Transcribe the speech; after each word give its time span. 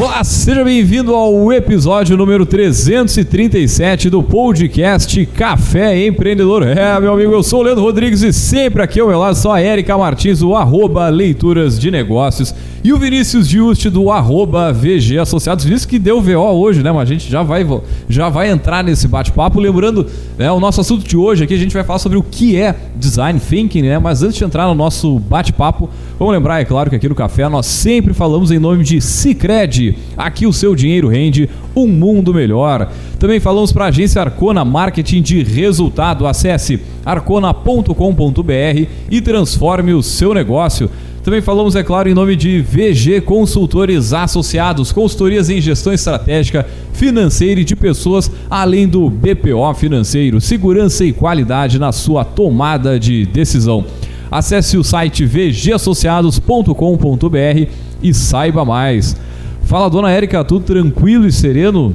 Olá, 0.00 0.24
seja 0.24 0.64
bem-vindo 0.64 1.14
ao 1.14 1.52
episódio 1.52 2.16
número 2.16 2.46
337 2.46 4.08
do 4.08 4.22
podcast 4.22 5.26
Café 5.26 6.06
Empreendedor. 6.06 6.66
É, 6.66 6.98
meu 6.98 7.12
amigo, 7.12 7.34
eu 7.34 7.42
sou 7.42 7.60
o 7.60 7.62
Leandro 7.62 7.84
Rodrigues 7.84 8.22
e 8.22 8.32
sempre 8.32 8.82
aqui 8.82 8.98
ao 8.98 9.08
meu 9.08 9.18
lado 9.18 9.34
só 9.34 9.52
a 9.52 9.62
Erika 9.62 9.98
Martins, 9.98 10.40
o 10.40 10.56
arroba 10.56 11.06
Leituras 11.10 11.78
de 11.78 11.90
Negócios 11.90 12.54
e 12.82 12.94
o 12.94 12.98
Vinícius 12.98 13.46
Juste 13.46 13.90
do 13.90 14.10
arroba 14.10 14.72
VG 14.72 15.18
Associados. 15.18 15.66
Vinícius 15.66 15.84
que 15.84 15.98
deu 15.98 16.22
VO 16.22 16.38
hoje, 16.38 16.82
né? 16.82 16.90
Mas 16.90 17.02
a 17.02 17.12
gente 17.12 17.30
já 17.30 17.42
vai, 17.42 17.66
já 18.08 18.30
vai 18.30 18.48
entrar 18.48 18.82
nesse 18.82 19.06
bate-papo. 19.06 19.60
Lembrando, 19.60 20.06
né, 20.38 20.50
o 20.50 20.58
nosso 20.58 20.80
assunto 20.80 21.06
de 21.06 21.14
hoje 21.14 21.44
aqui, 21.44 21.52
a 21.52 21.58
gente 21.58 21.74
vai 21.74 21.84
falar 21.84 21.98
sobre 21.98 22.16
o 22.16 22.22
que 22.22 22.56
é 22.56 22.74
Design 22.96 23.38
Thinking, 23.38 23.82
né? 23.82 23.98
Mas 23.98 24.22
antes 24.22 24.38
de 24.38 24.44
entrar 24.44 24.66
no 24.66 24.74
nosso 24.74 25.18
bate-papo, 25.18 25.90
vamos 26.20 26.34
lembrar, 26.34 26.60
é 26.60 26.66
claro, 26.66 26.90
que 26.90 26.96
aqui 26.96 27.08
no 27.08 27.14
Café 27.14 27.48
nós 27.48 27.64
sempre 27.64 28.12
falamos 28.12 28.50
em 28.50 28.58
nome 28.58 28.84
de 28.84 29.00
Cicred. 29.00 29.96
Aqui 30.18 30.46
o 30.46 30.52
seu 30.52 30.76
dinheiro 30.76 31.08
rende 31.08 31.48
um 31.74 31.86
mundo 31.88 32.34
melhor. 32.34 32.92
Também 33.18 33.40
falamos 33.40 33.72
para 33.72 33.86
a 33.86 33.88
agência 33.88 34.20
Arcona 34.20 34.62
Marketing 34.62 35.22
de 35.22 35.42
Resultado. 35.42 36.26
Acesse 36.26 36.78
arcona.com.br 37.06 38.86
e 39.10 39.20
transforme 39.22 39.94
o 39.94 40.02
seu 40.02 40.34
negócio. 40.34 40.90
Também 41.22 41.40
falamos, 41.40 41.74
é 41.74 41.82
claro, 41.82 42.08
em 42.08 42.14
nome 42.14 42.36
de 42.36 42.60
VG 42.60 43.22
Consultores 43.22 44.12
Associados, 44.12 44.92
consultorias 44.92 45.48
em 45.48 45.58
gestão 45.60 45.92
estratégica, 45.92 46.66
financeira 46.92 47.62
e 47.62 47.64
de 47.64 47.74
pessoas, 47.74 48.30
além 48.50 48.86
do 48.86 49.08
BPO 49.08 49.72
financeiro, 49.74 50.38
segurança 50.38 51.02
e 51.02 51.12
qualidade 51.12 51.78
na 51.78 51.92
sua 51.92 52.24
tomada 52.26 53.00
de 53.00 53.24
decisão. 53.24 53.86
Acesse 54.30 54.78
o 54.78 54.84
site 54.84 55.26
vgassociados.com.br 55.26 57.68
e 58.02 58.14
saiba 58.14 58.64
mais. 58.64 59.14
Fala, 59.62 59.90
dona 59.90 60.10
Érica, 60.10 60.42
tudo 60.44 60.64
tranquilo 60.64 61.26
e 61.26 61.32
sereno? 61.32 61.94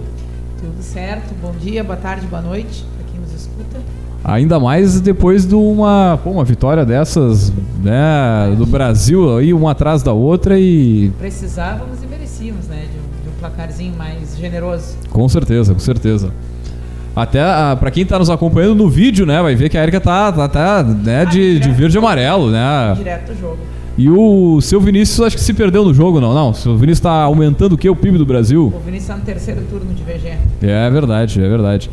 Tudo 0.59 0.81
certo, 0.81 1.33
bom 1.41 1.53
dia, 1.59 1.83
boa 1.83 1.97
tarde, 1.97 2.27
boa 2.27 2.41
noite. 2.41 2.85
Ainda 4.27 4.59
mais 4.59 4.99
depois 4.99 5.45
de 5.45 5.53
uma, 5.53 6.19
pô, 6.23 6.31
uma 6.31 6.43
vitória 6.43 6.83
dessas, 6.83 7.53
né, 7.83 8.55
do 8.57 8.65
Brasil 8.65 9.37
aí, 9.37 9.53
uma 9.53 9.69
atrás 9.69 10.01
da 10.01 10.13
outra 10.13 10.59
e. 10.59 11.11
Precisávamos 11.19 12.01
e 12.01 12.07
merecíamos, 12.07 12.65
né, 12.65 12.85
de 12.91 12.97
um, 12.97 13.03
de 13.23 13.29
um 13.29 13.39
placarzinho 13.39 13.95
mais 13.95 14.35
generoso. 14.35 14.95
Com 15.11 15.29
certeza, 15.29 15.73
com 15.73 15.79
certeza. 15.79 16.31
Até 17.15 17.41
ah, 17.41 17.77
para 17.79 17.89
quem 17.91 18.03
está 18.03 18.19
nos 18.19 18.29
acompanhando 18.29 18.75
no 18.75 18.89
vídeo, 18.89 19.25
né, 19.25 19.41
vai 19.41 19.55
ver 19.55 19.69
que 19.69 19.77
a 19.77 19.83
Erika 19.83 20.01
tá, 20.01 20.31
tá, 20.33 20.49
tá 20.49 20.83
né, 20.83 21.21
ah, 21.21 21.23
de, 21.23 21.59
de 21.59 21.71
verde 21.71 21.95
e 21.95 21.99
amarelo, 21.99 22.51
né? 22.51 22.93
Direto 22.97 23.31
do 23.31 23.39
jogo. 23.39 23.57
E 23.97 24.09
o 24.09 24.59
seu 24.59 24.81
Vinícius 24.81 25.25
acho 25.25 25.37
que 25.37 25.41
se 25.41 25.53
perdeu 25.53 25.85
no 25.85 25.93
jogo, 25.93 26.19
não? 26.19 26.33
Não, 26.33 26.49
o 26.49 26.53
seu 26.53 26.73
Vinícius 26.75 26.99
está 26.99 27.13
aumentando 27.13 27.73
o 27.73 27.77
que? 27.77 27.89
O 27.89 27.95
PIB 27.95 28.17
do 28.17 28.25
Brasil? 28.25 28.65
O 28.65 28.79
Vinícius 28.79 29.03
está 29.03 29.15
no 29.15 29.23
terceiro 29.23 29.61
turno 29.69 29.93
de 29.93 30.03
VG. 30.03 30.37
É 30.61 30.89
verdade, 30.89 31.41
é 31.41 31.47
verdade. 31.47 31.89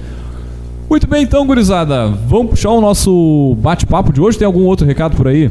Muito 0.90 1.06
bem, 1.06 1.22
então, 1.22 1.46
gurizada. 1.46 2.08
Vamos 2.26 2.50
puxar 2.50 2.70
o 2.70 2.80
nosso 2.80 3.56
bate-papo 3.60 4.12
de 4.12 4.20
hoje. 4.20 4.36
Tem 4.36 4.44
algum 4.44 4.64
outro 4.64 4.84
recado 4.84 5.16
por 5.16 5.28
aí? 5.28 5.48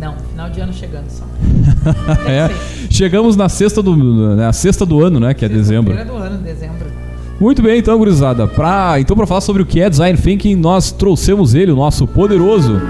Não, 0.00 0.14
final 0.30 0.48
de 0.48 0.60
ano 0.60 0.72
chegando 0.72 1.10
só. 1.10 1.24
é, 2.30 2.48
chegamos 2.88 3.34
na 3.34 3.48
sexta 3.48 3.82
do, 3.82 3.96
na 4.36 4.52
sexta 4.52 4.86
do 4.86 5.04
ano, 5.04 5.18
né? 5.18 5.34
Que 5.34 5.44
é 5.44 5.48
dezembro. 5.48 5.92
do 5.92 6.14
ano, 6.14 6.38
dezembro. 6.38 6.86
Muito 7.40 7.62
bem, 7.62 7.78
então, 7.78 7.98
gurizada. 7.98 8.46
Pra, 8.46 8.96
então, 8.98 9.16
para 9.16 9.26
falar 9.26 9.40
sobre 9.40 9.62
o 9.62 9.66
que 9.66 9.80
é 9.80 9.90
Design 9.90 10.18
Thinking, 10.18 10.56
nós 10.56 10.90
trouxemos 10.90 11.54
ele, 11.54 11.70
o 11.70 11.76
nosso 11.76 12.06
poderoso 12.06 12.80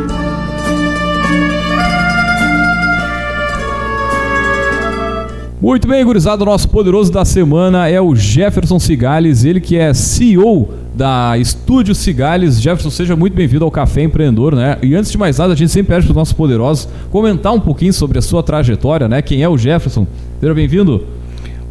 Muito 5.66 5.88
bem, 5.88 6.04
gurizada, 6.04 6.44
o 6.44 6.46
nosso 6.46 6.68
poderoso 6.68 7.10
da 7.10 7.24
semana 7.24 7.88
é 7.88 8.00
o 8.00 8.14
Jefferson 8.14 8.78
Cigales, 8.78 9.42
ele 9.42 9.58
que 9.58 9.76
é 9.76 9.92
CEO 9.92 10.68
da 10.94 11.36
Estúdio 11.38 11.92
Cigales. 11.92 12.60
Jefferson, 12.60 12.90
seja 12.90 13.16
muito 13.16 13.34
bem-vindo 13.34 13.64
ao 13.64 13.70
Café 13.70 14.02
Empreendedor, 14.02 14.54
né? 14.54 14.78
E 14.80 14.94
antes 14.94 15.10
de 15.10 15.18
mais 15.18 15.38
nada, 15.38 15.54
a 15.54 15.56
gente 15.56 15.72
sempre 15.72 15.94
pede 15.94 16.06
para 16.06 16.12
os 16.12 16.16
nossos 16.16 16.34
poderosos 16.34 16.88
comentar 17.10 17.52
um 17.52 17.58
pouquinho 17.58 17.92
sobre 17.92 18.16
a 18.16 18.22
sua 18.22 18.44
trajetória, 18.44 19.08
né? 19.08 19.20
Quem 19.22 19.42
é 19.42 19.48
o 19.48 19.58
Jefferson? 19.58 20.06
Seja 20.38 20.54
bem-vindo. 20.54 21.04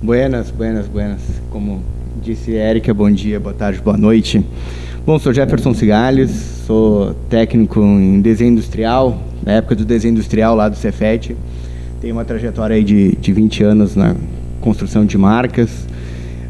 Buenas, 0.04 0.52
buenas, 0.52 0.88
buenas. 0.88 1.22
Como 1.50 1.82
disse 2.26 2.56
Érica, 2.56 2.92
bom 2.92 3.12
dia, 3.12 3.40
boa 3.40 3.54
tarde, 3.54 3.80
boa 3.80 3.96
noite. 3.96 4.44
Bom, 5.06 5.20
sou 5.20 5.32
Jefferson 5.32 5.76
Cigales, 5.76 6.32
sou 6.66 7.14
técnico 7.30 7.80
em 7.80 8.20
desenho 8.20 8.54
industrial, 8.54 9.22
na 9.46 9.52
época 9.52 9.76
do 9.76 9.86
desenho 9.86 10.14
industrial 10.14 10.56
lá 10.56 10.68
do 10.68 10.76
Cefet. 10.76 11.36
Tenho 12.02 12.16
uma 12.16 12.26
trajetória 12.26 12.84
de, 12.84 13.16
de 13.18 13.32
20 13.32 13.64
anos 13.64 13.96
na 13.96 14.16
construção 14.60 15.06
de 15.06 15.20
marcas. 15.20 15.70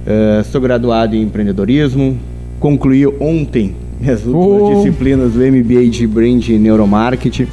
Uh, 0.07 0.45
sou 0.45 0.61
graduado 0.61 1.13
em 1.13 1.23
empreendedorismo. 1.23 2.17
Concluí 2.57 3.05
ontem 3.05 3.75
as 4.01 4.25
últimas 4.25 4.61
oh. 4.61 4.75
disciplinas 4.75 5.33
do 5.33 5.39
MBA 5.39 5.89
de 5.89 6.07
Brand 6.07 6.47
e 6.47 6.57
Neuromarketing. 6.57 7.47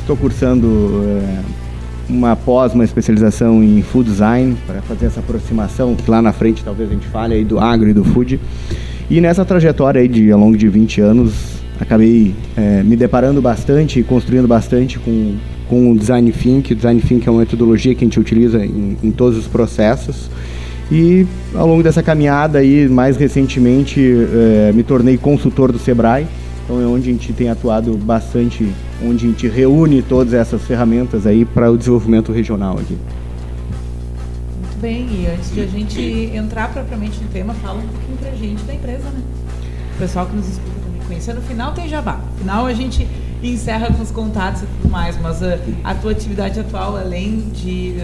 Estou 0.00 0.16
cursando 0.16 0.66
uh, 0.66 1.44
uma 2.08 2.36
pós, 2.36 2.74
uma 2.74 2.84
especialização 2.84 3.62
em 3.62 3.82
Food 3.82 4.10
Design 4.10 4.56
para 4.66 4.82
fazer 4.82 5.06
essa 5.06 5.20
aproximação, 5.20 5.94
que 5.94 6.10
lá 6.10 6.20
na 6.20 6.32
frente 6.32 6.62
talvez 6.64 6.90
a 6.90 6.92
gente 6.92 7.06
fale 7.08 7.34
aí 7.34 7.44
do 7.44 7.58
agro 7.58 7.88
e 7.88 7.92
do 7.92 8.04
food. 8.04 8.38
E 9.10 9.20
nessa 9.20 9.44
trajetória 9.44 10.00
aí 10.00 10.08
de 10.08 10.30
ao 10.30 10.38
longo 10.38 10.56
de 10.56 10.68
20 10.68 11.00
anos, 11.00 11.32
acabei 11.80 12.34
é, 12.56 12.82
me 12.82 12.96
deparando 12.96 13.40
bastante 13.40 14.00
e 14.00 14.02
construindo 14.02 14.48
bastante 14.48 14.98
com 14.98 15.36
com 15.68 15.90
o 15.90 15.96
Design 15.96 16.30
Think. 16.32 16.72
O 16.72 16.76
Design 16.76 17.00
Think 17.00 17.28
é 17.28 17.30
uma 17.30 17.40
metodologia 17.40 17.94
que 17.94 18.04
a 18.04 18.06
gente 18.06 18.20
utiliza 18.20 18.64
em, 18.64 18.96
em 19.02 19.10
todos 19.10 19.38
os 19.38 19.46
processos. 19.46 20.30
E 20.90 21.26
ao 21.54 21.66
longo 21.66 21.82
dessa 21.82 22.02
caminhada 22.02 22.58
aí, 22.58 22.88
mais 22.88 23.16
recentemente, 23.16 24.00
eh, 24.00 24.72
me 24.74 24.82
tornei 24.82 25.16
consultor 25.16 25.72
do 25.72 25.78
Sebrae. 25.78 26.26
Então 26.64 26.80
é 26.80 26.86
onde 26.86 27.08
a 27.08 27.12
gente 27.12 27.32
tem 27.32 27.48
atuado 27.48 27.96
bastante, 27.96 28.66
onde 29.02 29.26
a 29.26 29.30
gente 29.30 29.48
reúne 29.48 30.02
todas 30.02 30.34
essas 30.34 30.62
ferramentas 30.62 31.26
aí 31.26 31.44
para 31.44 31.70
o 31.70 31.76
desenvolvimento 31.76 32.32
regional 32.32 32.78
aqui. 32.78 32.96
Muito 34.60 34.80
bem, 34.80 35.06
e 35.10 35.26
antes 35.26 35.52
de 35.52 35.60
a 35.60 35.66
gente 35.66 36.00
entrar 36.34 36.72
propriamente 36.72 37.20
no 37.20 37.28
tema, 37.28 37.54
fala 37.54 37.78
um 37.78 37.88
pouquinho 37.88 38.18
para 38.18 38.30
a 38.30 38.34
gente 38.34 38.62
da 38.64 38.74
empresa, 38.74 39.04
né? 39.04 39.20
O 39.94 39.98
pessoal 39.98 40.26
que 40.26 40.36
nos 40.36 40.48
escuta 40.48 40.80
também 40.84 41.00
conhecer. 41.06 41.34
No 41.34 41.42
final 41.42 41.72
tem 41.72 41.88
jabá. 41.88 42.20
No 42.32 42.38
final 42.38 42.66
a 42.66 42.72
gente 42.72 43.06
encerra 43.42 43.92
com 43.92 44.02
os 44.02 44.10
contatos 44.10 44.62
e 44.62 44.66
tudo 44.66 44.90
mais, 44.90 45.20
mas 45.20 45.42
a, 45.42 45.58
a 45.84 45.94
tua 45.94 46.12
atividade 46.12 46.58
atual, 46.58 46.96
além 46.96 47.50
de 47.50 47.96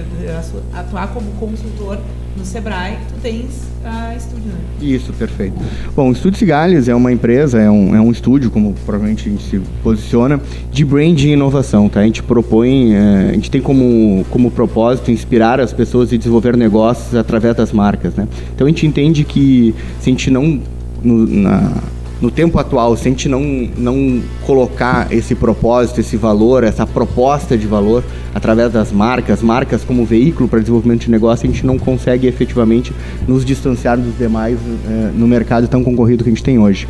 atuar 0.75 1.09
como 1.09 1.31
consultor 1.33 1.99
no 2.37 2.45
Sebrae, 2.45 2.97
tu 3.09 3.15
tens 3.23 3.71
a 3.85 4.15
estúdio, 4.15 4.47
né? 4.47 4.59
Isso, 4.81 5.13
perfeito. 5.13 5.57
Bom, 5.95 6.09
o 6.09 6.13
Estúdio 6.13 6.39
Cigalhas 6.39 6.89
é 6.89 6.95
uma 6.95 7.13
empresa, 7.13 7.59
é 7.61 7.71
um, 7.71 7.95
é 7.95 8.01
um 8.01 8.11
estúdio, 8.11 8.51
como 8.51 8.75
provavelmente 8.85 9.29
a 9.29 9.33
gente 9.33 9.43
se 9.43 9.61
posiciona, 9.83 10.41
de 10.71 10.85
branding 10.85 11.29
e 11.29 11.33
inovação, 11.33 11.89
tá? 11.89 12.01
A 12.01 12.05
gente 12.05 12.23
propõe, 12.23 12.95
é, 12.95 13.31
a 13.31 13.33
gente 13.33 13.51
tem 13.51 13.61
como, 13.61 14.25
como 14.31 14.51
propósito 14.51 15.11
inspirar 15.11 15.61
as 15.61 15.73
pessoas 15.73 16.13
e 16.13 16.19
desenvolver 16.19 16.57
negócios 16.57 17.15
através 17.15 17.57
das 17.57 17.73
marcas, 17.73 18.15
né? 18.15 18.29
Então 18.55 18.67
a 18.67 18.71
gente 18.71 18.87
entende 18.87 19.25
que 19.25 19.75
se 20.01 20.11
a 20.11 20.13
gente 20.13 20.31
não... 20.31 20.61
No, 21.03 21.27
na, 21.27 21.73
no 22.21 22.31
tempo 22.31 22.59
atual, 22.59 22.97
se 22.97 23.09
a 23.09 23.11
gente 23.11 23.29
não, 23.29 23.43
não 23.77 24.21
colocar 24.47 25.11
esse 25.11 25.35
propósito, 25.35 26.01
esse 26.01 26.17
valor, 26.17 26.65
essa 26.65 26.87
proposta 26.87 27.57
de 27.57 27.67
valor 27.67 28.05
através 28.35 28.73
das 28.73 28.93
marcas, 28.93 29.43
marcas 29.43 29.83
como 29.83 30.05
veículo 30.05 30.49
para 30.49 30.61
desenvolvimento 30.61 31.03
de 31.03 31.11
negócio, 31.11 31.49
a 31.49 31.53
gente 31.53 31.65
não 31.67 31.79
consegue 31.79 32.27
efetivamente 32.27 32.93
nos 33.27 33.45
distanciar 33.45 33.99
dos 33.99 34.17
demais 34.17 34.59
é, 34.89 35.11
no 35.15 35.27
mercado 35.27 35.67
tão 35.67 35.83
concorrido 35.83 36.23
que 36.23 36.31
a 36.31 36.33
gente 36.33 36.45
tem 36.45 36.59
hoje. 36.59 36.87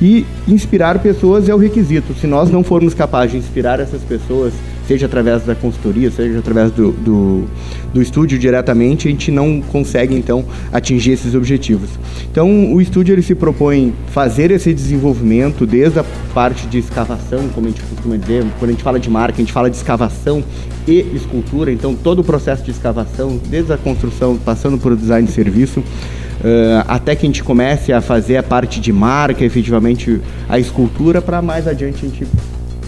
E 0.00 0.26
inspirar 0.46 0.98
pessoas 0.98 1.48
é 1.48 1.54
o 1.54 1.58
requisito. 1.58 2.14
Se 2.14 2.26
nós 2.26 2.50
não 2.50 2.62
formos 2.62 2.94
capazes 2.94 3.32
de 3.32 3.38
inspirar 3.38 3.80
essas 3.80 4.02
pessoas, 4.02 4.52
seja 4.86 5.06
através 5.06 5.42
da 5.44 5.54
consultoria, 5.54 6.10
seja 6.10 6.38
através 6.38 6.70
do, 6.70 6.92
do, 6.92 7.44
do 7.92 8.02
estúdio 8.02 8.38
diretamente, 8.38 9.08
a 9.08 9.10
gente 9.10 9.30
não 9.30 9.60
consegue 9.60 10.14
então 10.14 10.44
atingir 10.72 11.12
esses 11.12 11.34
objetivos. 11.34 11.90
Então 12.30 12.72
o 12.72 12.80
estúdio 12.80 13.14
ele 13.14 13.22
se 13.22 13.34
propõe 13.34 13.94
fazer 14.08 14.50
esse 14.50 14.72
desenvolvimento 14.72 15.66
desde 15.66 15.98
a 15.98 16.04
parte 16.32 16.66
de 16.66 16.78
escavação, 16.78 17.48
como 17.54 17.66
a 17.66 17.70
gente 17.70 17.82
costuma 17.82 18.16
dizer, 18.16 18.44
quando 18.58 18.70
a 18.70 18.72
gente 18.72 18.82
fala 18.82 19.00
de 19.00 19.10
marca, 19.10 19.36
a 19.36 19.40
gente 19.40 19.52
fala 19.52 19.70
de 19.70 19.76
escavação 19.76 20.42
e 20.86 21.00
escultura, 21.14 21.72
então 21.72 21.94
todo 21.94 22.18
o 22.18 22.24
processo 22.24 22.62
de 22.62 22.70
escavação, 22.70 23.40
desde 23.48 23.72
a 23.72 23.76
construção, 23.78 24.36
passando 24.36 24.76
por 24.78 24.92
o 24.92 24.96
design 24.96 25.26
de 25.26 25.32
serviço, 25.32 25.80
uh, 25.80 26.84
até 26.86 27.16
que 27.16 27.24
a 27.24 27.28
gente 27.28 27.42
comece 27.42 27.92
a 27.92 28.00
fazer 28.00 28.36
a 28.36 28.42
parte 28.42 28.80
de 28.80 28.92
marca, 28.92 29.44
efetivamente 29.44 30.20
a 30.48 30.58
escultura, 30.58 31.22
para 31.22 31.40
mais 31.40 31.66
adiante 31.66 32.04
a 32.04 32.08
gente 32.08 32.26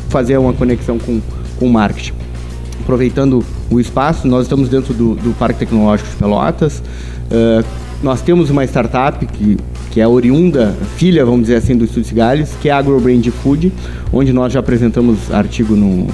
fazer 0.09 0.37
uma 0.37 0.53
conexão 0.53 0.99
com 0.99 1.21
com 1.59 1.69
marketing. 1.69 2.13
Aproveitando 2.81 3.45
o 3.71 3.81
espaço, 3.81 4.29
nós 4.29 4.43
estamos 4.43 4.69
dentro 4.69 4.95
do, 4.95 5.15
do 5.15 5.35
Parque 5.37 5.59
Tecnológico 5.61 6.09
de 6.11 6.17
Pelotas. 6.17 6.83
Uh, 7.31 7.65
nós 8.03 8.21
temos 8.21 8.51
uma 8.51 8.65
startup 8.65 9.25
que, 9.27 9.57
que 9.91 10.01
é 10.01 10.07
oriunda, 10.07 10.75
filha, 10.97 11.25
vamos 11.25 11.43
dizer 11.43 11.57
assim, 11.57 11.77
do 11.77 11.85
Estúdio 11.85 12.09
Cigalhos, 12.09 12.51
que 12.61 12.69
é 12.69 12.73
a 12.73 12.79
AgroBrand 12.79 13.23
Food, 13.43 13.73
onde 14.13 14.33
nós 14.33 14.53
já 14.53 14.61
apresentamos 14.61 15.33
artigo 15.33 15.75
no, 15.75 16.07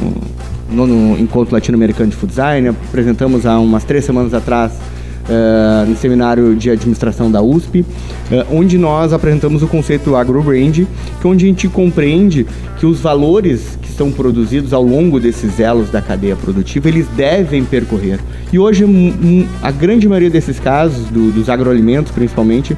no, 0.70 0.86
no 0.86 1.18
encontro 1.18 1.52
latino-americano 1.54 2.10
de 2.10 2.16
food 2.16 2.30
design, 2.30 2.68
apresentamos 2.68 3.44
há 3.44 3.58
umas 3.58 3.84
três 3.84 4.04
semanas 4.04 4.32
atrás 4.32 4.72
uh, 4.72 5.88
no 5.88 5.96
seminário 5.96 6.54
de 6.54 6.70
administração 6.70 7.30
da 7.30 7.42
USP, 7.42 7.80
uh, 7.80 7.86
onde 8.50 8.78
nós 8.78 9.12
apresentamos 9.12 9.62
o 9.62 9.66
conceito 9.66 10.16
AgroBrand, 10.16 10.72
que 10.72 10.86
é 11.24 11.26
onde 11.26 11.44
a 11.44 11.48
gente 11.48 11.68
compreende 11.68 12.46
que 12.78 12.86
os 12.86 13.00
valores 13.00 13.78
são 13.96 14.10
produzidos 14.10 14.72
ao 14.72 14.82
longo 14.82 15.20
desses 15.20 15.60
elos 15.60 15.90
da 15.90 16.00
cadeia 16.00 16.36
produtiva, 16.36 16.88
eles 16.88 17.06
devem 17.16 17.64
percorrer. 17.64 18.18
E 18.52 18.58
hoje, 18.58 18.84
a 19.62 19.70
grande 19.70 20.08
maioria 20.08 20.30
desses 20.30 20.58
casos, 20.58 21.06
do, 21.06 21.30
dos 21.30 21.48
agroalimentos 21.48 22.12
principalmente, 22.12 22.76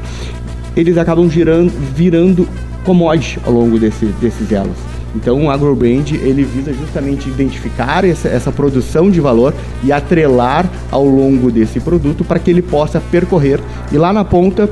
eles 0.77 0.99
acabam 0.99 1.29
girando, 1.31 1.73
virando 1.95 2.49
commodity 2.85 3.39
ao 3.45 3.53
longo 3.53 3.79
desse, 3.79 4.07
desses 4.21 4.51
elos. 4.51 4.77
Então 5.15 5.45
o 5.45 5.51
AgroBrand 5.51 6.13
ele 6.13 6.43
visa 6.43 6.73
justamente 6.73 7.29
identificar 7.29 8.05
essa, 8.05 8.29
essa 8.29 8.51
produção 8.51 9.11
de 9.11 9.21
valor 9.21 9.55
e 9.85 9.93
atrelar 9.93 10.69
ao 10.91 11.07
longo 11.07 11.53
desse 11.53 11.79
produto 11.79 12.25
para 12.25 12.41
que 12.41 12.51
ele 12.51 12.63
possa 12.63 13.01
percorrer 13.01 13.61
e 13.93 13.97
lá 13.97 14.13
na 14.13 14.25
ponta 14.25 14.69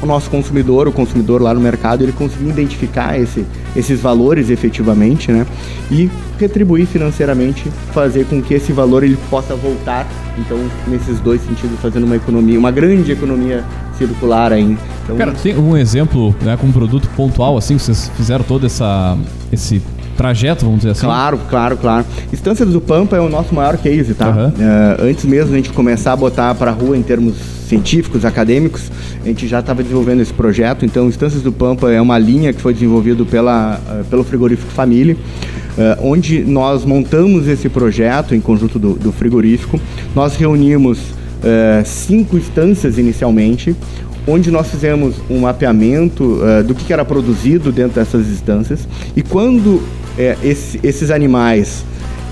o 0.00 0.06
nosso 0.06 0.30
consumidor, 0.30 0.86
o 0.86 0.92
consumidor 0.92 1.40
lá 1.40 1.54
no 1.54 1.60
mercado, 1.60 2.02
ele 2.02 2.12
conseguir 2.12 2.50
identificar 2.50 3.18
esse, 3.18 3.44
esses 3.76 4.00
valores 4.00 4.50
efetivamente, 4.50 5.30
né? 5.32 5.46
E 5.90 6.10
retribuir 6.38 6.86
financeiramente, 6.86 7.68
fazer 7.92 8.26
com 8.26 8.42
que 8.42 8.54
esse 8.54 8.72
valor 8.72 9.04
ele 9.04 9.18
possa 9.30 9.54
voltar, 9.54 10.06
então, 10.38 10.58
nesses 10.88 11.20
dois 11.20 11.40
sentidos, 11.42 11.78
fazendo 11.80 12.04
uma 12.04 12.16
economia, 12.16 12.58
uma 12.58 12.70
grande 12.70 13.12
economia 13.12 13.64
circular 13.96 14.52
aí. 14.52 14.76
Então, 15.04 15.16
Cara, 15.16 15.32
tem 15.32 15.56
um 15.56 15.76
exemplo, 15.76 16.34
né, 16.42 16.56
com 16.56 16.66
um 16.66 16.72
produto 16.72 17.08
pontual, 17.16 17.56
assim, 17.56 17.76
que 17.76 17.82
vocês 17.82 18.10
fizeram 18.16 18.44
todo 18.44 18.66
essa, 18.66 19.16
esse 19.52 19.80
trajeto, 20.16 20.64
vamos 20.64 20.80
dizer 20.80 20.92
assim? 20.92 21.06
Claro, 21.06 21.38
claro, 21.48 21.76
claro. 21.76 22.04
Estância 22.32 22.64
do 22.64 22.80
Pampa 22.80 23.16
é 23.16 23.20
o 23.20 23.28
nosso 23.28 23.54
maior 23.54 23.76
case, 23.76 24.14
tá? 24.14 24.28
Uhum. 24.30 24.48
Uh, 24.48 25.10
antes 25.10 25.24
mesmo 25.24 25.52
a 25.52 25.56
gente 25.56 25.70
começar 25.70 26.12
a 26.12 26.16
botar 26.16 26.54
para 26.54 26.70
rua 26.70 26.96
em 26.96 27.02
termos 27.02 27.36
científicos, 27.68 28.24
acadêmicos, 28.24 28.90
a 29.24 29.28
gente 29.28 29.48
já 29.48 29.60
estava 29.60 29.82
desenvolvendo 29.82 30.20
esse 30.20 30.32
projeto. 30.32 30.84
Então, 30.84 31.08
Estâncias 31.08 31.40
do 31.40 31.50
Pampa 31.50 31.90
é 31.90 32.00
uma 32.00 32.18
linha 32.18 32.52
que 32.52 32.60
foi 32.60 32.74
desenvolvida 32.74 33.24
pela, 33.24 33.80
uh, 33.80 34.04
pelo 34.04 34.22
frigorífico 34.22 34.70
Família. 34.70 35.16
Uh, 35.16 36.06
onde 36.06 36.44
nós 36.44 36.84
montamos 36.84 37.48
esse 37.48 37.68
projeto 37.68 38.34
em 38.34 38.40
conjunto 38.40 38.78
do, 38.78 38.92
do 38.94 39.10
frigorífico. 39.10 39.80
Nós 40.14 40.36
reunimos 40.36 41.14
cinco 41.84 42.38
instâncias 42.38 42.96
inicialmente, 42.96 43.76
onde 44.26 44.50
nós 44.50 44.70
fizemos 44.70 45.16
um 45.28 45.40
mapeamento 45.40 46.40
do 46.66 46.74
que, 46.74 46.90
era 46.90 47.04
produzido 47.04 47.70
dentro 47.70 47.96
dessas 47.96 48.28
instâncias 48.28 48.88
e 49.14 49.20
quando 49.20 49.82
esse, 50.42 50.80
esses 50.82 51.10
animais 51.10 51.84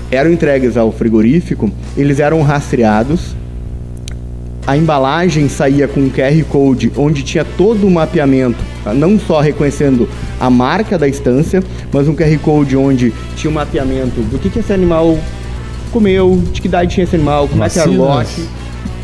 eram 0.09 0.31
entregues 0.31 0.77
ao 0.77 0.91
frigorífico, 0.91 1.69
eles 1.95 2.19
eram 2.19 2.41
rastreados. 2.41 3.35
A 4.65 4.77
embalagem 4.77 5.49
saía 5.49 5.87
com 5.87 5.99
um 5.99 6.09
QR 6.09 6.43
Code 6.45 6.91
onde 6.95 7.21
tinha 7.21 7.43
todo 7.43 7.85
o 7.85 7.91
mapeamento, 7.91 8.57
tá? 8.83 8.93
não 8.93 9.19
só 9.19 9.41
reconhecendo 9.41 10.07
a 10.39 10.49
marca 10.49 10.97
da 10.97 11.07
estância, 11.07 11.61
mas 11.91 12.07
um 12.07 12.15
QR 12.15 12.37
Code 12.39 12.77
onde 12.77 13.13
tinha 13.35 13.49
o 13.49 13.53
um 13.53 13.55
mapeamento 13.55 14.21
do 14.21 14.39
que, 14.39 14.49
que 14.49 14.59
esse 14.59 14.71
animal 14.71 15.17
comeu, 15.91 16.41
de 16.51 16.61
que 16.61 16.67
idade 16.67 16.93
tinha 16.93 17.03
esse 17.03 17.15
animal, 17.15 17.47
como 17.47 17.59
Vacinas. 17.59 17.87
é 17.87 17.89
que 17.89 17.95
era 17.95 18.01
o 18.01 18.05
lote. 18.05 18.49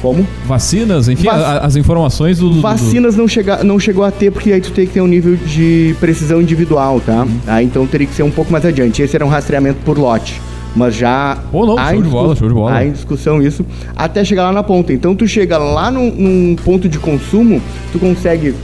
Como? 0.01 0.25
Vacinas, 0.45 1.09
enfim, 1.09 1.25
Vac... 1.25 1.61
as 1.61 1.75
informações 1.75 2.39
do, 2.39 2.49
do 2.49 2.61
Vacinas 2.61 3.17
não, 3.17 3.27
chega, 3.27 3.63
não 3.63 3.77
chegou 3.77 4.05
a 4.05 4.11
ter, 4.11 4.31
porque 4.31 4.53
aí 4.53 4.61
tu 4.61 4.71
tem 4.71 4.87
que 4.87 4.93
ter 4.93 5.01
um 5.01 5.07
nível 5.07 5.35
de 5.35 5.93
precisão 5.99 6.41
individual, 6.41 7.01
tá? 7.01 7.23
Uhum. 7.23 7.39
Ah, 7.45 7.61
então 7.61 7.85
teria 7.85 8.07
que 8.07 8.13
ser 8.13 8.23
um 8.23 8.31
pouco 8.31 8.49
mais 8.51 8.65
adiante. 8.65 9.01
Esse 9.01 9.15
era 9.15 9.25
um 9.25 9.29
rastreamento 9.29 9.79
por 9.83 9.97
lote. 9.97 10.41
Mas 10.75 10.95
já. 10.95 11.37
Pô, 11.51 11.65
não, 11.65 11.77
show 11.77 12.01
de 12.01 12.09
bola, 12.09 12.35
show 12.35 12.47
de 12.47 12.53
bola. 12.53 12.73
Há 12.73 12.85
em 12.85 12.91
discussão 12.91 13.41
isso, 13.41 13.65
até 13.95 14.23
chegar 14.23 14.43
lá 14.43 14.51
na 14.51 14.63
ponta. 14.63 14.93
Então 14.93 15.15
tu 15.15 15.27
chega 15.27 15.57
lá 15.57 15.89
num, 15.89 16.11
num 16.11 16.55
ponto 16.55 16.87
de 16.87 16.99
consumo, 16.99 17.61
tu 17.91 17.99
consegue. 17.99 18.55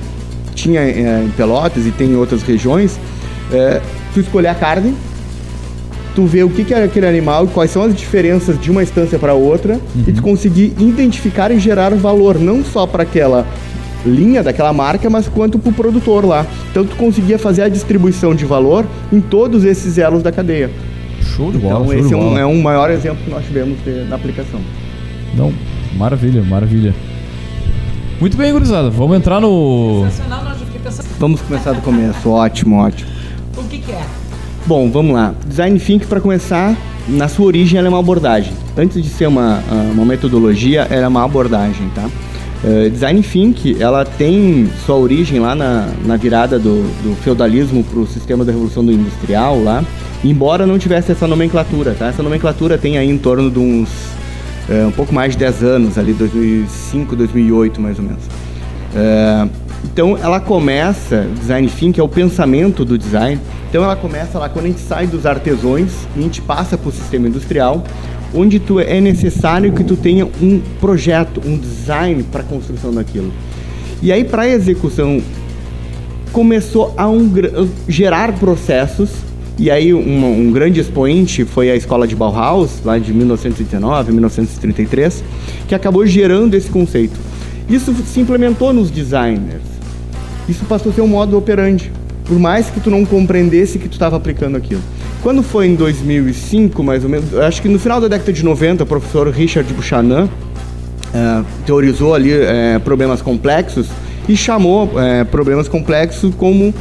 Tinha 0.54 0.80
é, 0.80 1.22
em 1.26 1.30
Pelotas 1.32 1.86
e 1.86 1.92
tem 1.92 2.12
em 2.12 2.16
outras 2.16 2.42
regiões, 2.42 2.98
é, 3.52 3.82
tu 4.14 4.22
escolher 4.22 4.48
a 4.48 4.56
carne, 4.56 4.96
tu 6.16 6.26
vê 6.26 6.44
o 6.44 6.50
que, 6.50 6.64
que 6.64 6.74
é 6.74 6.84
aquele 6.86 7.06
animal, 7.06 7.46
quais 7.48 7.72
são 7.72 7.84
as 7.84 7.94
diferenças 7.94 8.60
de 8.60 8.72
uma 8.72 8.82
instância 8.82 9.20
para 9.20 9.34
outra 9.34 9.74
uhum. 9.74 10.04
e 10.08 10.14
tu 10.14 10.22
conseguir 10.22 10.74
identificar 10.80 11.52
e 11.52 11.60
gerar 11.60 11.94
valor 11.96 12.40
não 12.40 12.64
só 12.64 12.88
para 12.88 13.04
aquela 13.04 13.46
linha 14.06 14.42
daquela 14.42 14.72
marca, 14.72 15.10
mas 15.10 15.28
quanto 15.28 15.60
para 15.60 15.72
o 15.72 15.74
produtor 15.74 16.24
lá. 16.24 16.46
Então 16.72 16.86
tu 16.86 16.96
conseguia 16.96 17.38
fazer 17.38 17.64
a 17.64 17.70
distribuição 17.70 18.34
de 18.34 18.46
valor 18.46 18.86
em 19.12 19.20
todos 19.20 19.66
esses 19.66 19.98
elos 19.98 20.24
da 20.24 20.32
cadeia. 20.32 20.70
Show 21.36 21.52
de 21.52 21.58
bola. 21.58 21.86
Então 21.86 21.94
esse 21.94 22.14
é 22.14 22.18
um, 22.18 22.38
é 22.38 22.46
um, 22.46 22.62
maior 22.62 22.90
exemplo 22.90 23.24
que 23.24 23.30
nós 23.30 23.46
tivemos 23.46 23.78
de, 23.84 24.06
na 24.06 24.16
aplicação. 24.16 24.60
Não, 25.36 25.54
maravilha, 25.98 26.42
maravilha. 26.44 26.96
Muito 28.20 28.38
bem, 28.38 28.54
gurizada. 28.54 28.90
Vamos 28.90 29.18
entrar 29.18 29.42
no. 29.42 30.08
Vamos 31.20 31.42
começar 31.42 31.74
do 31.74 31.82
começo. 31.82 32.30
ótimo, 32.30 32.78
ótimo. 32.78 33.10
O 33.58 33.64
que, 33.64 33.80
que 33.80 33.92
é? 33.92 34.02
Bom, 34.66 34.90
vamos 34.90 35.14
lá. 35.14 35.36
Design 35.46 35.78
Think, 35.80 36.08
para 36.08 36.22
começar, 36.22 36.76
na 37.08 37.28
sua 37.28 37.46
origem 37.46 37.78
ela 37.78 37.88
é 37.88 37.90
uma 37.90 38.00
abordagem. 38.00 38.54
Antes 38.78 39.02
de 39.04 39.10
ser 39.10 39.28
uma, 39.28 39.62
ah, 39.70 39.92
uma 39.94 40.06
metodologia, 40.06 40.88
ela 40.90 41.06
é 41.06 41.08
uma 41.08 41.24
abordagem, 41.24 41.90
tá? 41.94 42.10
Uh, 42.64 42.90
Design 42.90 43.22
Think, 43.22 43.78
ela 43.80 44.06
tem 44.06 44.68
sua 44.86 44.96
origem 44.96 45.40
lá 45.40 45.54
na, 45.54 45.88
na 46.04 46.18
virada 46.18 46.58
do, 46.58 46.82
do 47.04 47.16
feudalismo 47.18 47.84
para 47.84 48.00
o 48.00 48.08
sistema 48.08 48.44
da 48.44 48.52
Revolução 48.52 48.84
do 48.84 48.92
Industrial 48.92 49.62
lá, 49.62 49.84
embora 50.24 50.66
não 50.66 50.78
tivesse 50.78 51.12
essa 51.12 51.28
nomenclatura, 51.28 51.96
tá? 51.98 52.08
Essa 52.08 52.24
nomenclatura 52.24 52.78
tem 52.78 52.98
aí 52.98 53.10
em 53.10 53.18
torno 53.18 53.50
de 53.52 53.60
uns 53.60 53.90
uh, 54.70 54.88
um 54.88 54.92
pouco 54.92 55.14
mais 55.14 55.34
de 55.34 55.40
10 55.40 55.64
anos, 55.64 55.98
ali 55.98 56.14
2005, 56.14 57.16
2008 57.16 57.82
mais 57.82 57.98
ou 58.00 58.06
menos. 58.06 58.24
Uh, 58.24 59.50
então 59.84 60.18
ela 60.18 60.40
começa, 60.40 61.28
Design 61.40 61.68
Think 61.70 62.00
é 62.00 62.04
o 62.04 62.10
pensamento 62.10 62.84
do 62.84 62.98
design, 62.98 63.40
então 63.70 63.84
ela 63.84 63.96
começa 63.96 64.40
lá 64.40 64.50
quando 64.50 64.66
a 64.66 64.68
gente 64.70 64.82
sai 64.82 65.06
dos 65.06 65.26
artesões 65.26 65.92
e 66.16 66.20
a 66.20 66.22
gente 66.24 66.42
passa 66.42 66.78
para 66.78 66.90
o 66.90 66.92
sistema 66.92 67.28
industrial, 67.28 67.84
onde 68.34 68.60
tu 68.60 68.80
é 68.80 69.00
necessário 69.00 69.72
que 69.74 69.84
tu 69.84 69.96
tenha 69.96 70.26
um 70.26 70.62
projeto, 70.80 71.42
um 71.46 71.58
design 71.58 72.24
para 72.24 72.42
a 72.42 72.44
construção 72.44 72.94
daquilo. 72.94 73.32
E 74.02 74.12
aí 74.12 74.24
para 74.24 74.44
a 74.44 74.50
execução 74.50 75.22
começou 76.32 76.94
a 76.98 77.08
um, 77.08 77.32
gerar 77.88 78.34
processos 78.34 79.10
e 79.58 79.72
aí 79.72 79.94
um, 79.94 80.48
um, 80.48 80.52
grande 80.52 80.80
expoente 80.80 81.46
foi 81.46 81.72
a 81.72 81.76
escola 81.76 82.08
de 82.08 82.16
Bauhaus, 82.16 82.82
lá 82.84 82.98
de 82.98 83.14
1919, 83.14 84.12
1933, 84.12 85.24
que 85.68 85.76
acabou 85.76 86.06
gerando 86.06 86.56
esse 86.56 86.70
conceito. 86.70 87.18
Isso 87.70 87.94
se 88.06 88.20
implementou 88.20 88.74
nos 88.74 88.92
designers. 88.92 89.64
Isso 90.48 90.66
passou 90.66 90.92
a 90.92 90.96
ser 90.96 91.02
um 91.02 91.08
modo 91.08 91.38
operandi 91.38 91.92
por 92.26 92.40
mais 92.40 92.70
que 92.70 92.80
tu 92.80 92.90
não 92.90 93.06
compreendesse 93.06 93.80
que 93.80 93.88
tu 93.88 93.94
estava 93.94 94.18
aplicando 94.18 94.58
aquilo. 94.58 94.82
Quando 95.22 95.42
foi 95.42 95.68
em 95.68 95.76
2005, 95.76 96.84
mais 96.84 97.04
ou 97.04 97.10
menos, 97.10 97.34
acho 97.36 97.62
que 97.62 97.70
no 97.70 97.80
final 97.80 98.02
da 98.02 98.08
década 98.08 98.34
de 98.34 98.44
90, 98.44 98.84
o 98.84 98.88
professor 98.88 99.28
Richard 99.30 99.72
Buchanan 99.74 100.28
é, 101.14 101.44
teorizou 101.66 102.14
ali 102.14 102.32
é, 102.32 102.80
problemas 102.80 103.22
complexos 103.22 103.88
e 104.28 104.36
chamou 104.36 105.00
é, 105.00 105.24
problemas 105.24 105.68
complexos 105.68 106.34
como 106.36 106.74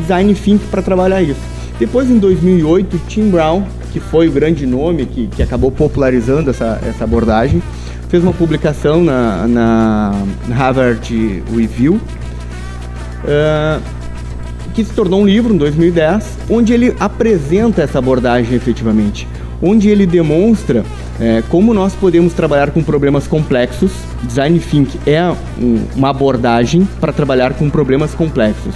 design 0.00 0.32
thinking 0.34 0.66
para 0.70 0.80
trabalhar 0.80 1.20
isso. 1.20 1.53
Depois, 1.78 2.10
em 2.10 2.18
2008, 2.18 3.00
Tim 3.08 3.30
Brown, 3.30 3.64
que 3.92 4.00
foi 4.00 4.28
o 4.28 4.32
grande 4.32 4.66
nome 4.66 5.06
que, 5.06 5.26
que 5.26 5.42
acabou 5.42 5.70
popularizando 5.70 6.50
essa, 6.50 6.80
essa 6.86 7.04
abordagem, 7.04 7.62
fez 8.08 8.22
uma 8.22 8.32
publicação 8.32 9.02
na, 9.02 9.46
na 9.48 10.24
Harvard 10.50 11.42
Review, 11.52 11.94
uh, 11.94 13.82
que 14.72 14.84
se 14.84 14.92
tornou 14.92 15.22
um 15.22 15.26
livro 15.26 15.54
em 15.54 15.56
2010, 15.56 16.38
onde 16.48 16.72
ele 16.72 16.94
apresenta 17.00 17.82
essa 17.82 17.98
abordagem 17.98 18.54
efetivamente, 18.54 19.26
onde 19.62 19.88
ele 19.88 20.06
demonstra 20.06 20.84
é, 21.20 21.42
como 21.48 21.72
nós 21.72 21.94
podemos 21.94 22.32
trabalhar 22.32 22.70
com 22.70 22.82
problemas 22.82 23.26
complexos. 23.26 23.92
Design 24.24 24.58
Think 24.58 24.98
é 25.06 25.22
um, 25.60 25.86
uma 25.94 26.10
abordagem 26.10 26.88
para 27.00 27.12
trabalhar 27.12 27.54
com 27.54 27.70
problemas 27.70 28.14
complexos. 28.14 28.74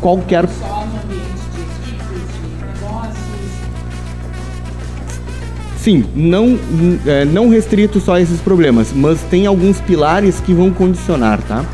Qualquer 0.00 0.46
Sim, 5.82 6.04
não, 6.14 6.56
é, 7.04 7.24
não 7.24 7.48
restrito 7.48 7.98
só 7.98 8.14
a 8.14 8.20
esses 8.20 8.40
problemas, 8.40 8.92
mas 8.94 9.20
tem 9.22 9.46
alguns 9.46 9.80
pilares 9.80 10.38
que 10.38 10.54
vão 10.54 10.70
condicionar, 10.70 11.42
tá? 11.42 11.64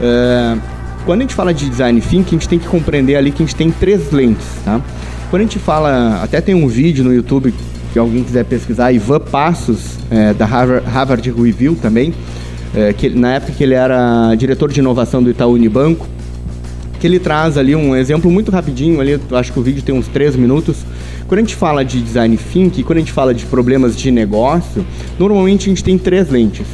É, 0.00 0.56
quando 1.04 1.20
a 1.20 1.22
gente 1.24 1.34
fala 1.34 1.52
de 1.52 1.68
design 1.68 2.00
thinking, 2.00 2.36
a 2.36 2.38
gente 2.38 2.48
tem 2.48 2.58
que 2.58 2.66
compreender 2.66 3.16
ali 3.16 3.30
que 3.30 3.42
a 3.42 3.46
gente 3.46 3.54
tem 3.54 3.70
três 3.70 4.10
lentes, 4.12 4.46
tá? 4.64 4.80
Quando 5.28 5.40
a 5.40 5.44
gente 5.44 5.58
fala, 5.58 6.22
até 6.22 6.40
tem 6.40 6.54
um 6.54 6.66
vídeo 6.66 7.04
no 7.04 7.12
YouTube 7.12 7.52
que 7.92 7.98
alguém 7.98 8.24
quiser 8.24 8.46
pesquisar, 8.46 8.92
Ivan 8.92 9.20
Passos, 9.20 9.98
é, 10.10 10.32
da 10.32 10.46
Harvard, 10.46 10.86
Harvard 10.88 11.30
Review 11.30 11.76
também, 11.76 12.14
é, 12.74 12.94
que 12.94 13.10
na 13.10 13.34
época 13.34 13.52
que 13.52 13.62
ele 13.62 13.74
era 13.74 14.34
diretor 14.36 14.72
de 14.72 14.80
inovação 14.80 15.22
do 15.22 15.28
Itaú 15.28 15.52
Unibanco, 15.52 16.08
que 16.98 17.06
ele 17.06 17.18
traz 17.18 17.58
ali 17.58 17.76
um 17.76 17.94
exemplo 17.94 18.30
muito 18.30 18.50
rapidinho, 18.50 19.02
ali, 19.02 19.20
acho 19.32 19.52
que 19.52 19.60
o 19.60 19.62
vídeo 19.62 19.82
tem 19.82 19.94
uns 19.94 20.08
três 20.08 20.34
minutos, 20.34 20.78
Quando 21.30 21.38
a 21.38 21.42
gente 21.42 21.54
fala 21.54 21.84
de 21.84 22.02
design 22.02 22.36
thinking, 22.36 22.82
quando 22.82 22.96
a 22.96 23.00
gente 23.02 23.12
fala 23.12 23.32
de 23.32 23.46
problemas 23.46 23.96
de 23.96 24.10
negócio, 24.10 24.84
normalmente 25.16 25.66
a 25.66 25.68
gente 25.68 25.84
tem 25.84 25.96
três 25.96 26.28
lentes. 26.28 26.66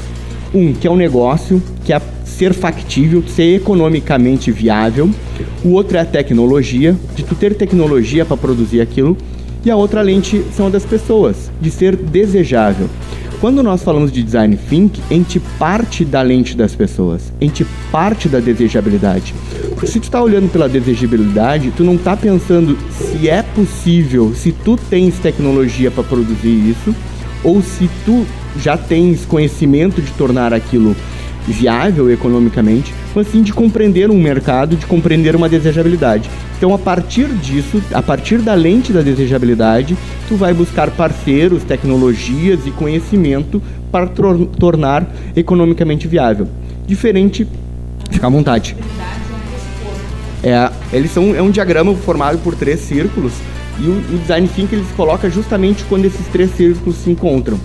Um, 0.55 0.73
que 0.73 0.87
é 0.87 0.91
o 0.91 0.97
negócio, 0.97 1.63
que 1.85 1.93
é 1.93 2.01
ser 2.25 2.55
factível, 2.55 3.23
ser 3.29 3.57
economicamente 3.57 4.51
viável. 4.51 5.11
O 5.63 5.73
outro 5.73 5.99
é 5.99 6.01
a 6.01 6.07
tecnologia, 6.07 6.97
de 7.15 7.23
tu 7.23 7.35
ter 7.35 7.55
tecnologia 7.55 8.25
para 8.25 8.39
produzir 8.39 8.81
aquilo. 8.81 9.15
E 9.63 9.71
a 9.71 9.77
outra 9.77 10.01
lente 10.01 10.43
são 10.57 10.69
a 10.69 10.71
das 10.71 10.87
pessoas, 10.87 11.51
de 11.61 11.71
ser 11.71 11.95
desejável. 11.95 12.89
Quando 13.41 13.63
nós 13.63 13.83
falamos 13.83 14.11
de 14.11 14.23
design 14.23 14.57
think, 14.57 14.99
a 15.11 15.15
gente 15.15 15.39
parte 15.59 16.07
da 16.07 16.23
lente 16.23 16.57
das 16.57 16.75
pessoas, 16.75 17.31
a 17.39 17.45
gente 17.45 17.67
parte 17.93 18.31
da 18.31 18.41
desejabilidade. 18.41 19.35
Porque 19.71 19.87
se 19.87 20.01
tu 20.01 20.05
está 20.05 20.23
olhando 20.23 20.51
pela 20.51 20.67
desejabilidade, 20.67 21.71
tu 21.77 21.85
não 21.85 21.97
está 21.97 22.17
pensando 22.17 22.79
se 22.91 23.29
é 23.29 23.43
possível, 23.43 24.35
se 24.35 24.53
tu 24.53 24.79
tens 24.89 25.19
tecnologia 25.19 25.91
para 25.91 26.03
produzir 26.03 26.71
isso, 26.71 26.95
ou 27.45 27.61
se 27.61 27.91
tu 28.07 28.25
já 28.59 28.79
tens 28.79 29.27
conhecimento 29.27 30.01
de 30.01 30.11
tornar 30.13 30.55
aquilo 30.55 30.97
viável 31.47 32.11
economicamente, 32.11 32.93
mas 33.15 33.29
sim 33.29 33.43
de 33.43 33.53
compreender 33.53 34.11
um 34.11 34.21
mercado, 34.21 34.77
de 34.77 34.87
compreender 34.87 35.37
uma 35.37 35.49
desejabilidade. 35.49 36.31
Então, 36.57 36.75
a 36.75 36.79
partir 36.79 37.29
disso, 37.35 37.83
a 37.93 38.03
partir 38.03 38.39
da 38.39 38.55
lente 38.55 38.93
da 38.93 39.03
desejabilidade, 39.03 39.97
tu 40.27 40.37
vai 40.37 40.55
buscar 40.55 40.91
parceiros, 40.91 41.63
tecnologias 41.63 42.67
e 42.67 42.71
conhecimento 42.71 43.63
para 43.93 44.07
tor 44.07 44.47
tornar 44.59 45.07
economicamente 45.35 46.09
viável. 46.09 46.49
Diferente, 46.87 47.47
fica 48.11 48.27
à 48.27 48.31
vontade. 48.31 48.75
É, 50.43 50.71
eles 50.93 51.11
são 51.11 51.35
é 51.35 51.43
um 51.43 51.51
diagrama 51.51 51.95
formado 51.95 52.39
por 52.39 52.55
três 52.55 52.81
círculos 52.81 53.33
e 53.79 53.85
o, 53.85 54.15
o 54.15 54.19
design 54.19 54.49
thinking 54.49 54.77
eles 54.77 54.91
coloca 54.97 55.29
justamente 55.29 55.85
quando 55.85 56.05
esses 56.05 56.27
três 56.29 56.51
círculos 56.53 56.97
se 56.97 57.11
encontram. 57.11 57.59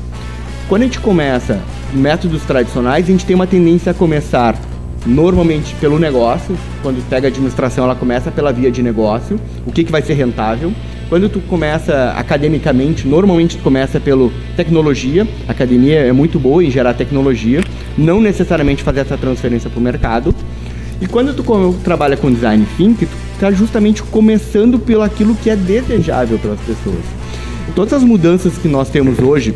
Quando 0.68 0.82
a 0.82 0.86
gente 0.86 1.00
começa 1.00 1.60
métodos 1.94 2.44
tradicionais, 2.44 3.06
a 3.06 3.12
gente 3.12 3.26
tem 3.26 3.36
uma 3.36 3.48
tendência 3.48 3.92
a 3.92 3.94
começar 3.94 4.58
normalmente 5.06 5.74
pelo 5.76 6.00
negócio. 6.00 6.56
Quando 6.82 7.04
pega 7.10 7.28
administração, 7.28 7.86
ela 7.86 7.96
começa 7.96 8.32
pela 8.32 8.52
via 8.52 8.72
de 8.72 8.82
negócio, 8.82 9.40
o 9.66 9.72
que, 9.72 9.84
que 9.84 9.92
vai 9.92 10.02
ser 10.02 10.14
rentável. 10.14 10.72
Quando 11.10 11.28
tu 11.28 11.40
começa 11.42 12.14
academicamente, 12.16 13.08
normalmente 13.08 13.58
tu 13.58 13.64
começa 13.64 14.00
pelo 14.00 14.32
tecnologia. 14.56 15.28
A 15.48 15.52
academia 15.52 16.00
é 16.00 16.12
muito 16.12 16.40
boa 16.40 16.64
em 16.64 16.72
gerar 16.72 16.94
tecnologia, 16.94 17.62
não 17.98 18.22
necessariamente 18.22 18.84
fazer 18.84 19.02
essa 19.02 19.18
transferência 19.18 19.70
para 19.70 19.80
o 19.80 19.84
mercado. 19.84 20.34
E 21.02 21.08
quando 21.08 21.34
tu 21.34 21.44
trabalha 21.84 22.16
com 22.16 22.32
design 22.32 22.66
thinking, 22.78 23.06
tu 23.06 23.18
está 23.34 23.52
justamente 23.52 24.04
começando 24.04 24.78
pelo 24.80 25.02
aquilo 25.02 25.36
que 25.36 25.50
é 25.50 25.56
desejável 25.56 26.38
pelas 26.38 26.60
pessoas. 26.60 27.04
Todas 27.76 27.94
as 27.94 28.04
mudanças 28.04 28.58
que 28.58 28.68
nós 28.68 28.90
temos 28.90 29.20
hoje 29.20 29.54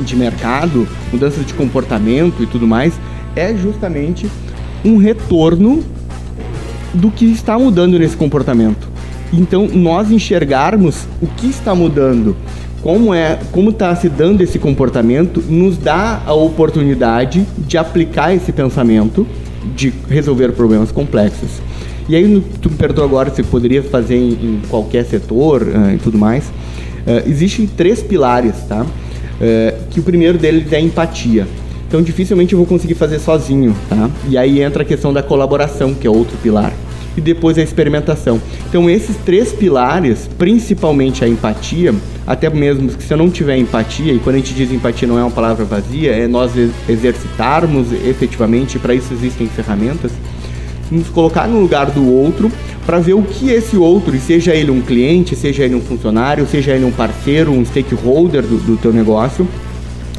de 0.00 0.14
mercado, 0.14 0.86
mudanças 1.10 1.46
de 1.46 1.54
comportamento 1.54 2.42
e 2.42 2.46
tudo 2.46 2.66
mais, 2.66 2.92
é 3.34 3.54
justamente 3.54 4.28
um 4.86 4.96
retorno 4.96 5.82
do 6.94 7.10
que 7.10 7.26
está 7.26 7.58
mudando 7.58 7.98
nesse 7.98 8.16
comportamento. 8.16 8.88
Então, 9.32 9.66
nós 9.66 10.10
enxergarmos 10.10 11.06
o 11.20 11.26
que 11.26 11.48
está 11.48 11.74
mudando, 11.74 12.36
como 12.82 13.12
é, 13.12 13.38
como 13.50 13.70
está 13.70 13.94
se 13.96 14.08
dando 14.08 14.40
esse 14.40 14.58
comportamento, 14.58 15.42
nos 15.48 15.76
dá 15.76 16.22
a 16.24 16.32
oportunidade 16.32 17.44
de 17.58 17.76
aplicar 17.76 18.34
esse 18.34 18.52
pensamento, 18.52 19.26
de 19.74 19.92
resolver 20.08 20.52
problemas 20.52 20.92
complexos. 20.92 21.60
E 22.08 22.14
aí, 22.14 22.42
tu 22.62 22.70
me 22.70 22.76
perguntou 22.76 23.04
agora 23.04 23.30
se 23.34 23.42
poderia 23.42 23.82
fazer 23.82 24.16
em, 24.16 24.30
em 24.30 24.60
qualquer 24.68 25.04
setor 25.04 25.62
uh, 25.62 25.94
e 25.94 25.98
tudo 25.98 26.16
mais. 26.16 26.44
Uh, 26.44 27.28
existem 27.28 27.66
três 27.66 28.00
pilares, 28.00 28.54
tá? 28.68 28.82
Uh, 28.82 29.84
que 29.90 29.98
o 29.98 30.02
primeiro 30.04 30.38
deles 30.38 30.72
é 30.72 30.76
a 30.76 30.80
empatia. 30.80 31.48
Então 31.88 32.02
dificilmente 32.02 32.52
eu 32.52 32.58
vou 32.58 32.66
conseguir 32.66 32.94
fazer 32.94 33.18
sozinho, 33.18 33.74
tá? 33.88 34.10
E 34.28 34.36
aí 34.36 34.60
entra 34.60 34.82
a 34.82 34.86
questão 34.86 35.12
da 35.12 35.22
colaboração, 35.22 35.94
que 35.94 36.06
é 36.06 36.10
outro 36.10 36.36
pilar. 36.42 36.72
E 37.16 37.20
depois 37.20 37.56
a 37.56 37.62
experimentação. 37.62 38.40
Então 38.68 38.90
esses 38.90 39.16
três 39.18 39.52
pilares, 39.52 40.28
principalmente 40.36 41.24
a 41.24 41.28
empatia, 41.28 41.94
até 42.26 42.50
mesmo 42.50 42.88
que 42.88 43.02
se 43.02 43.14
eu 43.14 43.16
não 43.16 43.30
tiver 43.30 43.56
empatia, 43.56 44.12
e 44.12 44.18
quando 44.18 44.34
a 44.34 44.38
gente 44.38 44.52
diz 44.52 44.70
empatia 44.72 45.06
não 45.06 45.18
é 45.18 45.22
uma 45.22 45.30
palavra 45.30 45.64
vazia, 45.64 46.12
é 46.12 46.26
nós 46.26 46.52
exercitarmos 46.88 47.92
efetivamente, 47.92 48.78
para 48.78 48.92
isso 48.92 49.14
existem 49.14 49.46
ferramentas, 49.46 50.10
nos 50.90 51.08
colocar 51.08 51.48
no 51.48 51.60
lugar 51.60 51.90
do 51.90 52.12
outro 52.12 52.50
para 52.84 52.98
ver 52.98 53.14
o 53.14 53.22
que 53.22 53.50
esse 53.50 53.76
outro, 53.76 54.16
seja 54.20 54.54
ele 54.54 54.70
um 54.70 54.80
cliente, 54.80 55.34
seja 55.34 55.64
ele 55.64 55.74
um 55.74 55.80
funcionário, 55.80 56.46
seja 56.46 56.72
ele 56.72 56.84
um 56.84 56.92
parceiro, 56.92 57.52
um 57.52 57.64
stakeholder 57.64 58.42
do, 58.42 58.58
do 58.58 58.76
teu 58.76 58.92
negócio, 58.92 59.46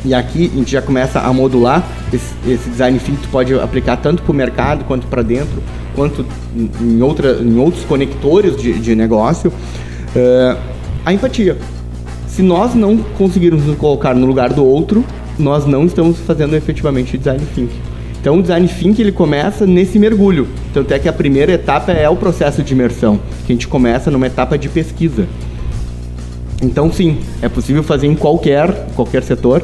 e 0.07 0.13
aqui 0.13 0.49
a 0.53 0.57
gente 0.57 0.71
já 0.71 0.81
começa 0.81 1.19
a 1.19 1.33
modular 1.33 1.85
esse, 2.13 2.33
esse 2.47 2.69
design 2.69 2.97
thinking, 2.97 3.21
tu 3.21 3.29
pode 3.29 3.53
aplicar 3.53 3.97
tanto 3.97 4.23
para 4.23 4.31
o 4.31 4.35
mercado 4.35 4.85
quanto 4.85 5.05
para 5.07 5.21
dentro, 5.21 5.61
quanto 5.93 6.25
em, 6.55 7.01
outra, 7.01 7.39
em 7.41 7.57
outros 7.57 7.83
conectores 7.83 8.55
de, 8.55 8.79
de 8.79 8.95
negócio. 8.95 9.51
Uh, 10.15 10.57
a 11.05 11.13
empatia. 11.13 11.57
Se 12.27 12.41
nós 12.41 12.73
não 12.73 12.97
conseguirmos 12.97 13.65
nos 13.65 13.77
colocar 13.77 14.15
no 14.15 14.25
lugar 14.25 14.53
do 14.53 14.63
outro, 14.65 15.03
nós 15.37 15.65
não 15.65 15.85
estamos 15.85 16.17
fazendo 16.19 16.55
efetivamente 16.55 17.17
design 17.17 17.43
thinking. 17.53 17.81
Então 18.21 18.39
o 18.39 18.41
design 18.41 18.67
thinking 18.67 19.01
ele 19.01 19.11
começa 19.11 19.65
nesse 19.65 19.99
mergulho. 19.99 20.47
Tanto 20.73 20.93
é 20.93 20.99
que 20.99 21.09
a 21.09 21.13
primeira 21.13 21.51
etapa 21.51 21.91
é 21.91 22.07
o 22.09 22.15
processo 22.15 22.63
de 22.63 22.73
imersão, 22.73 23.19
que 23.45 23.51
a 23.51 23.55
gente 23.55 23.67
começa 23.67 24.09
numa 24.09 24.27
etapa 24.27 24.57
de 24.57 24.69
pesquisa. 24.69 25.27
Então 26.61 26.91
sim, 26.91 27.19
é 27.41 27.49
possível 27.49 27.83
fazer 27.83 28.07
em 28.07 28.15
qualquer, 28.15 28.87
qualquer 28.95 29.23
setor. 29.23 29.61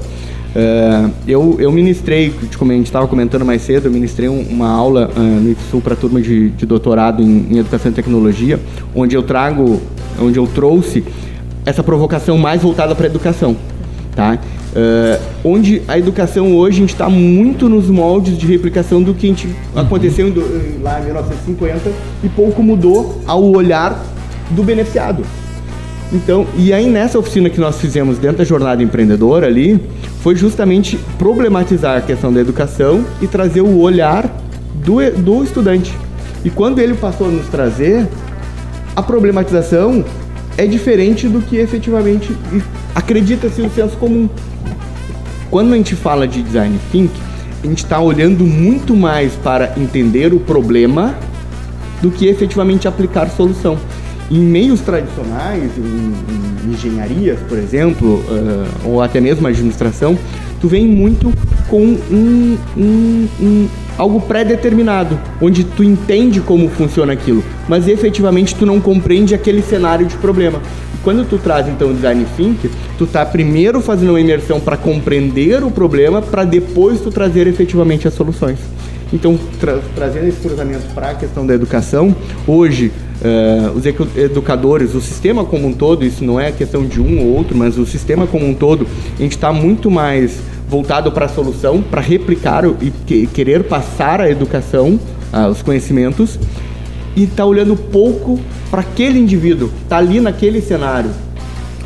Uh, 0.56 1.12
eu, 1.28 1.56
eu 1.60 1.72
ministrei, 1.72 2.32
como 2.60 2.72
a 2.72 2.76
gente 2.76 2.86
estava 2.86 3.08
comentando 3.08 3.44
mais 3.44 3.64
cedo, 3.64 3.88
eu 3.88 3.92
ministrei 3.92 4.30
um, 4.30 4.40
uma 4.42 4.70
aula 4.70 5.10
uh, 5.16 5.20
no 5.20 5.50
IFSU 5.50 5.82
para 5.82 5.94
a 5.94 5.98
turma 5.98 6.22
de, 6.22 6.52
de 6.52 6.66
doutorado 6.66 7.24
em, 7.24 7.48
em, 7.50 7.58
Educação 7.58 7.92
e 7.92 7.96
Tecnologia, 7.96 8.60
onde 8.94 9.16
eu 9.16 9.24
trago, 9.24 9.82
onde 10.22 10.38
eu 10.38 10.46
trouxe 10.46 11.04
essa 11.66 11.82
provocação 11.82 12.38
mais 12.38 12.62
voltada 12.62 12.94
para 12.94 13.08
a 13.08 13.10
educação. 13.10 13.56
Tá? 14.16 14.38
Uh, 14.76 15.24
onde 15.44 15.82
a 15.88 15.98
educação 15.98 16.56
hoje 16.56 16.78
a 16.78 16.82
gente 16.82 16.94
está 16.94 17.10
muito 17.10 17.68
nos 17.68 17.88
moldes 17.88 18.38
de 18.38 18.46
replicação 18.46 19.02
do 19.02 19.16
que 19.16 19.26
a 19.26 19.30
gente 19.30 19.48
uhum. 19.48 19.82
aconteceu 19.82 20.28
em, 20.28 20.84
lá 20.84 21.02
em 21.02 21.06
1950 21.06 21.92
e 22.24 22.30
pouco 22.30 22.62
mudou 22.62 23.24
ao 23.26 23.44
olhar 23.44 24.00
do 24.52 24.62
beneficiado. 24.62 25.24
Então, 26.14 26.46
e 26.56 26.72
aí 26.72 26.88
nessa 26.88 27.18
oficina 27.18 27.50
que 27.50 27.60
nós 27.60 27.82
fizemos 27.82 28.20
dentro 28.20 28.38
da 28.38 28.44
jornada 28.44 28.84
empreendedora 28.84 29.48
ali, 29.48 29.82
foi 30.22 30.36
justamente 30.36 30.98
problematizar 31.18 31.98
a 31.98 32.02
questão 32.02 32.32
da 32.32 32.40
educação 32.40 33.04
e 33.20 33.28
trazer 33.28 33.62
o 33.62 33.80
olhar 33.80 34.30
do, 34.76 34.98
do 35.12 35.44
estudante. 35.44 35.92
E 36.46 36.52
quando 36.52 36.80
ele 36.80 36.94
passou 36.94 37.28
a 37.28 37.32
nos 37.32 37.48
trazer, 37.48 38.08
a 38.96 39.02
problematização 39.02 40.06
é 40.56 40.68
diferente 40.68 41.28
do 41.28 41.42
que 41.42 41.58
efetivamente 41.58 42.36
acredita-se 42.94 43.62
o 43.62 43.70
senso 43.72 43.98
comum. 43.98 44.30
Quando 45.50 45.74
a 45.74 45.78
gente 45.78 45.96
fala 45.96 46.28
de 46.28 46.44
design 46.44 46.80
thinking, 46.92 47.22
a 47.64 47.68
gente 47.68 47.84
está 47.84 48.00
olhando 48.00 48.44
muito 48.44 48.96
mais 48.96 49.34
para 49.36 49.74
entender 49.78 50.34
o 50.34 50.40
problema 50.40 51.16
do 52.02 52.12
que 52.12 52.28
efetivamente 52.28 52.88
aplicar 52.88 53.30
solução. 53.30 53.78
Em 54.34 54.40
meios 54.40 54.82
tradicionais, 54.82 55.70
em, 55.78 56.68
em 56.68 56.74
engenharias, 56.74 57.38
por 57.48 57.56
exemplo, 57.56 58.16
uh, 58.16 58.90
ou 58.90 59.00
até 59.00 59.22
mesmo 59.22 59.46
administração, 59.46 60.18
tu 60.60 60.68
vem 60.68 60.88
muito 60.88 61.32
com 61.70 61.84
um, 61.84 62.58
um, 62.76 63.28
um 63.40 63.68
algo 63.96 64.20
pré-determinado, 64.22 65.20
onde 65.40 65.64
tu 65.64 65.84
entende 65.84 66.42
como 66.42 66.68
funciona 66.68 67.14
aquilo, 67.14 67.44
mas 67.70 67.88
efetivamente 67.88 68.56
tu 68.56 68.66
não 68.66 68.82
compreende 68.82 69.36
aquele 69.36 69.62
cenário 69.62 70.08
de 70.08 70.18
problema. 70.18 70.60
E 70.96 70.98
quando 71.04 71.30
tu 71.30 71.38
traz 71.38 71.68
então 71.68 71.92
o 71.92 71.94
design 71.94 72.26
thinking, 72.36 72.72
tu 72.98 73.06
tá 73.06 73.24
primeiro 73.24 73.82
fazendo 73.82 74.10
uma 74.10 74.20
imersão 74.20 74.60
para 74.60 74.76
compreender 74.76 75.64
o 75.64 75.70
problema, 75.70 76.24
para 76.24 76.44
depois 76.44 77.00
tu 77.02 77.12
trazer 77.12 77.46
efetivamente 77.46 78.08
as 78.08 78.16
soluções. 78.16 78.58
Então, 79.14 79.38
tra 79.60 79.78
trazendo 79.94 80.28
esse 80.28 80.40
cruzamento 80.40 80.86
para 80.96 81.12
a 81.12 81.14
questão 81.14 81.46
da 81.46 81.54
educação, 81.54 82.16
hoje 82.48 82.92
uh, 83.24 83.72
os 83.78 83.86
educadores, 84.18 84.94
o 84.94 85.02
sistema 85.02 85.44
como 85.46 85.68
um 85.68 85.74
todo, 85.74 86.06
isso 86.06 86.24
não 86.24 86.40
é 86.40 86.52
questão 86.52 86.86
de 86.86 87.02
um 87.02 87.20
ou 87.20 87.36
outro, 87.36 87.58
mas 87.58 87.78
o 87.78 87.86
sistema 87.86 88.28
como 88.28 88.46
um 88.46 88.54
todo, 88.54 88.88
a 89.18 89.22
gente 89.22 89.32
está 89.32 89.52
muito 89.52 89.90
mais 89.90 90.40
voltado 90.68 91.12
para 91.12 91.26
a 91.26 91.30
solução, 91.30 91.82
para 91.82 92.02
replicar 92.02 92.66
e 92.82 92.92
que, 93.06 93.28
querer 93.28 93.64
passar 93.64 94.20
a 94.22 94.30
educação, 94.30 95.00
uh, 95.34 95.48
os 95.50 95.62
conhecimentos, 95.62 96.40
e 97.16 97.24
está 97.24 97.46
olhando 97.46 97.76
pouco 97.76 98.40
para 98.70 98.82
aquele 98.82 99.20
indivíduo, 99.20 99.70
está 99.84 99.98
ali 99.98 100.20
naquele 100.20 100.62
cenário, 100.62 101.12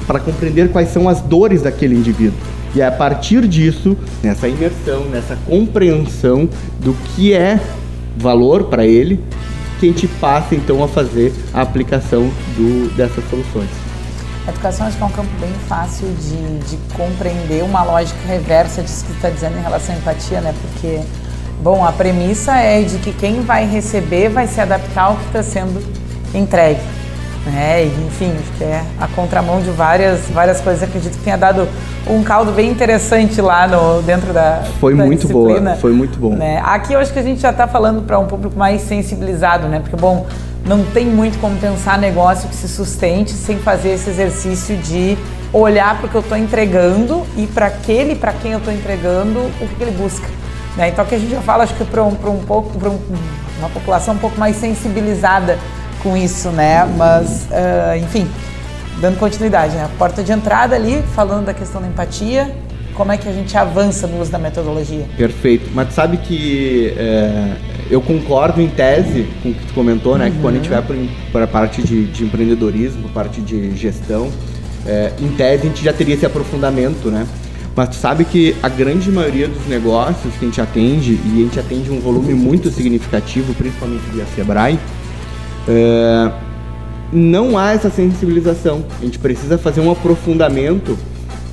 para 0.06 0.20
compreender 0.20 0.70
quais 0.70 0.90
são 0.90 1.10
as 1.10 1.22
dores 1.22 1.62
daquele 1.62 1.96
indivíduo. 1.96 2.38
E 2.74 2.82
é 2.82 2.88
a 2.88 2.92
partir 2.92 3.48
disso, 3.48 3.98
nessa 4.22 4.48
imersão, 4.48 5.06
nessa 5.10 5.38
compreensão 5.48 6.48
do 6.80 6.94
que 6.94 7.34
é 7.34 7.60
valor 8.18 8.66
para 8.66 8.86
ele, 8.86 9.20
que 9.80 9.88
a 9.88 9.92
gente 9.92 10.08
passa 10.08 10.56
então 10.56 10.84
a 10.84 10.88
fazer 10.88 11.34
a 11.54 11.62
aplicação 11.62 12.30
do, 12.56 12.96
dessas 12.96 13.24
soluções. 13.30 13.70
A 14.46 14.50
educação 14.52 14.88
acho 14.88 14.96
que 14.96 15.04
é 15.04 15.06
um 15.06 15.12
campo 15.12 15.30
bem 15.40 15.54
fácil 15.68 16.08
de, 16.08 16.60
de 16.70 16.78
compreender 16.94 17.64
uma 17.64 17.84
lógica 17.84 18.18
reversa 18.26 18.82
disso 18.82 19.06
que 19.06 19.12
está 19.12 19.30
dizendo 19.30 19.58
em 19.58 19.62
relação 19.62 19.94
à 19.94 19.98
empatia, 19.98 20.40
né? 20.40 20.54
Porque, 20.62 21.02
bom, 21.62 21.84
a 21.84 21.92
premissa 21.92 22.56
é 22.56 22.82
de 22.82 22.98
que 23.00 23.12
quem 23.12 23.42
vai 23.42 23.68
receber 23.68 24.30
vai 24.30 24.48
se 24.48 24.62
adaptar 24.62 25.04
ao 25.04 25.18
que 25.18 25.26
está 25.26 25.44
sendo 25.44 25.84
entregue. 26.34 26.80
Né? 27.48 27.86
enfim, 28.08 28.34
que 28.58 28.64
é 28.64 28.84
a 29.00 29.08
contramão 29.08 29.62
de 29.62 29.70
várias, 29.72 30.30
várias 30.30 30.60
coisas. 30.60 30.84
Acredito 30.84 31.18
que 31.18 31.24
tenha 31.24 31.38
dado 31.38 31.68
um 32.06 32.24
caldo 32.24 32.52
bem 32.52 32.70
interessante 32.70 33.42
lá 33.42 33.68
no, 33.68 34.02
dentro 34.02 34.34
da 34.34 34.64
Foi 34.80 34.94
da 34.96 35.06
muito 35.06 35.28
boa, 35.28 35.76
foi 35.76 35.94
muito 35.94 36.20
bom. 36.20 36.36
Né? 36.36 36.62
Aqui 36.64 36.94
eu 36.94 37.00
acho 37.00 37.14
que 37.14 37.20
a 37.20 37.24
gente 37.24 37.42
já 37.42 37.52
está 37.52 37.68
falando 37.68 38.02
para 38.02 38.20
um 38.20 38.26
público 38.26 38.58
mais 38.58 38.82
sensibilizado, 38.82 39.68
né? 39.68 39.80
Porque, 39.80 39.96
bom, 39.96 40.26
não 40.66 40.84
tem 40.84 41.06
muito 41.06 41.40
como 41.40 41.58
pensar 41.58 41.98
negócio 41.98 42.50
que 42.50 42.56
se 42.56 42.68
sustente 42.68 43.32
sem 43.32 43.58
fazer 43.58 43.90
esse 43.90 44.10
exercício 44.10 44.76
de 44.78 45.18
olhar 45.54 45.98
para 45.98 46.08
o 46.08 46.10
que 46.10 46.16
eu 46.16 46.22
estou 46.22 46.38
entregando 46.38 47.26
e 47.38 47.48
para 47.48 47.68
aquele 47.68 48.16
para 48.16 48.34
quem 48.34 48.52
eu 48.52 48.58
estou 48.60 48.74
entregando 48.74 49.40
o 49.40 49.68
que, 49.68 49.76
que 49.76 49.84
ele 49.84 49.92
busca. 49.92 50.28
Né? 50.76 50.90
Então, 50.90 51.04
aqui 51.04 51.16
a 51.16 51.20
gente 51.20 51.32
já 51.32 51.42
fala, 51.42 51.64
acho 51.64 51.74
que 51.74 51.86
para 51.86 52.04
um, 52.04 52.10
um 52.10 52.44
pouco, 52.46 52.78
para 52.78 52.90
um, 52.90 53.00
uma 53.60 53.70
população 53.70 54.14
um 54.14 54.18
pouco 54.18 54.40
mais 54.40 54.58
sensibilizada 54.58 55.58
com 56.02 56.16
isso, 56.16 56.50
né? 56.50 56.86
Mas, 56.98 57.48
uh, 57.52 57.98
enfim, 58.04 58.28
dando 59.00 59.18
continuidade, 59.18 59.76
né? 59.76 59.86
A 59.86 59.98
porta 59.98 60.24
de 60.24 60.32
entrada 60.32 60.76
ali, 60.76 61.04
falando 61.14 61.46
da 61.46 61.54
questão 61.54 61.82
da 61.82 61.88
empatia, 61.88 62.54
como 62.94 63.12
é 63.12 63.18
que 63.18 63.30
a 63.30 63.32
gente 63.32 63.56
avança 63.56 64.08
no 64.08 64.20
uso 64.20 64.32
da 64.32 64.40
metodologia? 64.40 65.06
Perfeito. 65.16 65.70
Mas 65.74 65.94
sabe 65.94 66.18
que 66.18 66.94
é, 66.98 67.56
eu 67.92 68.02
concordo 68.02 68.60
em 68.60 68.68
tese 68.68 69.28
com 69.44 69.50
o 69.50 69.54
que 69.54 69.66
tu 69.68 69.74
comentou, 69.74 70.18
né? 70.18 70.26
Uhum. 70.26 70.32
Que 70.32 70.38
quando 70.40 70.56
a 70.56 70.58
gente 70.58 70.70
vai 70.70 70.84
para 71.32 71.44
a 71.44 71.48
parte 71.48 71.84
de, 71.84 72.06
de 72.06 72.24
empreendedorismo, 72.24 73.08
parte 73.10 73.40
de 73.40 73.76
gestão, 73.76 74.32
é, 74.86 75.12
em 75.20 75.28
tese 75.30 75.64
a 75.64 75.70
gente 75.70 75.84
já 75.84 75.94
teria 75.94 76.16
esse 76.16 76.26
aprofundamento, 76.26 77.12
né? 77.12 77.28
Mas 77.76 77.90
tu 77.90 77.96
sabe 77.98 78.26
que 78.26 78.56
a 78.64 78.70
grande 78.70 79.12
maioria 79.12 79.48
dos 79.48 79.68
negócios 79.68 80.34
que 80.34 80.46
a 80.46 80.48
gente 80.48 80.60
atende, 80.60 81.20
e 81.24 81.42
a 81.42 81.44
gente 81.44 81.60
atende 81.60 81.92
um 81.92 82.00
volume 82.00 82.34
muito 82.34 82.72
significativo, 82.72 83.54
principalmente 83.54 84.02
via 84.12 84.26
Sebrae, 84.36 84.80
é, 85.68 86.32
não 87.12 87.58
há 87.58 87.74
essa 87.74 87.90
sensibilização. 87.90 88.86
A 89.00 89.06
gente 89.06 89.20
precisa 89.20 89.58
fazer 89.58 89.82
um 89.82 89.92
aprofundamento. 89.92 90.98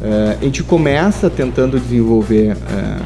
É, 0.02 0.36
a 0.40 0.44
gente 0.44 0.62
começa 0.62 1.30
tentando 1.30 1.78
desenvolver 1.78 2.56
é, 2.56 2.96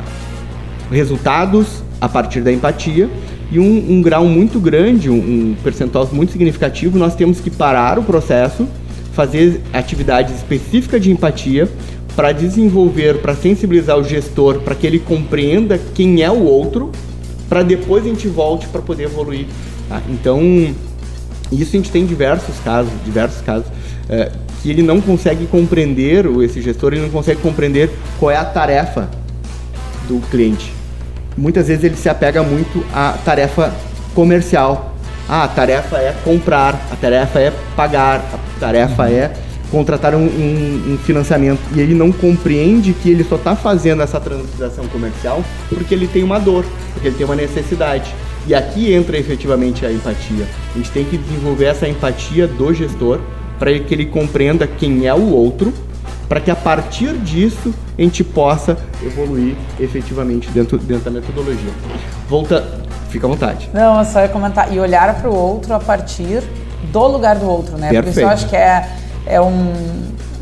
resultados 0.91 1.83
a 2.01 2.09
partir 2.09 2.41
da 2.41 2.53
empatia 2.53 3.09
e 3.51 3.59
um, 3.59 3.93
um 3.93 4.03
grau 4.03 4.27
muito 4.27 4.61
grande, 4.61 5.09
um, 5.09 5.17
um, 5.17 5.57
percentual 5.63 6.09
muito 6.13 6.33
significativo, 6.33 6.99
nós 6.99 7.15
temos 7.15 7.41
que 7.41 7.51
parar 7.51 7.99
o 7.99 8.03
processo, 8.03 8.69
fazer 9.13 9.61
atividades 9.73 10.37
específicas 10.37 11.01
de 11.01 11.11
empatia 11.11 11.69
para 12.15 12.33
desenvolver, 12.33 13.19
para 13.19 13.35
sensibilizar 13.35 13.99
o 13.99 14.05
gestor, 14.05 14.61
para 14.61 14.75
que 14.75 14.87
ele 14.87 14.99
compreenda 14.99 15.81
quem 15.95 16.23
é 16.23 16.31
o 16.31 16.43
outro, 16.43 16.93
para 17.49 17.63
depois 17.63 18.05
a 18.05 18.09
gente 18.09 18.29
volte 18.29 18.67
para 18.69 18.83
poder 18.83 19.05
evoluir. 19.05 19.47
Tá? 19.89 20.03
Então 20.11 20.75
isso 21.53 21.77
a 21.77 21.79
gente 21.79 21.91
tem 21.91 22.05
diversos 22.05 22.59
casos, 22.61 22.93
diversos 23.05 23.41
casos, 23.43 23.67
é, 24.09 24.31
que 24.63 24.71
ele 24.71 24.83
não 24.83 25.01
consegue 25.01 25.47
compreender, 25.47 26.27
esse 26.43 26.61
gestor 26.61 26.93
ele 26.93 27.03
não 27.03 27.11
consegue 27.11 27.41
compreender 27.41 27.91
qual 28.19 28.31
é 28.31 28.37
a 28.37 28.45
tarefa 28.45 29.09
do 30.07 30.21
cliente. 30.31 30.73
Muitas 31.37 31.69
vezes 31.69 31.85
ele 31.85 31.97
se 31.97 32.09
apega 32.09 32.43
muito 32.43 32.85
à 32.93 33.13
tarefa 33.25 33.73
comercial. 34.15 34.95
Ah, 35.29 35.45
a 35.45 35.49
tarefa 35.49 35.97
é 35.99 36.15
comprar, 36.25 36.75
a 36.91 36.97
tarefa 36.97 37.39
é 37.39 37.53
pagar, 37.77 38.17
a 38.17 38.61
tarefa 38.61 39.05
uhum. 39.05 39.09
é 39.09 39.33
contratar 39.71 40.15
um, 40.15 40.25
um, 40.25 40.95
um, 40.95 40.99
financiamento. 40.99 41.61
E 41.75 41.81
ele 41.81 41.95
não 41.95 42.11
compreende 42.11 42.93
que 42.93 43.11
ele 43.11 43.23
só 43.23 43.37
está 43.37 43.55
fazendo 43.55 44.03
essa 44.03 44.19
transação 44.19 44.87
comercial 44.89 45.45
porque 45.69 45.95
ele 45.95 46.09
tem 46.09 46.25
uma 46.25 46.41
dor, 46.41 46.65
porque 46.95 47.09
ele 47.09 47.17
tem 47.17 47.27
uma 47.27 47.37
necessidade. 47.37 48.13
E 48.47 48.55
aqui 48.55 48.93
entra 48.93 49.19
efetivamente 49.19 49.85
a 49.85 49.93
empatia. 49.93 50.47
A 50.75 50.79
gente 50.79 50.91
tem 50.91 51.05
que 51.05 51.17
desenvolver 51.17 51.67
essa 51.67 51.89
empatia 51.89 52.47
do 52.47 52.73
gestor 52.73 53.21
para 53.59 53.77
que 53.79 53.93
ele 53.93 54.07
compreenda 54.07 54.67
quem 54.67 55.07
é 55.07 55.15
o 55.15 55.31
outro, 55.31 55.73
para 56.29 56.41
que 56.41 56.51
a 56.51 56.57
partir 56.57 57.15
disso 57.19 57.75
a 57.99 58.03
gente 58.03 58.23
possa 58.23 58.77
evoluir 59.05 59.57
efetivamente 59.81 60.51
dentro, 60.51 60.79
dentro 60.79 61.05
da 61.05 61.11
metodologia. 61.11 61.73
Volta, 62.29 62.65
fica 63.11 63.27
à 63.27 63.31
vontade. 63.31 63.69
Não, 63.75 63.99
eu 63.99 64.05
só 64.05 64.21
ia 64.21 64.29
comentar. 64.29 64.73
E 64.73 64.79
olhar 64.79 65.21
para 65.21 65.29
o 65.29 65.35
outro 65.35 65.75
a 65.75 65.81
partir 65.81 66.43
do 66.93 67.07
lugar 67.07 67.37
do 67.37 67.49
outro, 67.49 67.77
né? 67.77 67.91
Perfeito. 67.91 68.05
Por 68.05 68.11
isso 68.11 68.21
eu 68.21 68.29
acho 68.29 68.49
que 68.49 68.57
é, 68.57 68.89
é 69.27 69.41
um, 69.41 69.73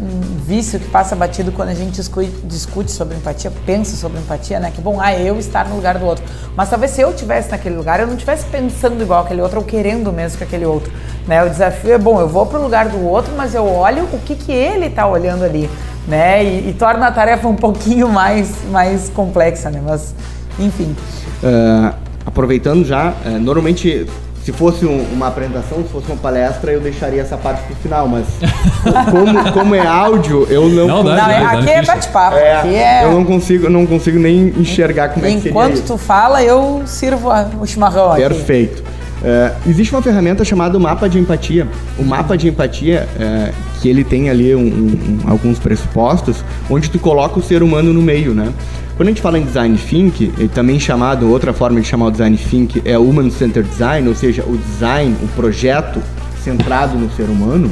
um 0.01 0.21
vício 0.45 0.79
que 0.79 0.89
passa 0.89 1.17
batido 1.17 1.51
quando 1.51 1.71
a 1.71 1.75
gente 1.75 2.01
discute, 2.45 2.91
sobre 2.91 3.17
empatia, 3.17 3.51
pensa 3.65 3.97
sobre 3.97 4.19
empatia, 4.19 4.61
né? 4.61 4.71
Que 4.75 4.81
bom, 4.81 5.01
ah, 5.01 5.19
eu 5.19 5.39
estar 5.39 5.69
no 5.69 5.77
lugar 5.77 5.99
do 5.99 6.05
outro. 6.05 6.25
Mas 6.55 6.69
talvez 6.69 6.93
se 6.93 7.01
eu 7.01 7.11
estivesse 7.11 7.51
naquele 7.51 7.77
lugar, 7.77 8.01
eu 8.01 8.07
não 8.07 8.15
estivesse 8.15 8.45
pensando 8.47 9.03
igual 9.03 9.25
aquele 9.25 9.41
outro 9.41 9.59
ou 9.59 9.65
querendo 9.65 10.13
mesmo 10.13 10.39
que 10.39 10.45
aquele 10.45 10.67
outro. 10.67 10.93
Né? 11.27 11.43
O 11.45 11.49
desafio 11.49 11.93
é, 11.93 11.99
bom, 11.99 12.21
eu 12.21 12.29
vou 12.29 12.47
para 12.47 12.59
o 12.59 12.63
lugar 12.63 12.89
do 12.89 13.03
outro, 13.05 13.33
mas 13.37 13.55
eu 13.55 13.67
olho 13.67 14.05
o 14.13 14.19
que, 14.19 14.35
que 14.35 14.53
ele 14.53 14.87
está 14.87 15.07
olhando 15.07 15.45
ali, 15.45 15.69
né? 16.07 16.45
E, 16.45 16.71
e, 16.71 16.75
torna 16.75 17.07
a 17.07 17.13
tarefa 17.13 17.49
um 17.49 17.57
pouquinho 17.57 18.09
mais, 18.09 18.53
mais 18.71 19.09
complexa, 19.09 19.71
né? 19.71 19.81
Mas, 19.85 20.15
enfim. 20.59 20.95
Uh, 21.43 21.95
aproveitando 22.25 22.85
já, 22.85 23.11
uh, 23.25 23.31
normalmente 23.41 24.07
se 24.47 24.53
fosse 24.53 24.87
um, 24.87 25.03
uma 25.13 25.27
apresentação, 25.27 25.79
se 25.83 25.89
fosse 25.89 26.07
uma 26.07 26.19
palestra, 26.19 26.71
eu 26.71 26.81
deixaria 26.81 27.21
essa 27.21 27.37
parte 27.37 27.65
pro 27.65 27.75
final, 27.75 28.07
mas 28.07 28.27
como, 29.11 29.53
como 29.53 29.75
é 29.75 29.85
áudio, 29.85 30.47
eu 30.49 30.69
não. 30.69 30.87
Não, 30.87 31.03
não, 31.03 31.17
é, 31.19 31.45
aqui 31.45 31.69
é 31.69 31.83
bate-papo. 31.83 32.37
É, 32.37 32.73
é... 32.73 33.05
Eu 33.07 33.11
não 33.11 33.25
consigo, 33.25 33.69
não 33.69 33.85
consigo 33.85 34.21
nem 34.21 34.55
enxergar 34.57 35.09
como 35.09 35.27
Enquanto 35.27 35.33
é 35.33 35.35
que 35.35 35.43
seria. 35.43 35.51
Enquanto 35.51 35.85
tu 35.85 35.99
fala, 35.99 36.45
eu 36.45 36.81
sirvo 36.87 37.29
a, 37.29 37.51
o 37.61 37.67
chimarrão 37.67 38.13
aqui. 38.13 38.23
Perfeito. 38.23 38.85
Uh, 39.23 39.69
existe 39.69 39.95
uma 39.95 40.03
ferramenta 40.03 40.45
chamada 40.45 40.79
mapa 40.79 41.09
de 41.09 41.19
empatia. 41.19 41.67
O 41.99 42.05
mapa 42.05 42.37
de 42.37 42.49
empatia, 42.49 43.09
uh, 43.17 43.55
que 43.81 43.89
ele 43.89 44.05
tem 44.05 44.29
ali 44.29 44.55
um, 44.55 44.61
um, 44.61 45.19
alguns 45.27 45.59
pressupostos, 45.59 46.45
onde 46.69 46.91
tu 46.91 46.99
coloca 46.99 47.39
o 47.39 47.43
ser 47.43 47.63
humano 47.63 47.93
no 47.93 48.03
meio, 48.03 48.35
né? 48.35 48.53
Quando 48.97 49.09
a 49.09 49.11
gente 49.11 49.21
fala 49.21 49.39
em 49.39 49.45
design 49.45 49.77
think, 49.77 50.33
também 50.55 50.81
chamado, 50.81 51.29
outra 51.31 51.53
forma 51.53 51.79
de 51.81 51.87
chamar 51.87 52.07
o 52.07 52.11
design 52.11 52.37
think 52.37 52.81
é 52.85 52.99
human 52.99 53.31
centered 53.31 53.69
design, 53.69 54.09
ou 54.09 54.15
seja, 54.15 54.43
o 54.43 54.57
design, 54.57 55.15
o 55.23 55.29
projeto 55.29 56.01
centrado 56.43 56.97
no 56.97 57.11
ser 57.11 57.25
humano. 57.25 57.71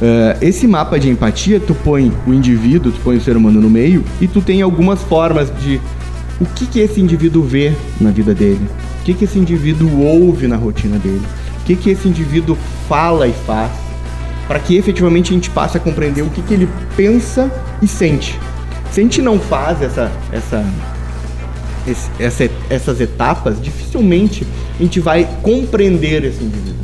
Uh, 0.00 0.36
esse 0.40 0.66
mapa 0.66 0.98
de 0.98 1.10
empatia, 1.10 1.60
tu 1.60 1.74
põe 1.74 2.10
o 2.26 2.32
indivíduo, 2.32 2.90
tu 2.90 3.00
põe 3.00 3.16
o 3.16 3.20
ser 3.20 3.36
humano 3.36 3.60
no 3.60 3.68
meio 3.68 4.02
e 4.20 4.26
tu 4.26 4.40
tem 4.40 4.62
algumas 4.62 5.02
formas 5.02 5.52
de 5.60 5.80
o 6.40 6.46
que, 6.46 6.66
que 6.66 6.80
esse 6.80 7.00
indivíduo 7.00 7.42
vê 7.42 7.72
na 8.00 8.10
vida 8.10 8.34
dele, 8.34 8.66
o 9.00 9.04
que, 9.04 9.12
que 9.12 9.24
esse 9.24 9.38
indivíduo 9.38 10.00
ouve 10.00 10.46
na 10.46 10.56
rotina 10.56 10.98
dele, 10.98 11.22
o 11.60 11.64
que, 11.64 11.76
que 11.76 11.90
esse 11.90 12.08
indivíduo 12.08 12.56
fala 12.88 13.28
e 13.28 13.32
faz, 13.46 13.70
para 14.48 14.58
que 14.58 14.76
efetivamente 14.76 15.30
a 15.30 15.34
gente 15.34 15.50
passe 15.50 15.76
a 15.76 15.80
compreender 15.80 16.22
o 16.22 16.30
que, 16.30 16.42
que 16.42 16.54
ele 16.54 16.68
pensa 16.96 17.50
e 17.80 17.86
sente. 17.86 18.38
Se 18.90 19.00
a 19.00 19.02
gente 19.02 19.22
não 19.22 19.38
faz 19.38 19.80
essa, 19.82 20.10
essa, 20.32 20.64
esse, 21.86 22.10
essa, 22.18 22.50
essas 22.68 23.00
etapas, 23.00 23.60
dificilmente 23.62 24.46
a 24.78 24.82
gente 24.82 24.98
vai 24.98 25.28
compreender 25.42 26.24
esse 26.24 26.42
indivíduo. 26.42 26.80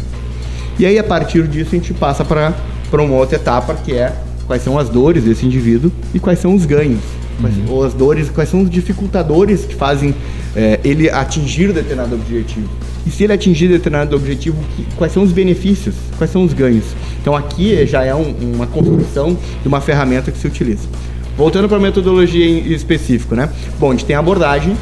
E 0.78 0.84
aí, 0.84 0.98
a 0.98 1.04
partir 1.04 1.48
disso, 1.48 1.70
a 1.72 1.78
gente 1.78 1.94
passa 1.94 2.24
para 2.24 2.54
uma 2.92 3.16
outra 3.16 3.36
etapa, 3.36 3.74
que 3.74 3.94
é 3.94 4.14
quais 4.46 4.62
são 4.62 4.78
as 4.78 4.90
dores 4.90 5.24
desse 5.24 5.46
indivíduo 5.46 5.90
e 6.14 6.20
quais 6.20 6.38
são 6.38 6.54
os 6.54 6.66
ganhos. 6.66 7.00
Quais, 7.40 7.56
uhum. 7.56 7.64
Ou 7.68 7.84
as 7.84 7.92
dores, 7.92 8.30
quais 8.30 8.48
são 8.48 8.62
os 8.62 8.70
dificultadores 8.70 9.64
que 9.64 9.74
fazem 9.74 10.14
é, 10.54 10.80
ele 10.82 11.10
atingir 11.10 11.72
determinado 11.72 12.14
objetivo. 12.14 12.68
E 13.06 13.10
se 13.10 13.24
ele 13.24 13.32
atingir 13.32 13.68
determinado 13.68 14.16
objetivo, 14.16 14.56
quais 14.96 15.12
são 15.12 15.22
os 15.22 15.32
benefícios, 15.32 15.94
quais 16.16 16.30
são 16.30 16.42
os 16.44 16.52
ganhos. 16.52 16.84
Então 17.20 17.36
aqui 17.36 17.86
já 17.86 18.02
é 18.04 18.14
um, 18.14 18.34
uma 18.54 18.66
construção 18.66 19.36
de 19.62 19.68
uma 19.68 19.80
ferramenta 19.80 20.32
que 20.32 20.38
se 20.38 20.46
utiliza. 20.46 20.88
Voltando 21.36 21.68
para 21.68 21.76
a 21.76 21.80
metodologia 21.80 22.46
em 22.46 22.72
específico, 22.72 23.34
né? 23.34 23.50
Bom, 23.78 23.90
a 23.90 23.92
gente 23.92 24.06
tem 24.06 24.16
a 24.16 24.18
abordagem, 24.20 24.74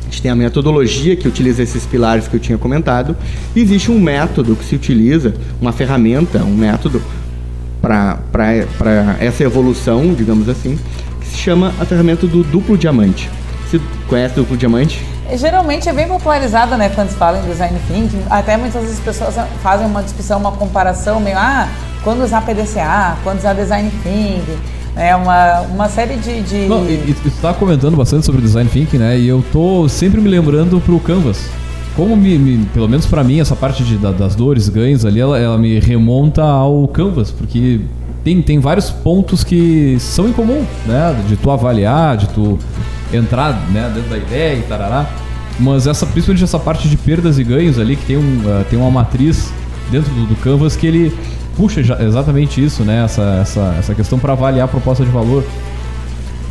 a 0.00 0.04
gente 0.04 0.22
tem 0.22 0.30
a 0.30 0.34
metodologia 0.34 1.14
que 1.14 1.28
utiliza 1.28 1.62
esses 1.62 1.84
pilares 1.84 2.26
que 2.26 2.34
eu 2.34 2.40
tinha 2.40 2.56
comentado, 2.56 3.14
e 3.54 3.60
existe 3.60 3.90
um 3.90 4.00
método 4.00 4.56
que 4.56 4.64
se 4.64 4.74
utiliza, 4.74 5.34
uma 5.60 5.72
ferramenta, 5.72 6.42
um 6.42 6.56
método 6.56 7.02
para 7.82 8.18
essa 9.20 9.42
evolução, 9.44 10.14
digamos 10.14 10.48
assim, 10.48 10.78
se 11.32 11.38
chama 11.38 11.72
a 11.80 11.84
ferramenta 11.84 12.26
do 12.26 12.44
duplo 12.44 12.76
diamante. 12.76 13.28
Você 13.68 13.80
conhece 14.06 14.34
o 14.34 14.42
duplo 14.42 14.56
diamante? 14.56 15.04
É, 15.28 15.36
geralmente 15.36 15.88
é 15.88 15.92
bem 15.92 16.06
popularizada, 16.06 16.76
né, 16.76 16.90
quando 16.90 17.08
se 17.08 17.16
fala 17.16 17.38
em 17.38 17.48
design 17.48 17.78
thinking. 17.88 18.22
Até 18.28 18.56
muitas 18.56 18.82
vezes 18.82 18.98
as 18.98 19.04
pessoas 19.04 19.34
fazem 19.62 19.86
uma 19.86 20.02
discussão, 20.02 20.38
uma 20.38 20.52
comparação 20.52 21.18
meio, 21.20 21.38
ah, 21.38 21.68
quando 22.04 22.22
usar 22.22 22.42
PDCA, 22.42 23.16
quando 23.24 23.38
usar 23.38 23.54
design 23.54 23.90
thinking. 24.02 24.58
É 24.94 25.16
uma, 25.16 25.60
uma 25.62 25.88
série 25.88 26.16
de. 26.16 26.42
de... 26.42 26.66
Não, 26.66 26.84
e, 26.84 26.92
e 26.92 27.14
tu 27.14 27.30
tá 27.40 27.54
comentando 27.54 27.96
bastante 27.96 28.26
sobre 28.26 28.42
design 28.42 28.68
thinking, 28.68 28.98
né? 28.98 29.18
E 29.18 29.26
eu 29.26 29.42
tô 29.50 29.88
sempre 29.88 30.20
me 30.20 30.28
lembrando 30.28 30.78
pro 30.80 31.00
Canvas. 31.00 31.48
Como 31.96 32.14
me, 32.14 32.38
me 32.38 32.66
pelo 32.66 32.88
menos 32.88 33.06
para 33.06 33.24
mim, 33.24 33.40
essa 33.40 33.56
parte 33.56 33.82
de, 33.84 33.96
da, 33.96 34.12
das 34.12 34.34
dores, 34.34 34.68
ganhos 34.68 35.06
ali, 35.06 35.20
ela, 35.20 35.38
ela 35.38 35.56
me 35.56 35.78
remonta 35.78 36.42
ao 36.42 36.86
Canvas, 36.88 37.30
porque 37.30 37.80
tem, 38.24 38.40
tem 38.40 38.58
vários 38.58 38.90
pontos 38.90 39.42
que 39.42 39.96
são 39.98 40.28
em 40.28 40.32
comum, 40.32 40.64
né? 40.86 41.16
De 41.28 41.36
tu 41.36 41.50
avaliar, 41.50 42.16
de 42.16 42.28
tu 42.28 42.58
entrar 43.12 43.52
né, 43.70 43.90
dentro 43.94 44.10
da 44.10 44.16
ideia 44.16 44.56
e 44.56 44.62
tarará. 44.62 45.06
Mas 45.58 45.86
essa, 45.86 46.06
principalmente 46.06 46.44
essa 46.44 46.58
parte 46.58 46.88
de 46.88 46.96
perdas 46.96 47.38
e 47.38 47.44
ganhos 47.44 47.78
ali, 47.78 47.96
que 47.96 48.06
tem, 48.06 48.16
um, 48.16 48.20
uh, 48.20 48.64
tem 48.70 48.78
uma 48.78 48.90
matriz 48.90 49.52
dentro 49.90 50.12
do, 50.14 50.26
do 50.26 50.36
Canvas 50.36 50.76
que 50.76 50.86
ele 50.86 51.12
puxa 51.56 51.80
exatamente 52.00 52.64
isso, 52.64 52.82
né? 52.84 53.04
Essa, 53.04 53.40
essa, 53.42 53.76
essa 53.78 53.94
questão 53.94 54.18
para 54.18 54.32
avaliar 54.32 54.64
a 54.64 54.68
proposta 54.68 55.04
de 55.04 55.10
valor. 55.10 55.44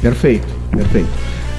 Perfeito, 0.02 0.48
perfeito. 0.70 1.10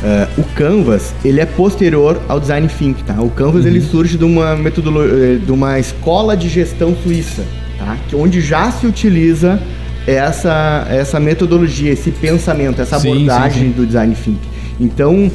Uh, 0.02 0.40
o 0.40 0.44
Canvas, 0.54 1.14
ele 1.24 1.40
é 1.40 1.46
posterior 1.46 2.20
ao 2.28 2.38
Design 2.38 2.68
Think, 2.68 3.02
tá? 3.04 3.20
O 3.20 3.30
Canvas, 3.30 3.62
uhum. 3.62 3.70
ele 3.70 3.80
surge 3.80 4.18
de 4.18 4.24
uma 4.24 4.56
metodologia, 4.56 5.38
de 5.38 5.52
uma 5.52 5.78
escola 5.78 6.36
de 6.36 6.48
gestão 6.48 6.94
suíça, 7.02 7.44
tá? 7.78 7.96
Que 8.08 8.16
onde 8.16 8.40
já 8.40 8.70
se 8.70 8.86
utiliza 8.86 9.60
essa, 10.06 10.86
essa 10.88 11.20
metodologia, 11.20 11.92
esse 11.92 12.10
pensamento, 12.10 12.80
essa 12.80 12.98
sim, 12.98 13.12
abordagem 13.12 13.62
sim, 13.62 13.68
sim. 13.68 13.72
do 13.72 13.86
Design 13.86 14.14
Think. 14.14 14.40
Então, 14.80 15.30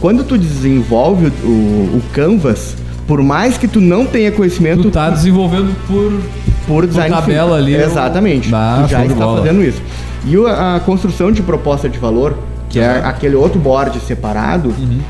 quando 0.00 0.24
tu 0.24 0.38
desenvolve 0.38 1.32
o, 1.42 1.48
o, 1.48 2.02
Canvas, 2.12 2.76
por 3.06 3.22
mais 3.22 3.58
que 3.58 3.68
tu 3.68 3.80
não 3.80 4.06
tenha 4.06 4.32
conhecimento... 4.32 4.82
Tu 4.82 4.90
tá 4.90 5.10
desenvolvendo 5.10 5.74
por, 5.86 6.20
por 6.66 6.86
design 6.86 7.14
por 7.14 7.20
tabela 7.20 7.56
ali. 7.56 7.74
Exatamente. 7.74 8.54
Ah, 8.54 8.82
tu 8.84 8.90
já 8.90 9.04
está 9.04 9.26
fazendo 9.26 9.62
isso. 9.62 9.80
E 10.24 10.36
a, 10.46 10.80
construção 10.84 11.30
de 11.30 11.42
proposta 11.42 11.88
de 11.88 11.98
valor, 11.98 12.38
que 12.68 12.80
é 12.80 13.00
aquele 13.04 13.36
outro 13.36 13.60
board 13.60 13.98
separado, 14.00 14.70
uhum. 14.70 15.00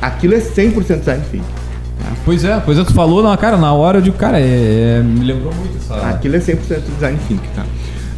aquilo 0.00 0.34
é 0.34 0.38
100% 0.38 0.98
design 0.98 1.22
thinking. 1.30 1.44
Tá? 1.98 2.12
Pois 2.24 2.44
é, 2.44 2.60
pois 2.64 2.78
é, 2.78 2.84
tu 2.84 2.94
falou, 2.94 3.22
na, 3.22 3.36
cara, 3.36 3.56
na 3.56 3.72
hora 3.72 4.00
de 4.00 4.10
cara, 4.12 4.40
é, 4.40 4.98
é, 4.98 5.02
me 5.02 5.24
lembrou 5.24 5.52
muito 5.52 5.76
essa... 5.76 5.94
Aquilo 6.08 6.36
é 6.36 6.38
100% 6.38 6.56
design 6.94 7.18
thinking, 7.28 7.48
tá? 7.54 7.64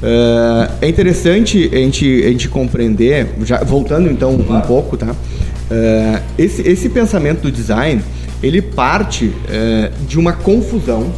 Uh, 0.02 0.68
é 0.80 0.88
interessante 0.88 1.70
a 1.72 1.76
gente, 1.76 2.24
a 2.24 2.28
gente 2.28 2.48
compreender, 2.48 3.28
já, 3.44 3.62
voltando 3.62 4.10
então 4.10 4.34
um 4.34 4.60
pouco, 4.62 4.96
tá? 4.96 5.12
Uh, 5.12 6.22
esse, 6.36 6.60
esse 6.62 6.88
pensamento 6.88 7.42
do 7.42 7.52
design, 7.52 8.02
ele 8.42 8.60
parte 8.60 9.26
uh, 9.26 10.04
de 10.08 10.18
uma 10.18 10.32
confusão, 10.32 11.12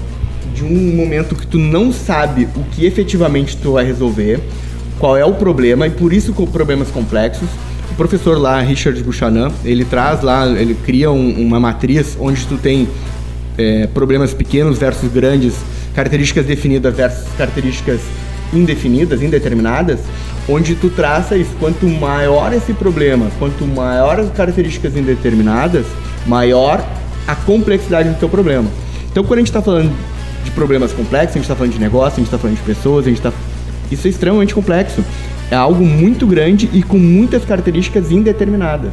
de 0.55 0.63
um 0.63 0.95
momento 0.95 1.35
que 1.35 1.47
tu 1.47 1.59
não 1.59 1.91
sabe 1.91 2.47
o 2.55 2.63
que 2.73 2.85
efetivamente 2.85 3.57
tu 3.57 3.73
vai 3.73 3.87
resolver, 3.87 4.39
qual 4.99 5.17
é 5.17 5.25
o 5.25 5.33
problema, 5.33 5.87
e 5.87 5.91
por 5.91 6.13
isso 6.13 6.35
com 6.35 6.45
problemas 6.47 6.89
complexos. 6.91 7.49
O 7.91 7.95
professor 7.95 8.37
lá, 8.37 8.61
Richard 8.61 9.03
Buchanan, 9.03 9.51
ele 9.65 9.87
traz 9.87 10.21
lá, 10.21 10.47
ele 10.47 10.75
cria 10.75 11.11
um, 11.11 11.41
uma 11.41 11.59
matriz 11.59 12.19
onde 12.21 12.47
tu 12.47 12.57
tem 12.59 12.89
problemas 13.93 14.35
pequenos 14.35 14.79
versus 14.79 15.09
grandes, 15.13 15.55
características 15.95 16.45
definidas 16.45 16.93
versus 16.93 17.29
características 17.39 18.01
indefinidas, 18.53 19.23
indeterminadas, 19.23 20.01
onde 20.49 20.75
tu 20.75 20.91
traça 20.91 21.37
isso. 21.37 21.51
Quanto 21.59 21.87
maior 21.87 22.53
esse 22.53 22.73
problema, 22.73 23.31
quanto 23.39 23.65
maior 23.67 24.21
as 24.21 24.31
características 24.31 24.97
indeterminadas, 24.97 25.87
maior 26.27 26.85
a 27.27 27.35
complexidade 27.35 28.09
do 28.09 28.19
teu 28.19 28.29
problema. 28.29 28.69
Então, 29.11 29.25
quando 29.25 29.39
a 29.39 29.41
gente 29.41 29.49
está 29.49 29.63
falando 29.63 29.93
de 30.45 30.51
problemas 30.51 30.93
complexos, 30.93 31.31
a 31.31 31.39
gente 31.39 31.45
está 31.45 31.55
falando 31.55 31.73
de 31.73 31.81
negócio, 31.81 32.15
a 32.15 32.17
gente 32.17 32.27
está 32.27 32.39
falando 32.39 32.57
de 32.57 32.63
pessoas, 32.63 33.07
a 33.07 33.09
gente 33.09 33.19
está... 33.19 33.33
Isso 33.91 34.07
é 34.07 34.11
extremamente 34.11 34.55
complexo. 34.55 35.05
É 35.51 35.57
algo 35.57 35.85
muito 35.85 36.27
grande 36.27 36.69
e 36.73 36.83
com 36.83 36.99
muitas 36.99 37.45
características 37.45 38.11
indeterminadas. 38.11 38.93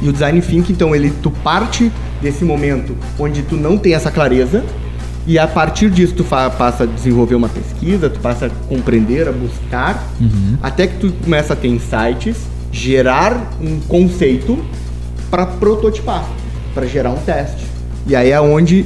E 0.00 0.08
o 0.08 0.12
design 0.12 0.40
thinking, 0.40 0.72
então, 0.72 0.94
ele 0.94 1.12
tu 1.22 1.30
parte 1.30 1.92
desse 2.20 2.44
momento 2.44 2.96
onde 3.18 3.42
tu 3.42 3.56
não 3.56 3.76
tem 3.78 3.94
essa 3.94 4.10
clareza, 4.10 4.64
e 5.26 5.38
a 5.38 5.46
partir 5.46 5.88
disso 5.90 6.14
tu 6.14 6.24
passa 6.24 6.82
a 6.82 6.86
desenvolver 6.86 7.36
uma 7.36 7.48
pesquisa, 7.48 8.10
tu 8.10 8.18
passa 8.18 8.46
a 8.46 8.50
compreender, 8.68 9.28
a 9.28 9.32
buscar, 9.32 10.04
uhum. 10.20 10.56
até 10.60 10.86
que 10.86 10.98
tu 10.98 11.12
começa 11.24 11.52
a 11.52 11.56
ter 11.56 11.68
insights, 11.68 12.36
gerar 12.72 13.52
um 13.60 13.78
conceito 13.80 14.58
para 15.30 15.46
prototipar, 15.46 16.28
para 16.74 16.86
gerar 16.86 17.10
um 17.10 17.18
teste. 17.18 17.64
E 18.06 18.16
aí 18.16 18.30
é 18.30 18.40
onde 18.40 18.84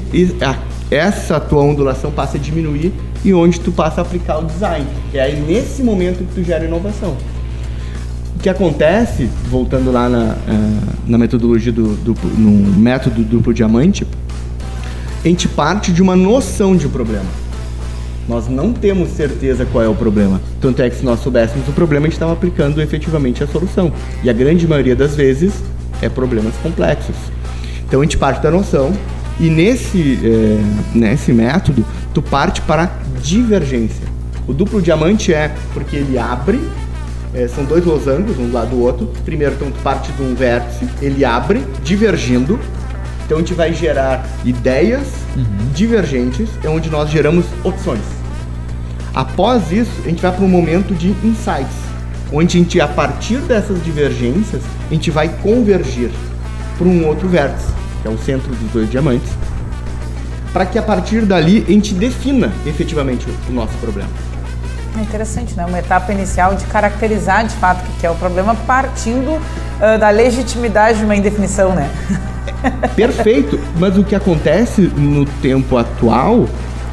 essa 0.90 1.40
tua 1.40 1.62
ondulação 1.62 2.11
passa 2.11 2.37
a 2.37 2.40
diminuir 2.40 2.92
e 3.25 3.33
onde 3.33 3.59
tu 3.59 3.72
passa 3.72 4.03
a 4.03 4.03
aplicar 4.03 4.38
o 4.38 4.44
design. 4.44 4.87
E 5.14 5.18
aí 5.18 5.40
nesse 5.40 5.83
momento 5.83 6.18
que 6.18 6.35
tu 6.35 6.44
gera 6.44 6.66
inovação. 6.66 7.16
O 8.35 8.38
que 8.38 8.51
acontece, 8.51 9.31
voltando 9.51 9.90
lá 9.90 10.11
na, 10.11 10.37
eh, 10.46 10.94
na 11.07 11.16
metodologia 11.16 11.72
do, 11.72 11.94
do 11.96 12.14
no 12.37 12.79
método 12.79 13.25
duplo 13.25 13.55
diamante, 13.55 14.07
a 15.29 15.31
gente 15.31 15.49
parte 15.49 15.93
de 15.93 16.01
uma 16.01 16.15
noção 16.15 16.77
de 16.77 16.89
problema. 16.89 17.27
Nós 18.29 18.49
não 18.49 18.73
temos 18.73 19.11
certeza 19.11 19.67
qual 19.67 19.85
é 19.85 19.89
o 19.89 19.95
problema. 19.95 20.41
Tanto 20.61 20.83
é 20.83 20.91
que 20.91 20.97
se 20.97 21.05
nós 21.05 21.21
soubéssemos 21.21 21.69
o 21.69 21.73
problema, 21.73 22.07
a 22.07 22.09
gente 22.09 22.15
estava 22.15 22.33
aplicando 22.33 22.81
efetivamente 22.81 23.43
a 23.43 23.47
solução. 23.47 23.93
E 24.23 24.31
a 24.31 24.33
grande 24.33 24.67
maioria 24.67 24.97
das 24.97 25.15
vezes 25.15 25.53
é 26.03 26.09
problemas 26.09 26.55
complexos. 26.62 27.15
Então 27.87 28.01
a 28.01 28.03
gente 28.05 28.17
parte 28.17 28.43
da 28.43 28.51
noção 28.51 28.93
e 29.39 29.49
nesse, 29.49 30.19
é, 30.25 30.97
nesse 30.97 31.33
método 31.33 31.85
tu 32.12 32.21
parte 32.23 32.61
para 32.62 32.91
divergência. 33.23 34.07
O 34.47 34.55
duplo 34.55 34.81
diamante 34.81 35.33
é 35.33 35.53
porque 35.73 35.97
ele 35.97 36.19
abre, 36.19 36.61
é, 37.35 37.49
são 37.49 37.65
dois 37.65 37.85
losangos, 37.85 38.39
um 38.39 38.49
do 38.49 38.53
lado 38.53 38.71
do 38.71 38.81
outro. 38.81 39.11
Primeiro, 39.25 39.55
então, 39.55 39.71
tu 39.71 39.79
parte 39.83 40.11
de 40.12 40.23
um 40.23 40.35
vértice, 40.35 40.87
ele 41.03 41.25
abre, 41.25 41.65
divergindo, 41.85 42.59
então 43.27 43.39
a 43.39 43.41
gente 43.41 43.55
vai 43.55 43.73
gerar 43.73 44.25
ideias 44.45 45.09
uhum. 45.37 45.45
divergentes, 45.75 46.49
é 46.62 46.69
onde 46.69 46.89
nós 46.89 47.11
geramos 47.11 47.45
opções. 47.65 48.01
Após 49.12 49.73
isso, 49.73 49.91
a 50.05 50.09
gente 50.09 50.23
vai 50.23 50.31
para 50.31 50.45
um 50.45 50.49
momento 50.49 50.95
de 50.95 51.09
insights, 51.27 51.75
onde 52.33 52.57
a 52.57 52.61
gente, 52.61 52.81
a 52.81 52.87
partir 52.87 53.39
dessas 53.39 53.83
divergências, 53.83 54.62
a 54.89 54.95
gente 54.95 55.11
vai 55.11 55.29
convergir 55.29 56.11
para 56.79 56.87
um 56.87 57.05
outro 57.05 57.29
vértice, 57.29 57.67
que 58.01 58.07
é 58.07 58.11
o 58.11 58.17
centro 58.17 58.49
dos 58.55 58.71
dois 58.71 58.89
diamantes, 58.89 59.29
para 60.53 60.65
que 60.65 60.79
a 60.79 60.83
partir 60.83 61.23
dali 61.23 61.65
a 61.67 61.73
gente 61.73 61.95
defina 61.95 62.53
efetivamente 62.65 63.27
o 63.49 63.53
nosso 63.53 63.77
problema. 63.79 64.09
É 64.97 65.01
interessante, 65.01 65.55
né? 65.57 65.67
Uma 65.67 65.81
etapa 65.81 66.12
inicial 66.12 66.55
de 66.55 66.65
caracterizar 66.67 67.45
de 67.45 67.55
fato 67.57 67.81
o 67.81 68.01
que 68.01 68.07
é 68.07 68.11
o 68.11 68.15
problema, 68.15 68.55
partindo 68.55 69.33
uh, 69.33 69.99
da 69.99 70.11
legitimidade 70.11 70.99
de 70.99 71.05
uma 71.05 71.17
indefinição, 71.17 71.75
né? 71.75 71.91
Perfeito, 72.94 73.59
mas 73.78 73.96
o 73.96 74.04
que 74.04 74.14
acontece 74.14 74.82
no 74.82 75.24
tempo 75.42 75.76
atual, 75.76 76.46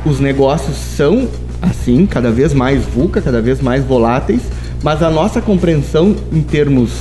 os 0.06 0.20
negócios 0.20 0.76
são 0.76 1.28
assim, 1.62 2.06
cada 2.06 2.30
vez 2.32 2.54
mais 2.54 2.84
VUCA, 2.84 3.22
cada 3.22 3.42
vez 3.42 3.62
mais 3.62 3.84
voláteis, 3.84 4.42
mas 4.84 5.02
a 5.02 5.10
nossa 5.10 5.42
compreensão 5.42 6.16
em 6.32 6.42
termos 6.42 6.92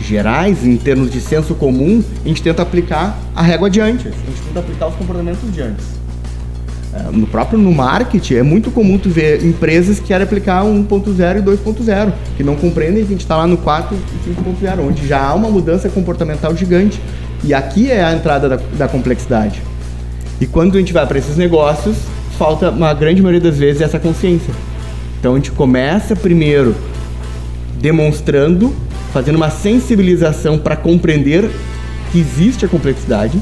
gerais, 0.00 0.64
em 0.64 0.76
termos 0.76 1.10
de 1.10 1.20
senso 1.20 1.54
comum, 1.54 2.02
a 2.24 2.28
gente 2.28 2.42
tenta 2.42 2.62
aplicar 2.62 3.18
a 3.34 3.42
régua 3.42 3.68
de 3.68 3.80
antes, 3.80 4.06
a 4.06 4.10
gente 4.10 4.42
tenta 4.46 4.60
aplicar 4.60 4.86
os 4.88 4.94
comportamentos 4.94 5.52
de 5.52 5.60
antes. 5.60 5.84
É, 6.94 7.10
no 7.12 7.26
próprio 7.26 7.58
no 7.58 7.72
marketing, 7.72 8.34
é 8.36 8.42
muito 8.42 8.70
comum 8.70 8.96
tu 8.96 9.10
ver 9.10 9.44
empresas 9.44 10.00
que 10.00 10.06
querem 10.06 10.24
aplicar 10.24 10.64
1.0 10.64 11.38
e 11.38 11.42
2.0, 11.42 12.12
que 12.36 12.42
não 12.42 12.56
compreendem 12.56 13.04
que 13.04 13.08
a 13.08 13.10
gente 13.10 13.20
está 13.20 13.36
lá 13.36 13.46
no 13.46 13.58
4 13.58 13.94
e 13.94 14.30
5.0, 14.30 14.80
onde 14.80 15.06
já 15.06 15.22
há 15.22 15.34
uma 15.34 15.50
mudança 15.50 15.90
comportamental 15.90 16.56
gigante. 16.56 17.00
E 17.46 17.54
aqui 17.54 17.90
é 17.90 18.04
a 18.04 18.12
entrada 18.12 18.48
da, 18.48 18.56
da 18.76 18.88
complexidade. 18.88 19.62
E 20.40 20.46
quando 20.46 20.74
a 20.74 20.80
gente 20.80 20.92
vai 20.92 21.06
para 21.06 21.16
esses 21.16 21.36
negócios, 21.36 21.96
falta 22.36 22.70
uma 22.70 22.92
grande 22.92 23.22
maioria 23.22 23.40
das 23.40 23.56
vezes 23.56 23.80
essa 23.80 24.00
consciência. 24.00 24.52
Então 25.20 25.32
a 25.32 25.36
gente 25.36 25.52
começa 25.52 26.16
primeiro 26.16 26.74
demonstrando, 27.80 28.74
fazendo 29.12 29.36
uma 29.36 29.48
sensibilização 29.48 30.58
para 30.58 30.74
compreender 30.74 31.48
que 32.10 32.18
existe 32.18 32.64
a 32.64 32.68
complexidade, 32.68 33.40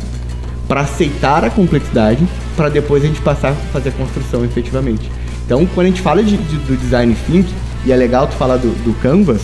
para 0.69 0.83
aceitar 0.83 1.43
a 1.43 1.49
complexidade, 1.49 2.27
para 2.57 2.69
depois 2.69 3.03
a 3.03 3.07
gente 3.07 3.23
passar 3.23 3.53
a 3.53 3.55
fazer 3.73 3.88
a 3.88 3.93
construção 3.93 4.45
efetivamente. 4.45 5.11
Então, 5.47 5.67
quando 5.75 5.87
a 5.87 5.90
gente 5.90 6.03
fala 6.03 6.23
de, 6.23 6.37
de, 6.37 6.57
do 6.59 6.77
design 6.77 7.17
thinking, 7.27 7.55
e 7.87 7.93
é 7.93 7.97
legal 7.97 8.27
tu 8.27 8.35
falar 8.35 8.57
do, 8.59 8.69
do 8.85 8.95
Canvas, 9.01 9.43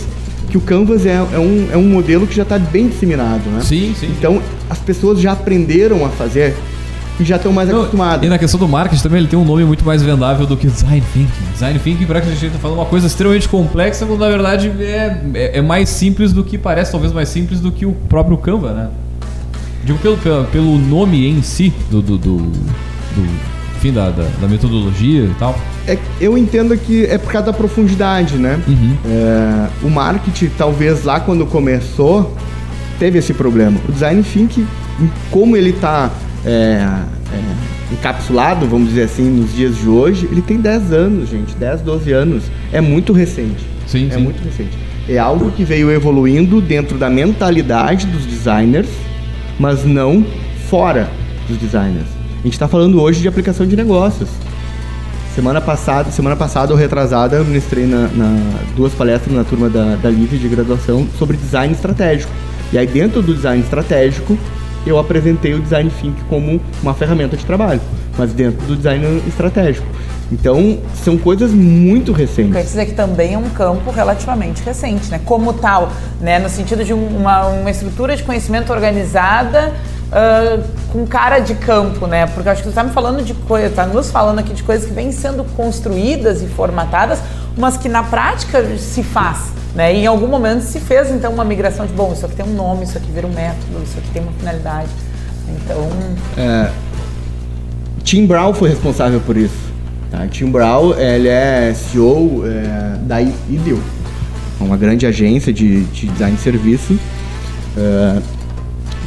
que 0.51 0.57
o 0.57 0.61
Canvas 0.61 1.05
é, 1.05 1.13
é, 1.13 1.39
um, 1.39 1.69
é 1.71 1.77
um 1.77 1.87
modelo 1.87 2.27
que 2.27 2.35
já 2.35 2.43
está 2.43 2.59
bem 2.59 2.89
disseminado, 2.89 3.49
né? 3.49 3.61
Sim, 3.61 3.95
sim. 3.97 4.07
Então, 4.17 4.41
as 4.69 4.79
pessoas 4.79 5.21
já 5.21 5.31
aprenderam 5.31 6.05
a 6.05 6.09
fazer 6.09 6.53
e 7.17 7.23
já 7.23 7.37
estão 7.37 7.53
mais 7.53 7.69
Não, 7.69 7.79
acostumadas. 7.79 8.25
E 8.25 8.29
na 8.29 8.37
questão 8.37 8.59
do 8.59 8.67
marketing 8.67 9.01
também, 9.01 9.19
ele 9.19 9.29
tem 9.29 9.39
um 9.39 9.45
nome 9.45 9.63
muito 9.63 9.85
mais 9.85 10.03
vendável 10.03 10.45
do 10.45 10.57
que 10.57 10.67
Design 10.67 11.01
Thinking. 11.13 11.51
Design 11.53 11.79
Thinking, 11.79 12.05
para 12.05 12.19
que 12.19 12.27
a 12.27 12.31
gente 12.31 12.47
está 12.47 12.59
falando 12.59 12.79
uma 12.79 12.85
coisa 12.85 13.07
extremamente 13.07 13.47
complexa, 13.47 14.05
quando 14.05 14.19
na 14.19 14.29
verdade 14.29 14.69
é, 14.81 15.21
é, 15.33 15.57
é, 15.59 15.61
mais 15.61 15.87
simples 15.87 16.33
do 16.33 16.43
que 16.43 16.57
parece, 16.57 16.91
talvez 16.91 17.13
mais 17.13 17.29
simples 17.29 17.61
do 17.61 17.71
que 17.71 17.85
o 17.85 17.93
próprio 17.93 18.37
Canva, 18.37 18.73
né? 18.73 18.89
Digo 19.85 19.99
pelo, 19.99 20.17
pelo, 20.17 20.43
pelo 20.45 20.77
nome 20.77 21.25
em 21.25 21.41
si 21.41 21.73
do, 21.89 22.01
do, 22.01 22.17
do, 22.17 22.37
do 22.37 23.50
fim 23.81 23.91
da, 23.91 24.09
da, 24.09 24.27
da 24.39 24.47
metodologia 24.47 25.23
e 25.23 25.35
tal 25.39 25.59
é, 25.87 25.97
eu 26.19 26.37
entendo 26.37 26.77
que 26.77 27.05
é 27.05 27.17
por 27.17 27.31
causa 27.31 27.47
da 27.47 27.53
profundidade, 27.53 28.37
né? 28.37 28.59
Uhum. 28.67 28.95
É, 29.05 29.69
o 29.83 29.89
marketing, 29.89 30.49
talvez 30.57 31.03
lá 31.03 31.19
quando 31.19 31.45
começou, 31.45 32.35
teve 32.99 33.17
esse 33.17 33.33
problema. 33.33 33.79
O 33.87 33.91
design 33.91 34.21
thinking, 34.23 34.67
como 35.31 35.57
ele 35.57 35.71
está 35.71 36.11
é, 36.45 36.49
é, 36.51 37.93
encapsulado, 37.93 38.67
vamos 38.67 38.89
dizer 38.89 39.03
assim, 39.03 39.29
nos 39.29 39.53
dias 39.53 39.75
de 39.77 39.89
hoje, 39.89 40.27
ele 40.31 40.41
tem 40.41 40.57
10 40.57 40.93
anos, 40.93 41.29
gente, 41.29 41.55
10, 41.55 41.81
12 41.81 42.11
anos. 42.11 42.43
É 42.71 42.79
muito 42.79 43.11
recente. 43.11 43.65
Sim, 43.87 44.07
é 44.11 44.15
sim. 44.15 44.21
muito 44.21 44.43
recente. 44.43 44.77
É 45.09 45.17
algo 45.17 45.51
que 45.51 45.63
veio 45.63 45.91
evoluindo 45.91 46.61
dentro 46.61 46.97
da 46.97 47.09
mentalidade 47.09 48.05
dos 48.05 48.25
designers, 48.25 48.87
mas 49.59 49.83
não 49.83 50.23
fora 50.69 51.09
dos 51.47 51.57
designers. 51.57 52.20
A 52.41 52.43
gente 52.43 52.53
está 52.53 52.67
falando 52.67 53.01
hoje 53.01 53.21
de 53.21 53.27
aplicação 53.27 53.65
de 53.67 53.75
negócios. 53.75 54.29
Semana 55.35 55.61
passada, 55.61 56.11
semana 56.11 56.35
passada 56.35 56.73
ou 56.73 56.77
retrasada, 56.77 57.37
eu 57.37 57.45
ministrei 57.45 57.85
na, 57.85 58.07
na- 58.09 58.59
duas 58.75 58.93
palestras 58.93 59.33
na 59.33 59.43
turma 59.43 59.69
da, 59.69 59.95
da 59.95 60.09
Livre 60.09 60.37
de 60.37 60.47
graduação 60.49 61.07
sobre 61.17 61.37
design 61.37 61.73
estratégico. 61.73 62.31
E 62.73 62.77
aí 62.77 62.87
dentro 62.87 63.21
do 63.21 63.33
design 63.33 63.61
estratégico, 63.63 64.37
eu 64.85 64.97
apresentei 64.97 65.53
o 65.53 65.59
design 65.61 65.89
think 66.01 66.15
como 66.27 66.59
uma 66.81 66.93
ferramenta 66.93 67.37
de 67.37 67.45
trabalho, 67.45 67.79
mas 68.17 68.33
dentro 68.33 68.65
do 68.65 68.75
design 68.75 69.21
estratégico. 69.27 69.85
Então, 70.31 70.79
são 71.03 71.17
coisas 71.17 71.51
muito 71.51 72.11
recentes. 72.13 72.53
Quer 72.53 72.63
dizer 72.63 72.85
que 72.87 72.93
também 72.93 73.33
é 73.33 73.37
um 73.37 73.49
campo 73.49 73.91
relativamente 73.91 74.63
recente, 74.63 75.11
né? 75.11 75.19
Como 75.25 75.51
tal, 75.53 75.91
né? 76.21 76.39
No 76.39 76.47
sentido 76.49 76.83
de 76.85 76.93
um- 76.93 77.05
uma, 77.17 77.45
uma 77.47 77.69
estrutura 77.69 78.15
de 78.15 78.23
conhecimento 78.23 78.71
organizada 78.71 79.73
ah, 80.11 80.59
com 80.91 81.07
cara 81.07 81.39
de 81.39 81.55
campo, 81.55 82.05
né? 82.05 82.27
Porque 82.27 82.49
acho 82.49 82.63
que 82.63 82.69
tu 82.69 82.73
tá 82.73 82.83
me 82.83 82.91
falando 82.91 83.23
de 83.23 83.33
coisas, 83.33 83.73
tá 83.73 83.85
nos 83.85 84.11
falando 84.11 84.39
aqui 84.39 84.53
de 84.53 84.61
coisas 84.61 84.85
que 84.85 84.93
vêm 84.93 85.11
sendo 85.11 85.43
construídas 85.55 86.41
e 86.41 86.47
formatadas, 86.47 87.19
mas 87.57 87.77
que 87.77 87.87
na 87.87 88.03
prática 88.03 88.77
se 88.77 89.03
faz, 89.03 89.51
né? 89.73 89.93
E 89.93 90.03
em 90.03 90.07
algum 90.07 90.27
momento 90.27 90.63
se 90.63 90.79
fez 90.81 91.09
então 91.11 91.31
uma 91.33 91.45
migração 91.45 91.85
de, 91.85 91.93
bom, 91.93 92.11
isso 92.11 92.25
aqui 92.25 92.35
tem 92.35 92.45
um 92.45 92.53
nome, 92.53 92.83
isso 92.83 92.97
aqui 92.97 93.09
vira 93.09 93.25
um 93.25 93.33
método, 93.33 93.81
isso 93.83 93.97
aqui 93.97 94.09
tem 94.11 94.21
uma 94.21 94.33
finalidade. 94.33 94.89
Então, 95.47 95.89
Tim 98.03 98.25
Brown 98.25 98.53
foi 98.53 98.69
responsável 98.69 99.21
por 99.21 99.37
isso. 99.37 99.71
Tá? 100.09 100.27
Tim 100.27 100.51
Brown, 100.51 100.93
ele 100.97 101.29
é 101.29 101.73
CEO 101.73 102.43
é, 102.45 102.97
da 103.03 103.21
IDEO, 103.21 103.79
uma 104.59 104.75
grande 104.75 105.05
agência 105.05 105.53
de, 105.53 105.85
de 105.85 106.07
design 106.07 106.35
de 106.35 106.41
serviço, 106.41 106.99
é, 107.77 108.21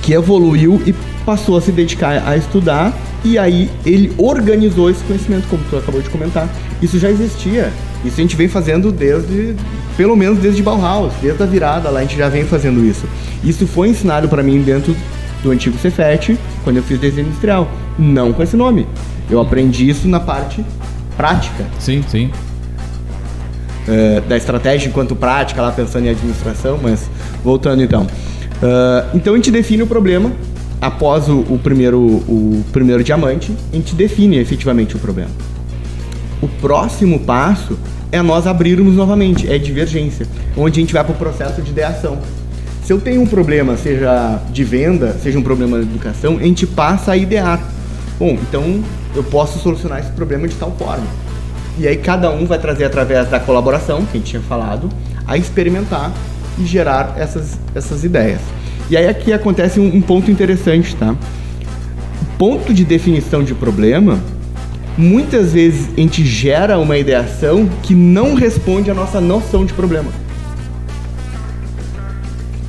que 0.05 0.13
evoluiu 0.13 0.83
e 0.85 0.93
passou 1.25 1.57
a 1.57 1.61
se 1.61 1.73
dedicar 1.73 2.23
a 2.27 2.37
estudar, 2.37 2.93
e 3.25 3.39
aí 3.39 3.71
ele 3.87 4.13
organizou 4.19 4.91
esse 4.91 5.03
conhecimento, 5.05 5.49
como 5.49 5.63
tu 5.71 5.77
acabou 5.79 6.03
de 6.03 6.11
comentar. 6.11 6.47
Isso 6.83 6.99
já 6.99 7.11
existia. 7.11 7.73
Isso 8.05 8.21
a 8.21 8.21
gente 8.21 8.37
vem 8.37 8.47
fazendo 8.47 8.93
desde, 8.93 9.57
pelo 9.97 10.15
menos 10.15 10.39
desde 10.39 10.63
Bauhaus, 10.63 11.15
desde 11.23 11.43
a 11.43 11.47
virada 11.47 11.89
lá, 11.89 12.01
a 12.01 12.03
gente 12.03 12.19
já 12.19 12.29
vem 12.29 12.45
fazendo 12.45 12.85
isso. 12.85 13.07
Isso 13.43 13.67
foi 13.67 13.89
ensinado 13.89 14.29
para 14.29 14.43
mim 14.43 14.61
dentro 14.61 14.95
do 15.43 15.51
antigo 15.51 15.79
Cefet, 15.79 16.39
quando 16.63 16.77
eu 16.77 16.83
fiz 16.83 16.99
desenho 17.01 17.29
industrial. 17.29 17.67
Não 17.99 18.31
com 18.31 18.43
esse 18.43 18.57
nome. 18.57 18.87
Eu 19.31 19.41
aprendi 19.41 19.89
isso 19.89 20.07
na 20.07 20.21
parte 20.21 20.63
prática 21.17 21.65
Sim, 21.79 22.05
sim. 22.07 22.31
eh, 23.89 24.21
da 24.29 24.37
estratégia 24.37 24.89
enquanto 24.89 25.17
prática, 25.17 25.63
lá 25.63 25.73
pensando 25.73 26.05
em 26.05 26.11
administração, 26.11 26.79
mas 26.83 27.09
voltando 27.43 27.83
então. 27.83 28.07
Ah, 28.65 29.11
então 29.13 29.35
a 29.35 29.37
gente 29.37 29.51
define 29.51 29.83
o 29.83 29.87
problema. 29.87 30.33
Após 30.81 31.29
o, 31.29 31.41
o 31.41 31.59
primeiro, 31.63 32.01
o 32.01 32.65
primeiro 32.73 33.05
diamante, 33.05 33.55
a 33.73 33.77
gente 33.77 33.95
define 33.95 34.39
efetivamente 34.39 34.97
o 34.97 34.99
problema. 34.99 35.31
O 36.43 36.49
próximo 36.49 37.21
passo 37.21 37.79
é 38.11 38.21
nós 38.21 38.47
abrirmos 38.47 38.95
novamente, 38.95 39.51
é 39.51 39.57
divergência, 39.59 40.27
onde 40.57 40.81
a 40.81 40.83
gente 40.83 40.93
vai 40.93 41.03
para 41.03 41.13
o 41.13 41.17
processo 41.17 41.63
de 41.63 41.71
ideação. 41.71 42.19
Se 42.85 42.93
eu 42.93 43.01
tenho 43.01 43.23
um 43.23 43.27
problema, 43.27 43.77
seja 43.79 44.39
de 44.51 44.63
venda, 44.63 45.17
seja 45.23 45.39
um 45.39 45.43
problema 45.43 45.79
de 45.79 45.85
educação, 45.85 46.37
a 46.37 46.43
gente 46.43 46.67
passa 46.67 47.13
a 47.13 47.17
idear. 47.17 47.61
Bom, 48.19 48.37
então 48.43 48.83
eu 49.17 49.25
posso 49.25 49.59
solucionar 49.59 50.01
esse 50.01 50.11
problema 50.11 50.47
de 50.47 50.55
tal 50.55 50.71
forma. 50.73 51.07
E 51.79 51.89
aí 51.89 51.97
cada 51.97 52.31
um 52.31 52.45
vai 52.45 52.59
trazer 52.59 52.85
através 52.85 53.29
da 53.31 53.41
colaboração, 53.41 54.05
que 54.05 54.19
a 54.19 54.21
gente 54.21 54.31
tinha 54.31 54.43
falado, 54.43 54.91
a 55.27 55.39
experimentar 55.39 56.13
e 56.59 56.67
gerar 56.67 57.15
essas, 57.19 57.59
essas 57.75 58.05
ideias. 58.05 58.41
E 58.91 58.97
aí 58.97 59.09
aqui 59.09 59.33
acontece 59.33 59.81
um, 59.81 59.97
um 59.97 60.01
ponto 60.01 60.31
interessante, 60.31 60.95
tá? 60.97 61.13
O 61.13 62.37
ponto 62.39 62.75
de 62.75 62.85
definição 62.85 63.43
de 63.43 63.55
problema 63.55 64.21
muitas 64.97 65.53
vezes 65.53 65.89
a 65.97 66.01
gente 66.01 66.25
gera 66.25 66.79
uma 66.79 66.97
ideação 66.97 67.69
que 67.83 67.95
não 67.95 68.35
responde 68.35 68.91
à 68.91 68.95
nossa 68.95 69.21
noção 69.21 69.65
de 69.65 69.73
problema. 69.73 70.11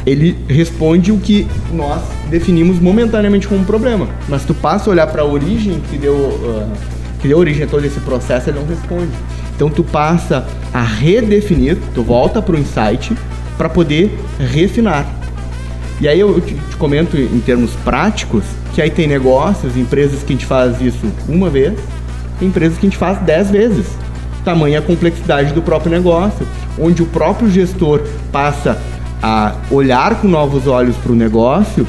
Ele 0.06 0.38
responde 0.48 1.12
o 1.12 1.18
que 1.18 1.48
nós 1.74 2.02
definimos 2.30 2.80
momentaneamente 2.80 3.48
como 3.48 3.66
problema. 3.66 4.08
Mas 4.30 4.44
tu 4.44 4.54
passa 4.54 4.90
a 4.90 4.92
olhar 4.92 5.08
para 5.08 5.24
a 5.24 5.26
origem 5.26 5.82
que 5.90 5.98
deu, 5.98 6.40
ah, 6.48 6.74
que 7.20 7.28
deu 7.28 7.38
origem 7.38 7.64
a 7.64 7.68
todo 7.68 7.84
esse 7.86 8.00
processo, 8.02 8.50
ele 8.50 8.60
não 8.60 8.68
responde. 8.68 9.12
Então 9.56 9.70
tu 9.70 9.84
passa 9.84 10.46
a 10.74 10.84
redefinir, 10.84 11.78
tu 11.94 12.04
volta 12.04 12.42
para 12.42 12.56
o 12.56 12.60
insight 12.60 13.16
para 13.58 13.70
poder 13.70 14.18
refinar. 14.40 15.06
E 16.00 16.08
aí 16.08 16.20
eu 16.20 16.40
te, 16.42 16.54
te 16.54 16.76
comento 16.78 17.18
em 17.18 17.40
termos 17.40 17.72
práticos 17.84 18.44
que 18.74 18.82
aí 18.82 18.90
tem 18.90 19.08
negócios, 19.08 19.78
empresas 19.78 20.22
que 20.22 20.34
a 20.34 20.36
gente 20.36 20.46
faz 20.46 20.82
isso 20.82 21.10
uma 21.30 21.50
vez, 21.50 21.80
tem 22.38 22.50
empresas 22.50 22.78
que 22.78 22.86
a 22.86 22.90
gente 22.90 22.98
faz 22.98 23.18
dez 23.20 23.50
vezes. 23.50 23.86
Tamanha 24.44 24.80
a 24.80 24.82
complexidade 24.82 25.54
do 25.54 25.62
próprio 25.62 25.92
negócio, 25.92 26.46
onde 26.78 27.02
o 27.02 27.06
próprio 27.06 27.50
gestor 27.50 28.02
passa 28.32 28.78
a 29.24 29.56
olhar 29.72 30.22
com 30.22 30.28
novos 30.28 30.68
olhos 30.68 30.96
para 30.98 31.14
o 31.14 31.16
negócio 31.16 31.88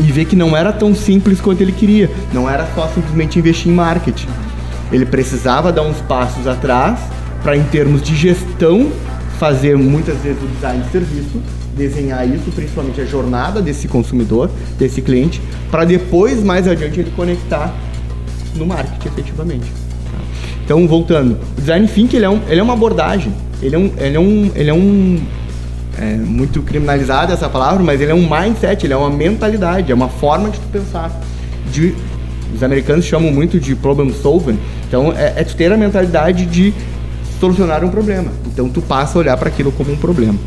e 0.00 0.04
ver 0.04 0.24
que 0.24 0.34
não 0.34 0.56
era 0.56 0.72
tão 0.72 0.94
simples 0.94 1.40
quanto 1.40 1.60
ele 1.60 1.72
queria. 1.72 2.10
Não 2.32 2.48
era 2.48 2.66
só 2.74 2.88
simplesmente 2.88 3.38
investir 3.38 3.70
em 3.70 3.74
marketing. 3.74 4.28
Ele 4.90 5.04
precisava 5.04 5.72
dar 5.72 5.82
uns 5.82 5.98
passos 5.98 6.46
atrás 6.46 6.98
para, 7.42 7.56
em 7.56 7.64
termos 7.64 8.02
de 8.02 8.16
gestão, 8.16 8.90
fazer 9.38 9.76
muitas 9.76 10.18
vezes 10.18 10.42
o 10.42 10.46
design 10.46 10.82
de 10.82 10.90
serviço, 10.90 11.42
desenhar 11.76 12.26
isso, 12.28 12.50
principalmente 12.54 13.00
a 13.00 13.04
jornada 13.04 13.60
desse 13.60 13.86
consumidor, 13.86 14.50
desse 14.78 15.02
cliente, 15.02 15.40
para 15.70 15.84
depois, 15.84 16.42
mais 16.42 16.66
adiante, 16.66 17.00
ele 17.00 17.12
conectar 17.14 17.74
no 18.54 18.66
marketing 18.66 19.08
efetivamente. 19.08 19.66
tá? 20.10 20.18
Então, 20.64 20.86
voltando, 20.88 21.38
o 21.56 21.60
design 21.60 21.86
thinking 21.86 22.16
ele 22.16 22.24
é, 22.24 22.30
um, 22.30 22.40
ele 22.48 22.60
é 22.60 22.62
uma 22.62 22.72
abordagem, 22.72 23.32
ele 23.62 23.74
é 23.74 23.78
um, 23.78 23.92
ele 23.98 24.16
é 24.16 24.20
um, 24.20 24.50
ele 24.54 24.70
é 24.70 24.74
um 24.74 25.18
é 25.98 26.14
muito 26.14 26.62
criminalizada 26.62 27.32
essa 27.32 27.48
palavra, 27.48 27.82
mas 27.82 28.00
ele 28.00 28.12
é 28.12 28.14
um 28.14 28.28
mindset, 28.28 28.84
ele 28.84 28.92
é 28.92 28.96
uma 28.96 29.08
mentalidade, 29.08 29.90
é 29.90 29.94
uma 29.94 30.08
forma 30.08 30.50
de 30.50 30.60
tu 30.60 30.66
pensar. 30.70 31.10
De, 31.72 31.94
os 32.54 32.62
americanos 32.62 33.04
chamam 33.04 33.32
muito 33.32 33.58
de 33.58 33.74
problem 33.74 34.12
solving, 34.12 34.58
então 34.86 35.12
é, 35.12 35.34
é 35.36 35.44
tu 35.44 35.56
ter 35.56 35.72
a 35.72 35.76
mentalidade 35.76 36.44
de 36.46 36.74
solucionar 37.38 37.84
um 37.84 37.88
problema. 37.88 38.30
Então 38.46 38.68
tu 38.68 38.80
passa 38.82 39.18
a 39.18 39.20
olhar 39.20 39.36
para 39.36 39.48
aquilo 39.48 39.72
como 39.72 39.92
um 39.92 39.96
problema. 39.96 40.38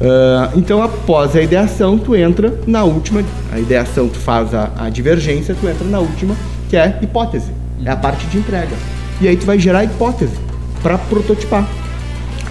Ah, 0.00 0.50
então 0.54 0.82
após 0.82 1.36
a 1.36 1.42
ideação 1.42 1.98
tu 1.98 2.16
entra 2.16 2.58
na 2.66 2.84
última, 2.84 3.22
a 3.52 3.58
ideação 3.58 4.08
tu 4.08 4.18
faz 4.18 4.54
a, 4.54 4.70
a 4.76 4.90
divergência, 4.90 5.56
tu 5.58 5.68
entra 5.68 5.86
na 5.86 5.98
última 6.00 6.34
que 6.68 6.76
é 6.76 6.98
hipótese, 7.02 7.50
é 7.84 7.90
a 7.90 7.96
parte 7.96 8.26
de 8.26 8.38
entrega. 8.38 8.76
E 9.20 9.28
aí 9.28 9.36
tu 9.36 9.46
vai 9.46 9.58
gerar 9.58 9.84
hipótese 9.84 10.34
para 10.82 10.98
prototipar. 10.98 11.66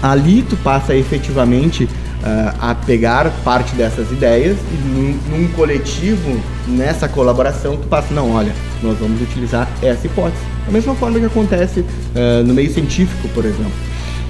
Ali 0.02 0.42
tu 0.42 0.56
passa 0.56 0.94
efetivamente 0.94 1.88
ah, 2.22 2.70
a 2.70 2.74
pegar 2.74 3.30
parte 3.44 3.74
dessas 3.74 4.10
ideias 4.10 4.56
e 4.72 4.88
num, 4.88 5.18
num 5.30 5.48
coletivo, 5.48 6.40
nessa 6.66 7.08
colaboração, 7.08 7.76
tu 7.76 7.86
passa, 7.86 8.12
não, 8.14 8.32
olha, 8.32 8.52
nós 8.82 8.98
vamos 8.98 9.20
utilizar 9.20 9.68
essa 9.82 10.06
hipótese. 10.06 10.53
Da 10.66 10.72
mesma 10.72 10.94
forma 10.94 11.18
que 11.18 11.26
acontece 11.26 11.84
ah, 12.16 12.42
no 12.44 12.54
meio 12.54 12.70
científico, 12.72 13.28
por 13.28 13.44
exemplo. 13.44 13.72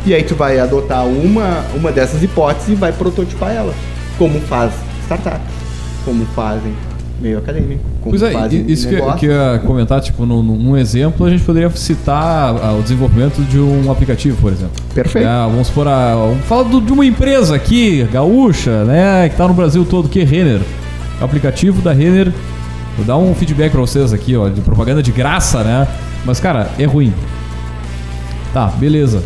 E 0.06 0.12
aí 0.14 0.22
tu 0.22 0.34
vai 0.34 0.58
adotar 0.58 1.06
uma, 1.06 1.64
uma 1.74 1.90
dessas 1.90 2.22
hipóteses 2.22 2.68
e 2.70 2.74
vai 2.74 2.92
prototipar 2.92 3.50
ela, 3.52 3.72
como 4.18 4.38
faz 4.40 4.72
startup, 5.04 5.40
como 6.04 6.26
fazem 6.34 6.72
meio 7.22 7.38
acadêmico, 7.38 7.80
como 8.02 8.18
Pois 8.18 8.22
é, 8.22 8.34
isso 8.66 8.86
que, 8.88 9.00
que 9.18 9.26
eu 9.26 9.32
ia 9.32 9.58
comentar, 9.64 10.00
tipo, 10.02 10.26
num, 10.26 10.42
num 10.42 10.76
exemplo, 10.76 11.24
a 11.24 11.30
gente 11.30 11.42
poderia 11.44 11.70
citar 11.70 12.54
ah, 12.62 12.76
o 12.78 12.82
desenvolvimento 12.82 13.40
de 13.44 13.58
um 13.58 13.90
aplicativo, 13.90 14.36
por 14.42 14.52
exemplo. 14.52 14.72
Perfeito. 14.94 15.26
É, 15.26 15.30
vamos 15.46 15.68
supor, 15.68 15.88
ah, 15.88 16.14
vamos 16.16 16.44
falar 16.44 16.64
do- 16.64 16.80
de 16.82 16.92
uma 16.92 17.06
empresa 17.06 17.54
aqui, 17.56 18.06
gaúcha, 18.12 18.84
né, 18.84 19.28
que 19.30 19.36
tá 19.36 19.48
no 19.48 19.54
Brasil 19.54 19.86
todo, 19.88 20.08
que 20.08 20.20
é 20.20 20.24
Renner. 20.24 20.60
O 21.18 21.24
aplicativo 21.24 21.80
da 21.80 21.92
Renner, 21.92 22.30
vou 22.96 23.06
dar 23.06 23.16
um 23.16 23.34
feedback 23.34 23.70
pra 23.72 23.80
vocês 23.80 24.12
aqui, 24.12 24.36
ó, 24.36 24.48
de 24.50 24.60
propaganda 24.60 25.02
de 25.02 25.12
graça, 25.12 25.62
né, 25.64 25.88
mas, 26.24 26.40
cara, 26.40 26.70
é 26.78 26.84
ruim. 26.84 27.12
Tá, 28.52 28.66
beleza. 28.66 29.22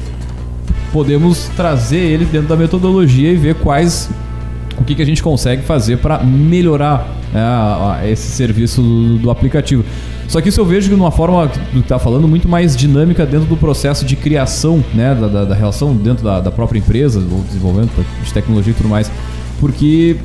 Podemos 0.93 1.49
trazer 1.57 1.99
ele 1.99 2.25
dentro 2.25 2.49
da 2.49 2.57
metodologia 2.57 3.31
e 3.33 3.37
ver 3.37 3.55
quais 3.57 4.09
o 4.79 4.85
que, 4.85 4.95
que 4.95 5.03
a 5.03 5.07
gente 5.07 5.23
consegue 5.23 5.63
fazer 5.63 5.99
para 5.99 6.19
melhorar 6.23 7.07
né, 7.33 8.11
esse 8.11 8.29
serviço 8.29 8.81
do, 8.81 9.19
do 9.19 9.31
aplicativo. 9.31 9.85
Só 10.29 10.41
que 10.41 10.49
isso 10.51 10.61
eu 10.61 10.65
vejo 10.65 10.89
de 10.89 10.95
uma 10.95 11.11
forma 11.11 11.49
que 11.49 11.59
tu 11.59 11.83
tá 11.83 11.99
falando 11.99 12.27
muito 12.29 12.49
mais 12.49 12.77
dinâmica 12.77 13.27
dentro 13.27 13.47
do 13.47 13.57
processo 13.57 14.05
de 14.05 14.15
criação, 14.15 14.83
né, 14.95 15.15
da, 15.15 15.27
da- 15.27 15.45
da 15.47 15.55
relação 15.55 15.95
dentro 15.95 16.25
da, 16.25 16.41
da 16.41 16.51
própria 16.51 16.79
empresa, 16.79 17.19
ou 17.19 17.43
desenvolvimento 17.43 17.91
de 18.25 18.33
tecnologia 18.33 18.73
e 18.73 18.75
tudo 18.75 18.89
mais, 18.89 19.11
porque 19.61 20.17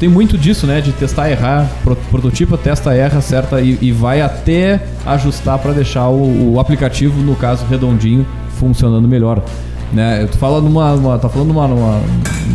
tem 0.00 0.08
muito 0.08 0.38
disso, 0.38 0.66
né? 0.66 0.80
De 0.80 0.92
testar, 0.92 1.30
errar, 1.30 1.70
pro, 1.84 1.94
prototipa, 1.94 2.56
testa, 2.56 2.94
erra, 2.94 3.18
acerta 3.18 3.60
e, 3.60 3.78
e 3.82 3.92
vai 3.92 4.22
até 4.22 4.82
ajustar 5.04 5.58
para 5.58 5.72
deixar 5.72 6.08
o, 6.08 6.54
o, 6.54 6.58
aplicativo, 6.58 7.20
no 7.20 7.36
caso 7.36 7.66
redondinho, 7.66 8.26
funcionando 8.58 9.06
melhor. 9.06 9.44
Né? 9.92 10.26
Tu 10.26 10.38
fala 10.38 10.62
numa, 10.62 10.96
numa 10.96 11.18
tá 11.18 11.28
falando 11.28 11.48
numa, 11.48 11.68
numa 11.68 12.00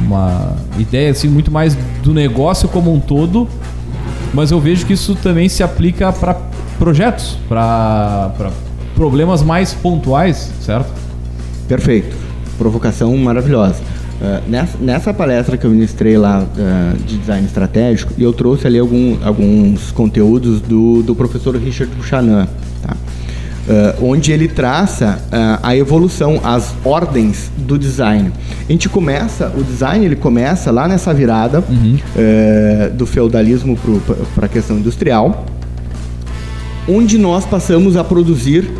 uma 0.06 0.56
ideia 0.80 1.12
assim 1.12 1.28
muito 1.28 1.52
mais 1.52 1.78
do 2.02 2.14
negócio 2.14 2.68
como 2.68 2.92
um 2.92 3.00
todo, 3.00 3.48
mas 4.34 4.50
eu 4.50 4.60
vejo 4.60 4.86
que 4.86 4.94
isso 4.94 5.14
também 5.14 5.48
se 5.48 5.62
aplica 5.62 6.12
para 6.12 6.36
projetos, 6.80 7.38
para 7.48 8.52
problemas 8.96 9.44
mais 9.44 9.72
pontuais, 9.74 10.52
certo? 10.62 10.92
Perfeito. 11.68 12.16
Provocação 12.58 13.16
maravilhosa. 13.18 13.82
Uh, 14.16 14.50
nessa, 14.50 14.78
nessa, 14.80 15.14
palestra 15.14 15.58
que 15.58 15.66
eu 15.66 15.70
ministrei 15.70 16.18
lá 16.18 16.42
uh, 16.42 16.98
de 17.04 17.18
design 17.18 17.46
estratégico, 17.46 18.14
eu 18.18 18.32
trouxe 18.32 18.66
ali 18.66 18.80
algum, 18.80 19.18
alguns 19.22 19.92
conteúdos 19.92 20.62
do, 20.62 21.04
do 21.04 21.14
professor 21.14 21.54
Richard 21.58 21.94
Buchanan, 21.94 22.48
tá? 22.82 22.96
uh, 22.96 24.06
onde 24.06 24.32
ele 24.32 24.48
traça 24.48 25.20
a 25.62 25.76
evolução, 25.76 26.40
as 26.46 26.74
ordens 26.86 27.52
do 27.58 27.78
design. 27.78 28.32
A 28.68 28.72
gente 28.72 28.88
começa, 28.88 29.52
o 29.54 29.62
design 29.62 30.06
ele 30.06 30.16
começa 30.16 30.72
lá 30.72 30.88
nessa 30.88 31.14
virada 31.14 31.62
uhum. 31.68 31.98
do 32.94 33.06
feudalismo 33.06 33.78
para 34.34 34.46
a 34.46 34.50
questão 34.50 34.78
industrial, 34.78 35.46
onde 36.88 37.18
nós 37.18 37.46
passamos 37.46 37.98
a 37.98 38.04
produzir 38.04 38.72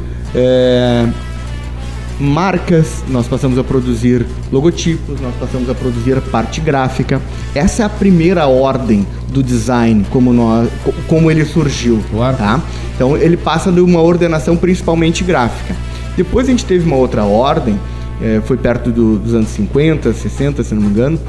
marcas, 2.20 3.04
nós 3.10 3.28
passamos 3.28 3.58
a 3.58 3.64
produzir 3.64 4.26
logotipos, 4.52 5.20
nós 5.20 5.34
passamos 5.36 5.70
a 5.70 5.74
produzir 5.74 6.20
parte 6.22 6.62
gráfica. 6.62 7.22
Essa 7.54 7.84
é 7.84 7.86
a 7.86 7.90
primeira 7.90 8.48
ordem 8.48 9.06
do 9.30 9.44
design, 9.44 10.06
como, 10.10 10.32
nós, 10.32 10.70
como 11.08 11.30
ele 11.30 11.46
surgiu. 11.46 12.02
Claro. 12.12 12.38
Tá? 12.38 12.62
Então 12.96 13.18
ele 13.18 13.38
passa 13.38 13.72
de 13.72 13.82
uma 13.82 14.02
ordenação 14.02 14.56
principalmente 14.56 15.24
gráfica. 15.24 15.76
Depois 16.16 16.48
a 16.48 16.52
gente 16.52 16.66
teve 16.66 16.86
uma 16.86 16.96
outra 16.96 17.26
ordem, 17.26 17.78
é, 18.22 18.42
foi 18.46 18.56
perto 18.56 18.92
do, 18.92 19.18
dos 19.18 19.34
anos 19.34 19.50
50, 19.50 20.14
60, 20.14 20.64
se 20.64 20.74
não 20.74 20.82
me 20.82 20.88
engano, 20.88 21.20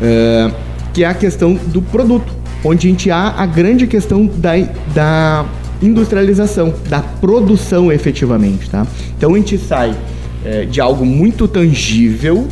é, 0.00 0.50
que 0.94 1.02
é 1.02 1.08
a 1.08 1.14
questão 1.14 1.54
do 1.54 1.82
produto, 1.82 2.32
onde 2.64 2.86
a 2.86 2.90
gente 2.90 3.10
há 3.10 3.34
a 3.36 3.46
grande 3.46 3.86
questão 3.88 4.26
da, 4.26 4.52
da 4.94 5.44
industrialização, 5.82 6.72
da 6.88 7.00
produção 7.00 7.90
efetivamente. 7.90 8.70
Tá? 8.70 8.86
Então 9.16 9.34
a 9.34 9.36
gente 9.36 9.58
sai 9.58 9.96
é, 10.44 10.64
de 10.64 10.80
algo 10.80 11.04
muito 11.04 11.48
tangível, 11.48 12.46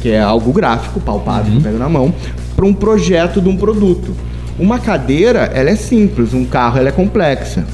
que 0.00 0.10
é 0.10 0.20
algo 0.20 0.52
gráfico, 0.52 1.00
palpável, 1.00 1.52
uhum. 1.52 1.58
que 1.58 1.64
pega 1.64 1.78
na 1.78 1.88
mão, 1.88 2.14
para 2.54 2.64
um 2.64 2.74
projeto 2.74 3.40
de 3.40 3.48
um 3.48 3.56
produto. 3.56 4.14
Uma 4.58 4.78
cadeira, 4.78 5.50
ela 5.52 5.70
é 5.70 5.76
simples, 5.76 6.32
um 6.32 6.44
carro, 6.44 6.78
ela 6.78 6.88
é 6.88 6.92
complexa. 6.92 7.64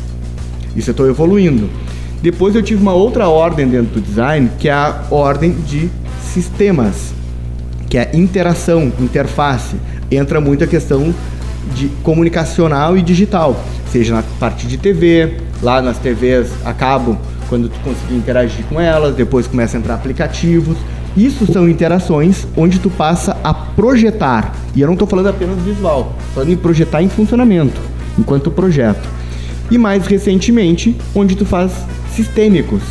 Isso 0.74 0.90
eu 0.90 0.92
estou 0.92 1.08
evoluindo. 1.08 1.68
Depois 2.22 2.54
eu 2.54 2.62
tive 2.62 2.80
uma 2.80 2.92
outra 2.92 3.28
ordem 3.28 3.66
dentro 3.66 3.94
do 3.94 4.00
design, 4.00 4.50
que 4.58 4.68
é 4.68 4.72
a 4.72 5.04
ordem 5.10 5.52
de 5.52 5.90
sistemas, 6.22 7.12
que 7.88 7.98
é 7.98 8.10
interação, 8.14 8.92
interface. 9.00 9.76
Entra 10.10 10.40
muito 10.40 10.64
a 10.64 10.66
questão 10.66 11.14
de 11.74 11.88
comunicacional 12.02 12.96
e 12.96 13.02
digital, 13.02 13.62
seja 13.90 14.14
na 14.14 14.22
parte 14.38 14.66
de 14.66 14.76
TV, 14.76 15.38
lá 15.62 15.82
nas 15.82 15.98
TVs 15.98 16.50
a 16.64 16.72
cabo 16.72 17.18
quando 17.50 17.68
tu 17.68 17.78
conseguir 17.80 18.14
interagir 18.14 18.64
com 18.66 18.80
elas, 18.80 19.16
depois 19.16 19.48
começa 19.48 19.76
a 19.76 19.80
entrar 19.80 19.94
aplicativos. 19.94 20.78
Isso 21.16 21.52
são 21.52 21.68
interações 21.68 22.46
onde 22.56 22.78
tu 22.78 22.88
passa 22.88 23.36
a 23.42 23.52
projetar. 23.52 24.54
E 24.74 24.80
eu 24.80 24.86
não 24.86 24.94
estou 24.94 25.08
falando 25.08 25.28
apenas 25.28 25.58
visual, 25.58 26.14
falando 26.32 26.50
em 26.50 26.56
projetar 26.56 27.02
em 27.02 27.08
funcionamento, 27.08 27.80
enquanto 28.16 28.52
projeto. 28.52 29.06
E 29.68 29.76
mais 29.76 30.06
recentemente, 30.06 30.96
onde 31.12 31.34
tu 31.34 31.44
faz 31.44 31.72
sistêmicos 32.14 32.82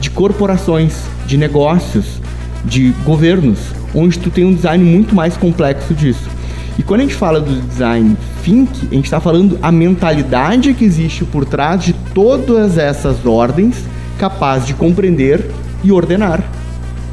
de 0.00 0.10
corporações, 0.10 0.96
de 1.26 1.38
negócios, 1.38 2.20
de 2.64 2.92
governos, 3.04 3.60
onde 3.94 4.18
tu 4.18 4.28
tem 4.28 4.44
um 4.44 4.54
design 4.54 4.82
muito 4.82 5.14
mais 5.14 5.36
complexo 5.36 5.94
disso. 5.94 6.28
E 6.76 6.82
quando 6.82 7.00
a 7.00 7.02
gente 7.04 7.14
fala 7.14 7.40
do 7.40 7.60
design 7.68 8.16
think, 8.44 8.88
a 8.90 8.94
gente 8.94 9.04
está 9.04 9.18
falando 9.18 9.58
a 9.62 9.72
mentalidade 9.72 10.74
que 10.74 10.84
existe 10.84 11.24
por 11.24 11.44
trás 11.46 11.82
de 11.82 11.92
todas 12.14 12.76
essas 12.76 13.24
ordens, 13.24 13.84
capaz 14.18 14.66
de 14.66 14.74
compreender 14.74 15.50
e 15.82 15.90
ordenar 15.90 16.44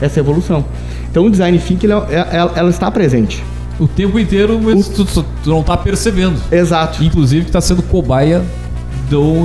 essa 0.01 0.19
evolução. 0.19 0.65
Então 1.09 1.25
o 1.25 1.31
design 1.31 1.57
think 1.57 1.85
ela, 1.85 2.07
ela, 2.11 2.53
ela 2.55 2.69
está 2.69 2.91
presente. 2.91 3.43
O 3.79 3.87
tempo 3.87 4.19
inteiro, 4.19 4.59
mas 4.61 4.87
o... 4.87 5.05
tu, 5.05 5.23
tu, 5.23 5.49
não 5.49 5.61
está 5.61 5.75
percebendo. 5.75 6.39
Exato. 6.51 7.03
Inclusive 7.03 7.43
que 7.43 7.49
está 7.49 7.61
sendo 7.61 7.81
cobaia 7.81 8.43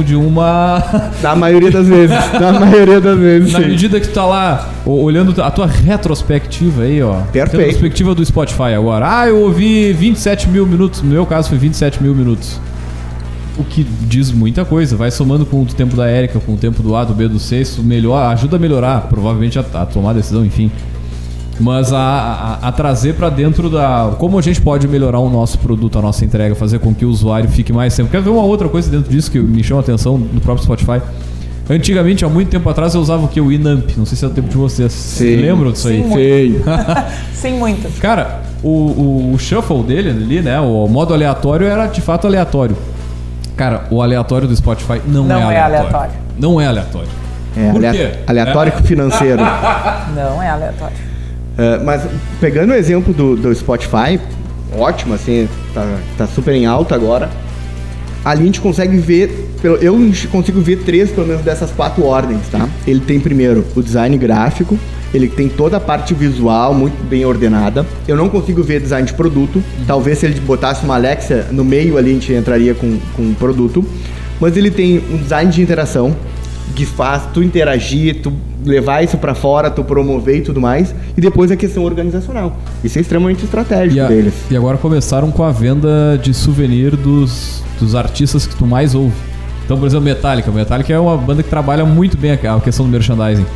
de 0.04 0.14
uma. 0.14 0.82
Da 1.20 1.34
maioria 1.34 1.70
das 1.70 1.86
vezes. 1.86 2.16
da 2.38 2.52
maioria 2.52 3.00
das 3.00 3.18
vezes. 3.18 3.52
Na 3.52 3.60
sim. 3.60 3.66
medida 3.66 4.00
que 4.00 4.08
tu 4.08 4.14
tá 4.14 4.24
lá 4.24 4.70
olhando 4.84 5.42
a 5.42 5.50
tua 5.50 5.66
retrospectiva 5.66 6.82
aí, 6.82 7.02
ó. 7.02 7.20
Perfeito. 7.32 7.62
Retrospectiva 7.62 8.14
do 8.14 8.24
Spotify 8.24 8.74
agora. 8.76 9.20
Ah, 9.20 9.28
eu 9.28 9.38
ouvi 9.40 9.92
27 9.92 10.48
mil 10.48 10.66
minutos. 10.66 11.02
No 11.02 11.10
meu 11.10 11.26
caso 11.26 11.48
foi 11.48 11.58
27 11.58 12.02
mil 12.02 12.14
minutos. 12.14 12.60
O 13.58 13.64
que 13.64 13.86
diz 14.02 14.30
muita 14.30 14.64
coisa. 14.64 14.96
Vai 14.96 15.10
somando 15.10 15.46
com 15.46 15.62
o 15.62 15.66
tempo 15.66 15.96
da 15.96 16.06
Érica, 16.06 16.38
com 16.38 16.52
o 16.52 16.56
tempo 16.56 16.82
do 16.82 16.94
A, 16.94 17.04
do 17.04 17.14
B, 17.14 17.26
do 17.26 17.38
C. 17.38 17.60
Isso 17.60 17.82
melhor, 17.82 18.30
ajuda 18.32 18.56
a 18.56 18.58
melhorar, 18.58 19.02
provavelmente, 19.08 19.58
a, 19.58 19.64
a 19.74 19.86
tomar 19.86 20.10
a 20.10 20.14
decisão, 20.14 20.44
enfim 20.44 20.70
mas 21.58 21.92
a, 21.92 21.98
a, 21.98 22.68
a 22.68 22.72
trazer 22.72 23.14
para 23.14 23.30
dentro 23.30 23.70
da. 23.70 24.14
Como 24.18 24.38
a 24.38 24.42
gente 24.42 24.60
pode 24.60 24.86
melhorar 24.86 25.18
o 25.18 25.30
nosso 25.30 25.58
produto, 25.58 25.98
a 25.98 26.02
nossa 26.02 26.24
entrega, 26.24 26.54
fazer 26.54 26.78
com 26.78 26.94
que 26.94 27.04
o 27.04 27.10
usuário 27.10 27.48
fique 27.48 27.72
mais 27.72 27.94
tempo. 27.96 28.10
Quer 28.10 28.20
ver 28.20 28.30
uma 28.30 28.42
outra 28.42 28.68
coisa 28.68 28.90
dentro 28.90 29.10
disso 29.10 29.30
que 29.30 29.38
me 29.38 29.62
chama 29.64 29.80
a 29.80 29.82
atenção 29.82 30.18
no 30.18 30.40
próprio 30.40 30.64
Spotify? 30.64 31.00
Antigamente, 31.68 32.24
há 32.24 32.28
muito 32.28 32.48
tempo 32.48 32.68
atrás, 32.68 32.94
eu 32.94 33.00
usava 33.00 33.24
o 33.24 33.28
que? 33.28 33.40
O 33.40 33.50
Inamp. 33.50 33.90
Não 33.96 34.06
sei 34.06 34.16
se 34.16 34.24
é 34.24 34.28
o 34.28 34.30
tempo 34.30 34.48
de 34.48 34.56
vocês. 34.56 34.92
Sim. 34.92 35.36
Lembram 35.36 35.72
disso 35.72 35.88
aí? 35.88 36.02
Sim. 36.02 36.62
Sim, 37.34 37.58
muito. 37.58 38.00
Cara, 38.00 38.40
o, 38.62 38.68
o, 38.68 39.32
o, 39.34 39.38
shuffle 39.38 39.82
dele 39.82 40.10
ali, 40.10 40.42
né? 40.42 40.60
O 40.60 40.86
modo 40.86 41.12
aleatório 41.12 41.66
era 41.66 41.86
de 41.86 42.00
fato 42.00 42.26
aleatório. 42.26 42.76
Cara, 43.56 43.86
o 43.90 44.00
aleatório 44.00 44.46
do 44.46 44.54
Spotify 44.54 45.00
não, 45.06 45.24
não 45.24 45.50
é, 45.50 45.58
aleatório. 45.58 45.58
é 45.58 45.78
aleatório. 45.78 46.12
Não 46.38 46.60
é 46.60 46.66
aleatório. 46.66 47.08
É, 47.56 47.72
Por 47.72 47.80
quê? 47.80 48.12
aleatório 48.26 48.72
é. 48.76 48.82
financeiro. 48.82 49.42
Não 50.14 50.42
é 50.42 50.50
aleatório. 50.50 50.96
Uh, 51.56 51.84
mas 51.84 52.02
pegando 52.40 52.70
o 52.70 52.74
exemplo 52.74 53.14
do, 53.14 53.36
do 53.36 53.54
Spotify, 53.54 54.20
ótimo, 54.76 55.14
assim, 55.14 55.48
tá, 55.72 55.98
tá 56.18 56.26
super 56.26 56.54
em 56.54 56.66
alta 56.66 56.94
agora. 56.94 57.30
Ali 58.24 58.42
a 58.42 58.46
gente 58.46 58.60
consegue 58.60 58.96
ver, 58.98 59.48
eu 59.80 59.96
consigo 60.30 60.60
ver 60.60 60.78
três, 60.78 61.10
pelo 61.10 61.28
menos, 61.28 61.42
dessas 61.42 61.70
quatro 61.70 62.04
ordens, 62.04 62.42
tá? 62.50 62.68
Ele 62.86 63.00
tem 63.00 63.20
primeiro 63.20 63.64
o 63.76 63.82
design 63.82 64.18
gráfico, 64.18 64.76
ele 65.14 65.28
tem 65.28 65.48
toda 65.48 65.76
a 65.76 65.80
parte 65.80 66.12
visual 66.12 66.74
muito 66.74 67.00
bem 67.08 67.24
ordenada. 67.24 67.86
Eu 68.06 68.16
não 68.16 68.28
consigo 68.28 68.62
ver 68.62 68.80
design 68.80 69.06
de 69.06 69.14
produto. 69.14 69.62
Talvez 69.86 70.18
se 70.18 70.26
ele 70.26 70.40
botasse 70.40 70.84
uma 70.84 70.96
Alexa 70.96 71.46
no 71.52 71.64
meio 71.64 71.96
ali, 71.96 72.10
a 72.10 72.14
gente 72.14 72.32
entraria 72.32 72.74
com, 72.74 72.98
com 73.14 73.22
um 73.22 73.34
produto. 73.34 73.84
Mas 74.40 74.56
ele 74.56 74.70
tem 74.70 74.98
um 75.10 75.16
design 75.16 75.50
de 75.50 75.62
interação, 75.62 76.14
que 76.74 76.84
faz 76.84 77.22
tu 77.32 77.42
interagir, 77.42 78.20
tu 78.22 78.32
levar 78.66 79.02
isso 79.02 79.16
para 79.16 79.34
fora, 79.34 79.70
tu 79.70 79.84
promover 79.84 80.38
e 80.38 80.42
tudo 80.42 80.60
mais. 80.60 80.94
E 81.16 81.20
depois 81.20 81.50
a 81.50 81.56
questão 81.56 81.84
organizacional. 81.84 82.56
Isso 82.82 82.98
é 82.98 83.00
extremamente 83.00 83.44
estratégico 83.44 83.96
e 83.96 84.00
a, 84.00 84.08
deles. 84.08 84.34
E 84.50 84.56
agora 84.56 84.76
começaram 84.76 85.30
com 85.30 85.42
a 85.42 85.50
venda 85.50 86.18
de 86.22 86.34
souvenir 86.34 86.96
dos, 86.96 87.62
dos 87.80 87.94
artistas 87.94 88.46
que 88.46 88.56
tu 88.56 88.66
mais 88.66 88.94
ouve. 88.94 89.14
Então, 89.64 89.78
por 89.78 89.86
exemplo, 89.86 90.04
Metallica. 90.04 90.50
Metallica 90.50 90.92
é 90.92 90.98
uma 90.98 91.16
banda 91.16 91.42
que 91.42 91.48
trabalha 91.48 91.84
muito 91.84 92.16
bem 92.16 92.32
a 92.32 92.60
questão 92.60 92.84
do 92.84 92.92
merchandising. 92.92 93.46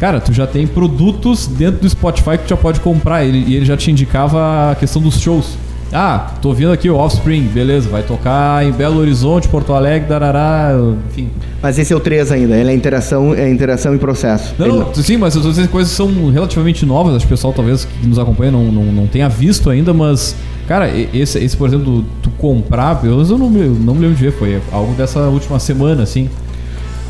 Cara, 0.00 0.18
tu 0.18 0.32
já 0.32 0.46
tem 0.46 0.66
produtos 0.66 1.46
dentro 1.46 1.82
do 1.82 1.90
Spotify 1.90 2.38
que 2.38 2.44
tu 2.44 2.50
já 2.50 2.56
pode 2.56 2.80
comprar. 2.80 3.24
Ele, 3.24 3.44
e 3.46 3.54
ele 3.54 3.64
já 3.64 3.76
te 3.76 3.90
indicava 3.90 4.70
a 4.70 4.74
questão 4.74 5.00
dos 5.02 5.20
shows. 5.20 5.56
Ah, 5.92 6.34
tô 6.40 6.52
vindo 6.52 6.70
aqui 6.70 6.88
o 6.88 6.94
Offspring, 6.94 7.42
beleza, 7.48 7.88
vai 7.88 8.02
tocar 8.04 8.64
em 8.64 8.70
Belo 8.70 9.00
Horizonte, 9.00 9.48
Porto 9.48 9.72
Alegre, 9.72 10.08
Darará, 10.08 10.70
enfim. 11.08 11.28
Mas 11.60 11.78
esse 11.80 11.92
é 11.92 11.96
o 11.96 12.00
3 12.00 12.30
ainda, 12.30 12.56
ele 12.56 12.70
é 12.70 12.74
interação, 12.74 13.34
é 13.34 13.50
interação 13.50 13.92
em 13.92 13.98
processo. 13.98 14.54
Não, 14.56 14.68
não. 14.68 14.94
sim, 14.94 15.16
mas 15.16 15.34
essas 15.34 15.66
coisas 15.66 15.92
são 15.92 16.30
relativamente 16.30 16.86
novas, 16.86 17.16
acho 17.16 17.26
que 17.26 17.32
o 17.32 17.36
pessoal 17.36 17.52
talvez 17.52 17.84
que 17.84 18.06
nos 18.06 18.20
acompanha 18.20 18.52
não, 18.52 18.70
não, 18.70 18.84
não 18.84 19.06
tenha 19.08 19.28
visto 19.28 19.68
ainda, 19.68 19.92
mas, 19.92 20.36
cara, 20.68 20.88
esse, 21.12 21.38
esse 21.38 21.56
por 21.56 21.68
exemplo, 21.68 22.04
tu 22.22 22.30
comprar, 22.38 23.00
pelo 23.00 23.14
menos 23.14 23.30
eu 23.30 23.36
não, 23.36 23.50
não 23.50 23.94
me 23.94 24.00
lembro 24.00 24.16
de 24.16 24.24
ver, 24.24 24.32
foi 24.32 24.62
algo 24.70 24.94
dessa 24.94 25.20
última 25.22 25.58
semana, 25.58 26.04
assim. 26.04 26.30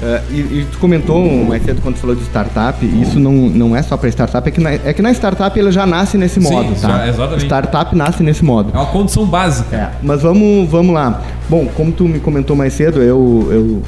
Uh, 0.00 0.32
e, 0.32 0.34
e, 0.60 0.66
tu 0.72 0.78
comentou 0.78 1.22
mais 1.44 1.62
cedo 1.62 1.82
quando 1.82 1.96
falou 1.96 2.16
de 2.16 2.22
startup, 2.22 2.82
isso 3.02 3.20
não, 3.20 3.32
não 3.32 3.76
é 3.76 3.82
só 3.82 3.98
para 3.98 4.08
startup, 4.08 4.48
é 4.48 4.50
que, 4.50 4.58
na, 4.58 4.72
é 4.72 4.94
que 4.94 5.02
na 5.02 5.12
startup 5.12 5.60
ela 5.60 5.70
já 5.70 5.84
nasce 5.84 6.16
nesse 6.16 6.40
modo, 6.40 6.74
Sim, 6.74 6.80
tá? 6.80 6.88
Já, 6.88 7.08
exatamente. 7.08 7.44
Startup 7.44 7.94
nasce 7.96 8.22
nesse 8.22 8.42
modo. 8.42 8.70
É 8.72 8.78
uma 8.78 8.86
condição 8.86 9.26
básica. 9.26 9.76
É, 9.76 9.90
mas 10.02 10.22
vamos, 10.22 10.70
vamos 10.70 10.94
lá. 10.94 11.22
Bom, 11.50 11.66
como 11.74 11.92
tu 11.92 12.04
me 12.04 12.18
comentou 12.18 12.56
mais 12.56 12.72
cedo, 12.72 13.02
eu, 13.02 13.48
eu 13.50 13.82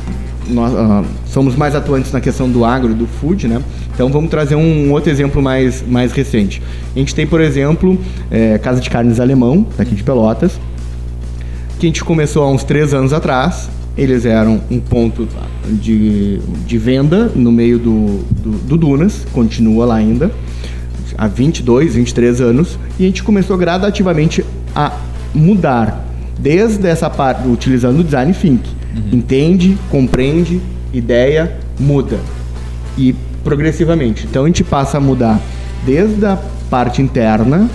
nós 0.49 0.73
uh, 0.73 1.07
somos 1.27 1.57
mais 1.57 1.75
atuantes 1.75 2.13
na 2.13 2.21
questão 2.21 2.51
do 2.51 2.65
agro 2.65 2.91
e 2.91 2.95
do 2.95 3.07
food, 3.07 3.49
né? 3.49 3.63
Então 3.95 4.11
vamos 4.11 4.31
trazer 4.31 4.55
um 4.55 4.93
outro 4.93 5.11
exemplo 5.11 5.43
mais, 5.43 5.83
mais 5.87 6.13
recente. 6.13 6.63
A 6.95 6.99
gente 6.99 7.15
tem, 7.15 7.27
por 7.27 7.41
exemplo, 7.41 7.99
é, 8.31 8.59
Casa 8.59 8.81
de 8.81 8.91
Carnes 8.91 9.21
Alemão, 9.21 9.67
daqui 9.77 9.95
de 9.95 10.03
Pelotas, 10.03 10.59
que 11.79 11.87
a 11.87 11.89
gente 11.89 12.05
começou 12.05 12.43
há 12.43 12.51
uns 12.51 12.65
três 12.65 12.93
anos 12.93 13.13
atrás. 13.13 13.71
Eles 13.97 14.25
eram 14.25 14.61
um 14.71 14.81
ponto 14.81 15.29
de, 15.69 16.39
de 16.67 16.79
venda 16.79 17.31
no 17.35 17.53
meio 17.53 17.79
do, 17.79 18.25
do, 18.43 18.51
do 18.51 18.77
Dunas, 18.77 19.27
continua 19.33 19.85
lá 19.85 19.97
ainda, 19.97 20.31
há 21.17 21.27
22, 21.27 21.95
23 21.95 22.41
anos, 22.41 22.79
e 22.99 23.05
a 23.05 23.07
gente 23.07 23.23
começou 23.23 23.57
gradativamente 23.59 24.45
a 24.75 24.93
mudar, 25.35 26.07
desde 26.39 26.87
essa 26.87 27.09
parte, 27.11 27.47
utilizando 27.47 28.01
o 28.01 28.05
design 28.05 28.33
think. 28.33 28.63
Uhum. 28.95 29.19
Entende, 29.19 29.77
compreende, 29.91 30.61
ideia, 30.93 31.59
muda. 31.79 32.19
E 32.97 33.15
progressivamente. 33.45 34.27
Então 34.27 34.45
a 34.45 34.47
gente 34.47 34.65
passa 34.65 34.99
a 34.99 35.01
mudar 35.01 35.41
desde 35.85 36.25
a 36.25 36.39
parte 36.71 37.03
interna, 37.03 37.69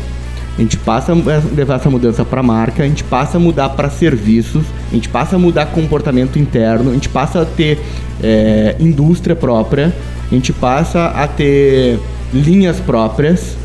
a 0.58 0.62
gente 0.62 0.78
passa 0.78 1.12
a 1.12 1.16
levar 1.56 1.76
essa 1.76 1.90
mudança 1.90 2.26
para 2.26 2.42
marca, 2.42 2.84
a 2.84 2.88
gente 2.88 3.04
passa 3.04 3.38
a 3.38 3.40
mudar 3.40 3.70
para 3.70 3.90
serviços, 3.90 4.66
a 4.92 4.96
gente 4.96 5.08
passa 5.08 5.36
a 5.36 5.40
mudar 5.40 5.68
comportamento 5.68 6.40
interno, 6.40 6.90
a 6.90 6.94
gente 6.94 7.10
passa 7.10 7.44
a 7.44 7.46
ter 7.46 7.80
é, 8.24 8.76
indústria 8.80 9.36
própria, 9.36 9.94
a 10.32 10.34
gente 10.34 10.52
passa 10.52 11.06
a 11.06 11.28
ter 11.28 12.00
linhas 12.34 12.80
próprias, 12.80 13.56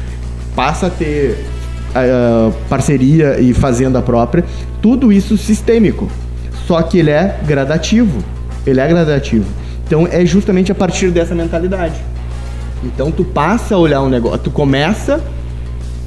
passa 0.54 0.88
a 0.88 0.90
ter 0.90 1.46
uh, 1.92 2.52
parceria 2.68 3.40
e 3.40 3.54
fazenda 3.54 4.02
própria, 4.02 4.44
tudo 4.80 5.12
isso 5.12 5.36
sistêmico. 5.38 6.08
Só 6.66 6.80
que 6.82 6.98
ele 6.98 7.10
é 7.10 7.40
gradativo. 7.46 8.22
Ele 8.66 8.80
é 8.80 8.86
gradativo. 8.86 9.46
Então 9.86 10.06
é 10.10 10.24
justamente 10.24 10.70
a 10.70 10.74
partir 10.74 11.10
dessa 11.10 11.34
mentalidade. 11.34 11.96
Então 12.84 13.10
tu 13.10 13.24
passa 13.24 13.74
a 13.74 13.78
olhar 13.78 14.02
um 14.02 14.08
negócio, 14.08 14.38
tu 14.38 14.50
começa 14.50 15.20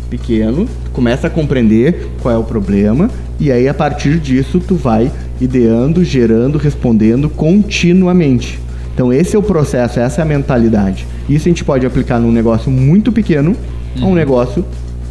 pequeno, 0.09 0.67
começa 0.93 1.27
a 1.27 1.29
compreender 1.29 2.09
qual 2.21 2.33
é 2.33 2.37
o 2.37 2.43
problema 2.43 3.09
e 3.39 3.51
aí 3.51 3.67
a 3.67 3.73
partir 3.73 4.19
disso 4.19 4.59
tu 4.59 4.75
vai 4.75 5.11
ideando, 5.39 6.03
gerando, 6.03 6.57
respondendo 6.57 7.29
continuamente. 7.29 8.59
Então 8.93 9.11
esse 9.11 9.35
é 9.35 9.39
o 9.39 9.43
processo, 9.43 9.99
essa 9.99 10.21
é 10.21 10.23
a 10.23 10.25
mentalidade. 10.25 11.05
Isso 11.29 11.47
a 11.47 11.49
gente 11.49 11.63
pode 11.63 11.85
aplicar 11.85 12.19
num 12.19 12.31
negócio 12.31 12.71
muito 12.71 13.11
pequeno 13.11 13.55
a 13.99 14.05
um 14.05 14.09
uhum. 14.09 14.15
negócio 14.15 14.63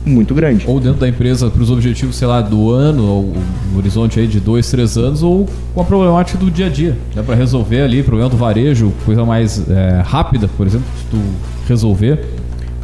muito 0.07 0.35
grande. 0.35 0.65
Ou 0.67 0.79
dentro 0.79 1.01
da 1.01 1.09
empresa 1.09 1.51
para 1.51 1.63
os 1.63 1.71
objetivos, 1.71 2.17
sei 2.17 2.29
lá, 2.29 2.41
do 2.41 2.71
ano, 2.71 3.07
ou 3.07 3.33
no 3.73 3.79
horizonte 3.79 4.21
aí 4.21 4.27
de 4.27 4.39
dois, 4.39 4.71
três 4.71 4.99
anos, 4.99 5.23
ou 5.23 5.49
com 5.75 5.81
a 5.81 5.85
problemática 5.85 6.39
do 6.39 6.51
dia 6.51 6.67
a 6.67 6.69
dia. 6.69 6.97
Dá 7.15 7.23
para 7.23 7.35
resolver 7.35 7.83
ali, 7.83 8.03
problema 8.03 8.29
do 8.29 8.37
varejo, 8.37 8.93
coisa 9.05 9.25
mais 9.25 9.63
é, 9.69 10.03
rápida, 10.05 10.49
por 10.57 10.67
exemplo, 10.67 10.87
se 10.99 11.05
tu 11.11 11.19
resolver. 11.67 12.21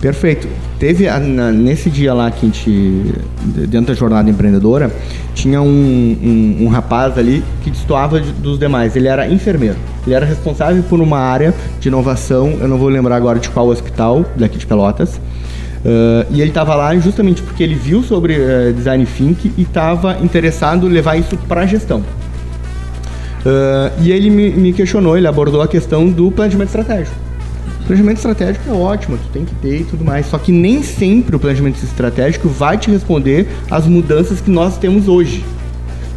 Perfeito. 0.00 0.48
Teve 0.78 1.10
na, 1.10 1.52
nesse 1.52 1.90
dia 1.90 2.14
lá 2.14 2.30
que 2.30 2.46
a 2.46 2.48
gente, 2.48 3.14
dentro 3.68 3.92
da 3.92 3.94
jornada 3.94 4.30
empreendedora, 4.30 4.90
tinha 5.34 5.60
um, 5.60 5.66
um, 5.68 6.64
um 6.64 6.68
rapaz 6.68 7.18
ali 7.18 7.44
que 7.62 7.70
destoava 7.70 8.18
dos 8.18 8.58
demais. 8.58 8.96
Ele 8.96 9.08
era 9.08 9.28
enfermeiro. 9.28 9.76
Ele 10.06 10.14
era 10.14 10.24
responsável 10.24 10.82
por 10.84 11.00
uma 11.00 11.18
área 11.18 11.54
de 11.78 11.88
inovação, 11.88 12.56
eu 12.60 12.66
não 12.66 12.78
vou 12.78 12.88
lembrar 12.88 13.16
agora 13.16 13.38
de 13.38 13.50
qual 13.50 13.68
hospital, 13.68 14.24
daqui 14.36 14.56
de 14.56 14.66
Pelotas. 14.66 15.20
Uh, 15.84 16.26
e 16.30 16.40
ele 16.40 16.50
estava 16.50 16.74
lá 16.74 16.94
justamente 16.96 17.42
porque 17.42 17.62
ele 17.62 17.74
viu 17.74 18.02
sobre 18.02 18.34
uh, 18.38 18.72
design 18.74 19.06
think 19.06 19.50
e 19.56 19.62
estava 19.62 20.18
interessado 20.20 20.86
em 20.86 20.90
levar 20.90 21.16
isso 21.16 21.36
para 21.48 21.62
a 21.62 21.66
gestão. 21.66 22.00
Uh, 22.00 23.90
e 24.02 24.12
ele 24.12 24.28
me, 24.28 24.50
me, 24.50 24.72
questionou, 24.72 25.16
ele 25.16 25.26
abordou 25.26 25.62
a 25.62 25.68
questão 25.68 26.08
do 26.08 26.30
planejamento 26.30 26.68
estratégico. 26.68 27.29
Planejamento 27.90 28.18
estratégico 28.18 28.70
é 28.70 28.72
ótimo, 28.72 29.18
tu 29.18 29.28
tem 29.32 29.44
que 29.44 29.52
ter 29.56 29.80
e 29.80 29.84
tudo 29.84 30.04
mais, 30.04 30.26
só 30.26 30.38
que 30.38 30.52
nem 30.52 30.80
sempre 30.80 31.34
o 31.34 31.40
planejamento 31.40 31.82
estratégico 31.82 32.48
vai 32.48 32.78
te 32.78 32.88
responder 32.88 33.48
às 33.68 33.84
mudanças 33.84 34.40
que 34.40 34.48
nós 34.48 34.78
temos 34.78 35.08
hoje. 35.08 35.44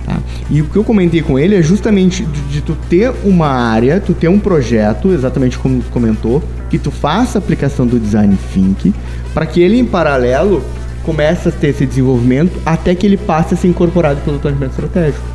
Tá? 0.05 0.19
E 0.51 0.61
o 0.61 0.65
que 0.65 0.75
eu 0.75 0.83
comentei 0.83 1.23
com 1.23 1.39
ele 1.39 1.55
é 1.55 1.63
justamente 1.63 2.27
de, 2.51 2.61
tu 2.61 2.77
ter 2.87 3.11
uma 3.23 3.47
área, 3.47 3.99
tu 3.99 4.13
ter 4.13 4.27
um 4.27 4.37
projeto, 4.37 5.11
exatamente 5.11 5.57
como 5.57 5.81
tu 5.81 5.89
comentou, 5.89 6.43
que 6.69 6.77
tu 6.77 6.91
faça 6.91 7.39
a 7.39 7.41
aplicação 7.41 7.87
do 7.87 7.99
design 7.99 8.37
think, 8.53 8.93
para 9.33 9.47
que 9.47 9.59
ele 9.59 9.79
em 9.79 9.85
paralelo 9.85 10.63
comece 11.01 11.49
a 11.49 11.51
ter 11.51 11.69
esse 11.69 11.87
desenvolvimento 11.87 12.55
até 12.63 12.93
que 12.93 13.03
ele 13.03 13.17
passe 13.17 13.55
a 13.55 13.57
ser 13.57 13.67
incorporado 13.67 14.21
pelo 14.21 14.37
planejamento 14.37 14.73
estratégico. 14.73 15.25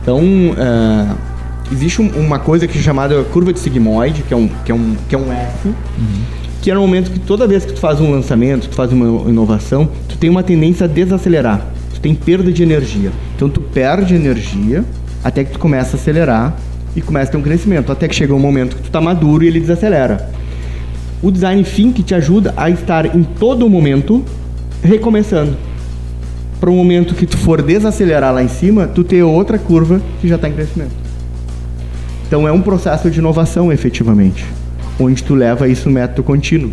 Então, 0.00 0.22
uh, 0.22 1.31
existe 1.72 2.00
um, 2.02 2.08
uma 2.08 2.38
coisa 2.38 2.66
que 2.66 2.78
é 2.78 2.80
chamada 2.80 3.22
curva 3.24 3.52
de 3.52 3.58
sigmoide, 3.58 4.22
que 4.22 4.34
é 4.34 4.36
um, 4.36 4.48
que 4.64 4.70
é 4.70 4.74
um, 4.74 4.96
que 5.08 5.14
é 5.14 5.18
um 5.18 5.32
F, 5.32 5.68
uhum. 5.68 5.74
que 6.60 6.70
é 6.70 6.74
no 6.74 6.80
momento 6.80 7.10
que 7.10 7.18
toda 7.18 7.46
vez 7.46 7.64
que 7.64 7.72
tu 7.72 7.80
faz 7.80 8.00
um 8.00 8.10
lançamento, 8.10 8.68
tu 8.68 8.74
faz 8.74 8.92
uma 8.92 9.28
inovação, 9.28 9.88
tu 10.08 10.16
tem 10.16 10.30
uma 10.30 10.42
tendência 10.42 10.84
a 10.84 10.88
desacelerar 10.88 11.72
tem 12.02 12.14
perda 12.14 12.52
de 12.52 12.62
energia. 12.62 13.12
Então 13.36 13.48
tu 13.48 13.60
perde 13.60 14.14
energia 14.14 14.84
até 15.22 15.44
que 15.44 15.52
tu 15.52 15.58
começa 15.58 15.96
a 15.96 16.00
acelerar 16.00 16.54
e 16.96 17.00
começa 17.00 17.30
a 17.30 17.32
ter 17.32 17.38
um 17.38 17.42
crescimento, 17.42 17.92
até 17.92 18.08
que 18.08 18.14
chega 18.14 18.34
um 18.34 18.40
momento 18.40 18.76
que 18.76 18.82
tu 18.82 18.86
está 18.86 19.00
maduro 19.00 19.44
e 19.44 19.46
ele 19.46 19.60
desacelera. 19.60 20.28
O 21.22 21.30
design 21.30 21.62
think 21.62 22.02
te 22.02 22.14
ajuda 22.14 22.52
a 22.56 22.68
estar 22.68 23.16
em 23.16 23.22
todo 23.22 23.70
momento 23.70 24.22
recomeçando. 24.82 25.56
Para 26.58 26.70
o 26.70 26.74
momento 26.74 27.14
que 27.14 27.24
tu 27.24 27.36
for 27.36 27.62
desacelerar 27.62 28.34
lá 28.34 28.42
em 28.42 28.48
cima, 28.48 28.88
tu 28.88 29.04
ter 29.04 29.22
outra 29.22 29.58
curva 29.58 30.02
que 30.20 30.28
já 30.28 30.34
está 30.34 30.48
em 30.48 30.52
crescimento. 30.52 31.01
Então 32.32 32.48
é 32.48 32.50
um 32.50 32.62
processo 32.62 33.10
de 33.10 33.18
inovação, 33.18 33.70
efetivamente, 33.70 34.42
onde 34.98 35.22
tu 35.22 35.34
leva 35.34 35.68
isso 35.68 35.86
no 35.90 35.94
método 35.94 36.22
contínuo. 36.22 36.70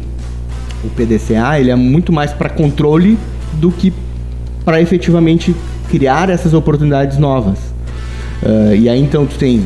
O 0.85 0.89
PDCA 0.91 1.59
ele 1.59 1.69
é 1.69 1.75
muito 1.75 2.13
mais 2.13 2.31
para 2.31 2.47
controle 2.47 3.17
do 3.55 3.69
que 3.69 3.91
para 4.63 4.81
efetivamente 4.81 5.53
criar 5.89 6.29
essas 6.29 6.53
oportunidades 6.53 7.17
novas. 7.17 7.57
Uh, 8.41 8.73
e 8.73 8.87
aí 8.87 9.01
então 9.01 9.25
tu 9.25 9.37
tem 9.37 9.65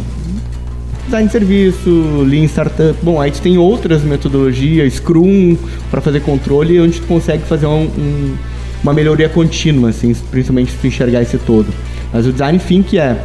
design 1.06 1.28
de 1.28 1.32
serviço, 1.32 2.26
Lean 2.28 2.46
Startup, 2.46 2.98
bom, 3.04 3.22
aí 3.22 3.30
tu 3.30 3.40
tem 3.40 3.60
outras 3.60 4.02
metodologias, 4.02 4.96
Scrum 4.96 5.56
para 5.92 6.02
fazer 6.02 6.22
controle, 6.22 6.82
onde 6.82 7.02
tu 7.02 7.06
consegue 7.06 7.44
fazer 7.44 7.68
um, 7.68 7.84
um, 7.84 8.36
uma 8.82 8.96
melhoria 8.96 9.30
contínua, 9.30 9.92
assim, 9.92 10.12
principalmente 10.32 10.72
se 10.72 10.78
tu 10.80 10.88
enxergar 10.88 11.22
esse 11.22 11.38
todo. 11.38 11.68
Mas 12.12 12.26
o 12.26 12.32
design 12.32 12.58
think 12.58 12.98
é 12.98 13.16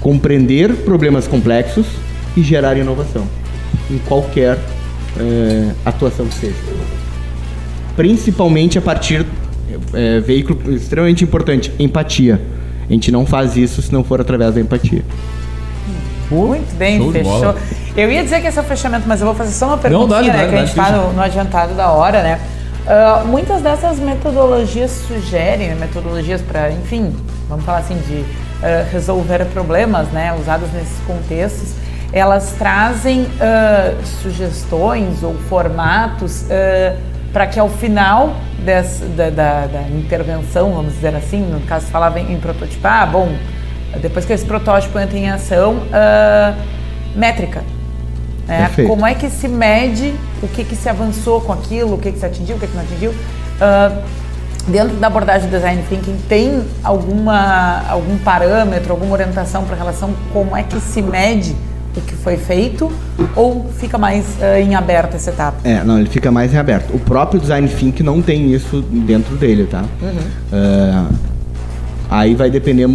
compreender 0.00 0.74
problemas 0.76 1.26
complexos 1.26 1.86
e 2.36 2.42
gerar 2.42 2.76
inovação 2.76 3.26
em 3.90 3.98
qualquer 3.98 4.58
é, 5.18 5.70
atuação 5.84 6.26
que 6.26 6.34
seja. 6.34 6.54
Principalmente 7.96 8.78
a 8.78 8.82
partir 8.82 9.26
é, 9.92 10.20
veículo 10.20 10.74
extremamente 10.74 11.24
importante, 11.24 11.72
empatia. 11.78 12.40
A 12.88 12.92
gente 12.92 13.10
não 13.12 13.26
faz 13.26 13.56
isso 13.56 13.82
se 13.82 13.92
não 13.92 14.02
for 14.02 14.20
através 14.20 14.54
da 14.54 14.60
empatia. 14.60 15.02
Muito 16.30 16.76
bem, 16.76 17.10
fechou. 17.10 17.54
Eu 17.96 18.10
ia 18.10 18.22
dizer 18.22 18.40
que 18.40 18.46
esse 18.46 18.58
é 18.58 18.62
o 18.62 18.64
fechamento, 18.64 19.04
mas 19.06 19.20
eu 19.20 19.26
vou 19.26 19.34
fazer 19.34 19.52
só 19.52 19.66
uma 19.66 19.78
pergunta, 19.78 20.20
né? 20.22 20.48
que 20.48 20.54
a 20.54 20.58
gente 20.58 20.68
está 20.68 20.92
no, 20.92 21.12
no, 21.12 21.22
adiantado 21.22 21.74
da 21.74 21.90
hora, 21.90 22.22
né? 22.22 22.40
Uh, 22.86 23.26
muitas 23.26 23.60
dessas 23.60 23.98
metodologias 23.98 24.90
sugerem, 25.06 25.74
metodologias 25.74 26.40
para, 26.40 26.70
enfim, 26.70 27.14
vamos 27.48 27.64
falar 27.64 27.78
assim, 27.78 27.96
de 28.06 28.24
uh, 28.58 28.90
resolver 28.90 29.44
problemas, 29.46 30.08
né? 30.08 30.34
Usadas 30.38 30.72
nesses 30.72 30.98
contextos, 31.06 31.74
elas 32.12 32.54
trazem 32.58 33.22
uh, 33.22 34.06
sugestões 34.22 35.22
ou 35.22 35.34
formatos 35.34 36.46
para 37.32 37.46
que 37.46 37.60
ao 37.60 37.68
final 37.68 38.34
desse, 38.64 39.04
da, 39.04 39.30
da, 39.30 39.66
da, 39.66 39.82
intervenção, 39.90 40.72
vamos 40.72 40.94
dizer 40.94 41.14
assim, 41.14 41.42
no 41.42 41.60
caso 41.60 41.86
falava 41.86 42.18
em, 42.18 42.32
em 42.32 42.40
prototipar, 42.40 43.02
ah, 43.02 43.06
bom, 43.06 43.28
depois 44.00 44.24
que 44.24 44.32
esse 44.32 44.44
protótipo 44.44 44.98
entra 44.98 45.18
em 45.18 45.30
ação, 45.30 45.74
uh, 45.76 46.56
métrica. 47.14 47.62
Né? 48.46 48.70
Como 48.86 49.06
é 49.06 49.14
que 49.14 49.28
se 49.28 49.46
mede 49.46 50.14
o 50.42 50.48
que, 50.48 50.64
que 50.64 50.74
se 50.74 50.88
avançou 50.88 51.40
com 51.40 51.52
aquilo, 51.52 51.94
o 51.94 51.98
que, 51.98 52.12
que 52.12 52.18
se 52.18 52.24
atingiu, 52.24 52.56
o 52.56 52.58
que, 52.58 52.66
que 52.66 52.74
não 52.74 52.82
atingiu. 52.82 53.14
Dentro 54.68 54.96
da 54.96 55.06
abordagem 55.06 55.48
Design 55.48 55.82
Thinking, 55.88 56.16
tem 56.28 56.62
alguma, 56.84 57.82
algum 57.88 58.18
parâmetro, 58.18 58.92
alguma 58.92 59.12
orientação 59.12 59.64
para 59.64 59.74
relação 59.76 60.10
como 60.32 60.56
é 60.56 60.62
que 60.62 60.78
se 60.78 61.00
mede 61.00 61.56
o 61.96 62.00
que 62.00 62.14
foi 62.14 62.36
feito 62.36 62.92
ou 63.34 63.66
fica 63.78 63.98
mais 63.98 64.24
uh, 64.40 64.60
em 64.60 64.74
aberto 64.74 65.14
essa 65.14 65.30
etapa? 65.30 65.56
É, 65.64 65.82
não, 65.82 65.98
ele 65.98 66.08
fica 66.08 66.30
mais 66.30 66.52
em 66.52 66.58
aberto. 66.58 66.94
O 66.94 66.98
próprio 66.98 67.40
Design 67.40 67.66
Think 67.68 68.02
não 68.02 68.22
tem 68.22 68.52
isso 68.52 68.82
dentro 68.82 69.36
dele, 69.36 69.66
tá? 69.66 69.84
Uhum. 70.02 71.08
Uh, 71.08 71.14
aí 72.10 72.34
vai 72.34 72.50
depender 72.50 72.86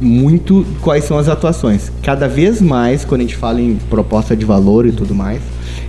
muito 0.00 0.66
quais 0.80 1.04
são 1.04 1.18
as 1.18 1.28
atuações. 1.28 1.90
Cada 2.02 2.28
vez 2.28 2.60
mais, 2.60 3.04
quando 3.04 3.22
a 3.22 3.24
gente 3.24 3.36
fala 3.36 3.60
em 3.60 3.76
proposta 3.90 4.36
de 4.36 4.44
valor 4.44 4.86
e 4.86 4.92
tudo 4.92 5.14
mais, 5.14 5.40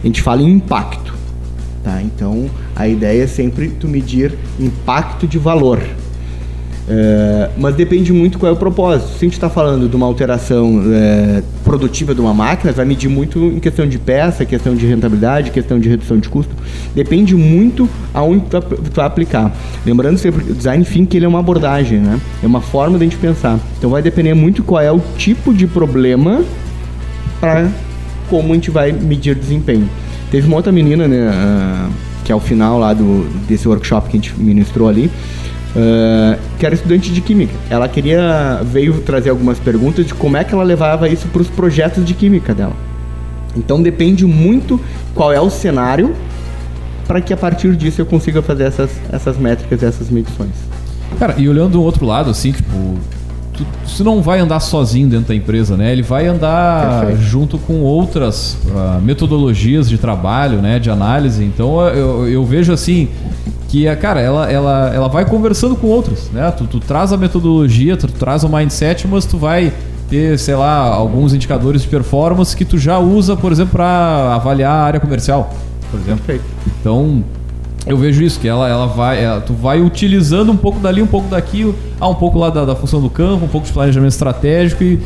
a 0.03 0.07
gente 0.07 0.21
fala 0.21 0.41
em 0.41 0.49
impacto. 0.49 1.13
Tá? 1.84 2.01
Então, 2.01 2.49
a 2.75 2.88
ideia 2.88 3.23
é 3.23 3.27
sempre 3.27 3.67
tu 3.67 3.88
medir 3.88 4.34
impacto 4.59 5.27
de 5.27 5.38
valor. 5.38 5.79
É, 6.88 7.49
mas 7.57 7.75
depende 7.75 8.11
muito 8.11 8.38
qual 8.38 8.51
é 8.51 8.53
o 8.53 8.57
propósito. 8.57 9.09
Se 9.09 9.17
a 9.17 9.19
gente 9.25 9.34
está 9.34 9.49
falando 9.49 9.88
de 9.88 9.95
uma 9.95 10.05
alteração 10.05 10.81
é, 10.93 11.41
produtiva 11.63 12.13
de 12.13 12.21
uma 12.21 12.34
máquina, 12.34 12.71
vai 12.73 12.86
medir 12.86 13.09
muito 13.09 13.39
em 13.39 13.59
questão 13.59 13.88
de 13.88 13.97
peça, 13.97 14.45
questão 14.45 14.75
de 14.75 14.86
rentabilidade, 14.86 15.51
questão 15.51 15.79
de 15.79 15.88
redução 15.88 16.17
de 16.19 16.27
custo. 16.27 16.53
Depende 16.93 17.36
muito 17.36 17.89
aonde 18.13 18.45
tu, 18.49 18.61
tu 18.61 18.95
vai 18.95 19.05
aplicar. 19.05 19.53
Lembrando 19.86 20.17
sempre, 20.17 20.51
o 20.51 20.53
design 20.53 20.84
thinking 20.84 21.17
ele 21.17 21.25
é 21.25 21.29
uma 21.29 21.39
abordagem, 21.39 21.99
né? 21.99 22.19
É 22.41 22.47
uma 22.47 22.61
forma 22.61 22.97
de 22.97 23.05
a 23.05 23.07
gente 23.07 23.17
pensar. 23.17 23.59
Então 23.77 23.89
vai 23.89 24.01
depender 24.01 24.34
muito 24.34 24.63
qual 24.63 24.81
é 24.81 24.91
o 24.91 25.01
tipo 25.17 25.53
de 25.53 25.67
problema 25.67 26.43
para 27.39 27.69
como 28.29 28.51
a 28.51 28.55
gente 28.55 28.71
vai 28.71 28.91
medir 28.91 29.36
desempenho. 29.36 29.88
Teve 30.34 30.47
uma 30.47 30.55
outra 30.55 30.71
menina, 30.71 31.07
né, 31.07 31.29
uh, 31.29 31.91
que 32.25 32.31
é 32.31 32.36
o 32.36 32.39
final 32.39 32.79
lá 32.79 32.91
do, 32.91 33.29
desse 33.47 33.67
workshop 33.67 34.09
que 34.09 34.17
a 34.17 34.19
gente 34.19 34.34
ministrou 34.36 34.89
ali, 34.89 35.05
uh, 35.75 36.39
que 36.57 36.65
era 36.65 36.73
estudante 36.73 37.13
de 37.13 37.21
química. 37.21 37.53
Ela 37.69 37.88
queria 37.88 38.59
veio 38.63 38.99
trazer 39.01 39.29
algumas 39.29 39.59
perguntas 39.59 40.07
de 40.07 40.13
como 40.15 40.36
é 40.36 40.43
que 40.43 40.51
ela 40.51 40.63
levava 40.63 41.07
isso 41.07 41.27
para 41.27 41.39
os 41.39 41.49
projetos 41.49 42.03
de 42.03 42.15
química 42.15 42.51
dela. 42.51 42.73
Então 43.55 43.79
depende 43.79 44.25
muito 44.25 44.81
qual 45.13 45.31
é 45.31 45.39
o 45.39 45.51
cenário 45.51 46.15
para 47.07 47.21
que 47.21 47.31
a 47.31 47.38
partir 47.38 47.75
disso 47.75 48.01
eu 48.01 48.05
consiga 48.07 48.41
fazer 48.41 48.63
essas, 48.63 48.89
essas 49.11 49.38
métricas, 49.38 49.84
essas 49.84 50.09
medições. 50.09 50.55
Cara, 51.19 51.36
e 51.38 51.47
olhando 51.47 51.73
do 51.73 51.84
outro 51.84 52.07
lado, 52.07 52.31
assim, 52.31 52.53
tipo, 52.53 52.97
tu, 53.54 53.66
tu 53.97 54.04
não 54.04 54.22
vai 54.22 54.39
andar 54.39 54.60
sozinho 54.60 55.08
dentro 55.08 55.28
da 55.28 55.36
empresa, 55.36 55.78
né? 55.78 55.91
Ele 55.91 56.01
vai 56.01 56.28
andar 56.28 57.06
Perfeito. 57.06 57.22
junto 57.22 57.58
com 57.58 57.82
outras 57.82 58.58
uh, 58.66 59.01
metodologias 59.01 59.88
de 59.88 59.97
trabalho, 59.97 60.62
né? 60.62 60.80
De 60.80 60.89
análise. 60.89 61.43
Então 61.43 61.82
eu, 61.88 62.28
eu 62.28 62.43
vejo 62.45 62.74
assim 62.74 63.08
que 63.68 63.88
a 63.88 63.95
cara, 63.95 64.22
ela, 64.22 64.51
ela, 64.51 64.91
ela 64.93 65.08
vai 65.08 65.26
conversando 65.26 65.76
com 65.76 65.88
outros, 65.88 66.30
né? 66.32 66.51
Tu, 66.51 66.66
tu 66.66 66.80
traz 66.80 67.12
a 67.12 67.18
metodologia, 67.18 67.97
tu, 67.97 68.08
tu 68.08 68.14
traz 68.14 68.43
o 68.43 68.49
mindset, 68.49 69.08
mas 69.08 69.26
tu 69.26 69.38
vai 69.38 69.74
ter, 70.10 70.38
sei 70.38 70.56
lá, 70.56 70.76
alguns 70.76 71.34
indicadores 71.34 71.82
de 71.82 71.88
performance 71.88 72.56
que 72.56 72.66
tu 72.66 72.78
já 72.78 72.99
usa, 72.99 73.36
por 73.36 73.51
exemplo, 73.51 73.72
para 73.72 74.36
avaliar 74.36 74.72
a 74.72 74.84
área 74.84 74.99
comercial, 74.99 75.51
por 75.89 75.99
exemplo. 75.99 76.24
Perfeito. 76.24 76.45
Então, 76.80 77.24
eu 77.86 77.97
vejo 77.97 78.23
isso, 78.23 78.39
que 78.39 78.47
ela, 78.47 78.69
ela 78.69 78.88
vai, 78.88 79.23
ela, 79.23 79.41
tu 79.41 79.53
vai 79.53 79.81
utilizando 79.81 80.51
um 80.51 80.57
pouco 80.57 80.79
dali, 80.79 81.01
um 81.01 81.07
pouco 81.07 81.27
daqui, 81.27 81.73
ah, 81.99 82.07
um 82.07 82.15
pouco 82.15 82.39
lá 82.39 82.49
da, 82.49 82.63
da 82.63 82.75
função 82.75 83.01
do 83.01 83.09
campo, 83.09 83.45
um 83.45 83.49
pouco 83.49 83.67
de 83.67 83.73
planejamento 83.73 84.11
estratégico 84.11 84.84
e, 84.84 84.99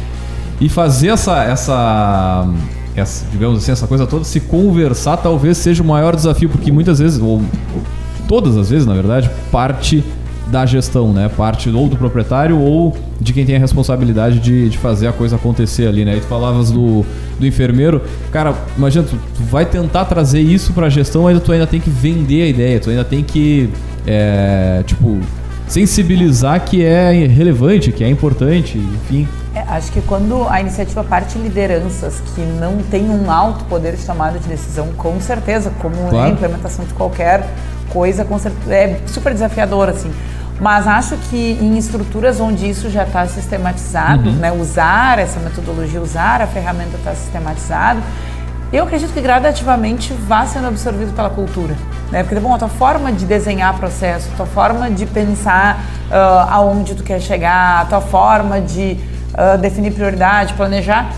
e 0.61 0.69
fazer 0.69 1.09
essa, 1.09 1.43
essa, 1.43 2.47
essa, 2.95 3.25
digamos 3.31 3.57
assim, 3.57 3.71
essa 3.71 3.87
coisa 3.87 4.05
toda, 4.05 4.23
se 4.23 4.39
conversar 4.39 5.17
talvez 5.17 5.57
seja 5.57 5.81
o 5.81 5.85
maior 5.85 6.15
desafio, 6.15 6.49
porque 6.49 6.71
muitas 6.71 6.99
vezes, 6.99 7.19
ou, 7.19 7.37
ou 7.37 7.43
todas 8.27 8.55
as 8.55 8.69
vezes, 8.69 8.85
na 8.85 8.93
verdade, 8.93 9.29
parte 9.51 10.03
da 10.49 10.65
gestão, 10.65 11.11
né? 11.11 11.29
Parte 11.35 11.69
ou 11.69 11.87
do 11.87 11.97
proprietário 11.97 12.59
ou 12.59 12.95
de 13.19 13.33
quem 13.33 13.45
tem 13.45 13.55
a 13.55 13.59
responsabilidade 13.59 14.39
de, 14.39 14.69
de 14.69 14.77
fazer 14.77 15.07
a 15.07 15.13
coisa 15.13 15.35
acontecer 15.35 15.87
ali, 15.87 16.05
né? 16.05 16.17
E 16.17 16.21
tu 16.21 16.27
falavas 16.27 16.71
do, 16.71 17.05
do 17.39 17.45
enfermeiro. 17.45 18.01
Cara, 18.31 18.53
imagina, 18.77 19.05
tu, 19.05 19.17
tu 19.35 19.43
vai 19.43 19.65
tentar 19.65 20.05
trazer 20.05 20.39
isso 20.39 20.73
para 20.73 20.87
a 20.87 20.89
gestão, 20.89 21.27
ainda 21.27 21.39
tu 21.39 21.51
ainda 21.51 21.67
tem 21.67 21.79
que 21.79 21.89
vender 21.89 22.43
a 22.43 22.47
ideia, 22.47 22.79
tu 22.79 22.89
ainda 22.89 23.03
tem 23.03 23.23
que, 23.23 23.69
é, 24.05 24.83
tipo, 24.85 25.19
sensibilizar 25.67 26.63
que 26.63 26.83
é 26.83 27.11
relevante, 27.27 27.91
que 27.91 28.03
é 28.03 28.09
importante, 28.09 28.77
enfim. 28.77 29.27
É, 29.53 29.59
acho 29.69 29.91
que 29.91 30.01
quando 30.01 30.47
a 30.47 30.61
iniciativa 30.61 31.03
parte 31.03 31.37
lideranças 31.39 32.21
que 32.35 32.41
não 32.41 32.77
tem 32.91 33.09
um 33.09 33.29
alto 33.31 33.65
poder 33.65 33.95
de 33.95 34.05
tomada 34.05 34.37
de 34.37 34.47
decisão, 34.47 34.89
com 34.95 35.19
certeza, 35.19 35.71
como 35.81 35.95
claro. 36.09 36.17
a 36.17 36.29
implementação 36.29 36.85
de 36.85 36.93
qualquer 36.93 37.47
coisa, 37.89 38.25
é 38.69 38.99
super 39.07 39.33
desafiador, 39.33 39.89
assim. 39.89 40.11
Mas 40.59 40.87
acho 40.87 41.15
que 41.29 41.57
em 41.61 41.77
estruturas 41.77 42.39
onde 42.39 42.67
isso 42.67 42.89
já 42.89 43.03
está 43.03 43.25
sistematizado, 43.27 44.29
uhum. 44.29 44.35
né, 44.35 44.51
usar 44.51 45.19
essa 45.19 45.39
metodologia, 45.39 46.01
usar 46.01 46.41
a 46.41 46.47
ferramenta 46.47 46.97
está 46.97 47.13
sistematizado, 47.13 48.01
eu 48.73 48.83
acredito 48.83 49.13
que 49.13 49.21
gradativamente 49.21 50.11
vá 50.13 50.45
sendo 50.45 50.67
absorvido 50.67 51.13
pela 51.13 51.29
cultura. 51.29 51.75
Né? 52.11 52.23
Porque, 52.23 52.39
bom, 52.39 52.53
a 52.53 52.57
tua 52.57 52.67
forma 52.67 53.11
de 53.11 53.25
desenhar 53.25 53.77
processo, 53.77 54.29
a 54.33 54.37
tua 54.37 54.45
forma 54.45 54.89
de 54.89 55.05
pensar 55.05 55.85
uh, 56.09 56.51
aonde 56.51 56.95
tu 56.95 57.03
quer 57.03 57.21
chegar, 57.21 57.81
a 57.81 57.85
tua 57.85 58.01
forma 58.01 58.59
de 58.59 58.97
uh, 59.33 59.57
definir 59.57 59.91
prioridade, 59.91 60.53
planejar, 60.53 61.11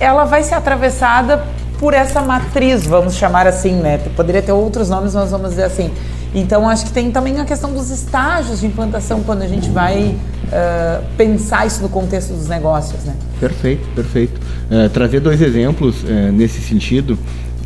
ela 0.00 0.24
vai 0.24 0.42
ser 0.42 0.54
atravessada 0.54 1.44
por 1.78 1.94
essa 1.94 2.22
matriz, 2.22 2.86
vamos 2.86 3.14
chamar 3.14 3.46
assim, 3.46 3.74
né? 3.74 3.98
Poderia 4.16 4.42
ter 4.42 4.52
outros 4.52 4.88
nomes, 4.88 5.14
mas 5.14 5.30
vamos 5.30 5.50
dizer 5.50 5.64
assim. 5.64 5.92
Então, 6.36 6.68
acho 6.68 6.84
que 6.84 6.92
tem 6.92 7.10
também 7.10 7.40
a 7.40 7.46
questão 7.46 7.72
dos 7.72 7.90
estágios 7.90 8.60
de 8.60 8.66
implantação 8.66 9.22
quando 9.22 9.40
a 9.40 9.48
gente 9.48 9.70
vai 9.70 10.14
uh, 10.44 11.02
pensar 11.16 11.66
isso 11.66 11.80
no 11.80 11.88
contexto 11.88 12.34
dos 12.34 12.46
negócios, 12.46 13.04
né? 13.04 13.14
Perfeito, 13.40 13.88
perfeito. 13.94 14.38
Uh, 14.70 14.86
trazer 14.90 15.20
dois 15.20 15.40
exemplos 15.40 16.02
uh, 16.02 16.30
nesse 16.30 16.60
sentido, 16.60 17.18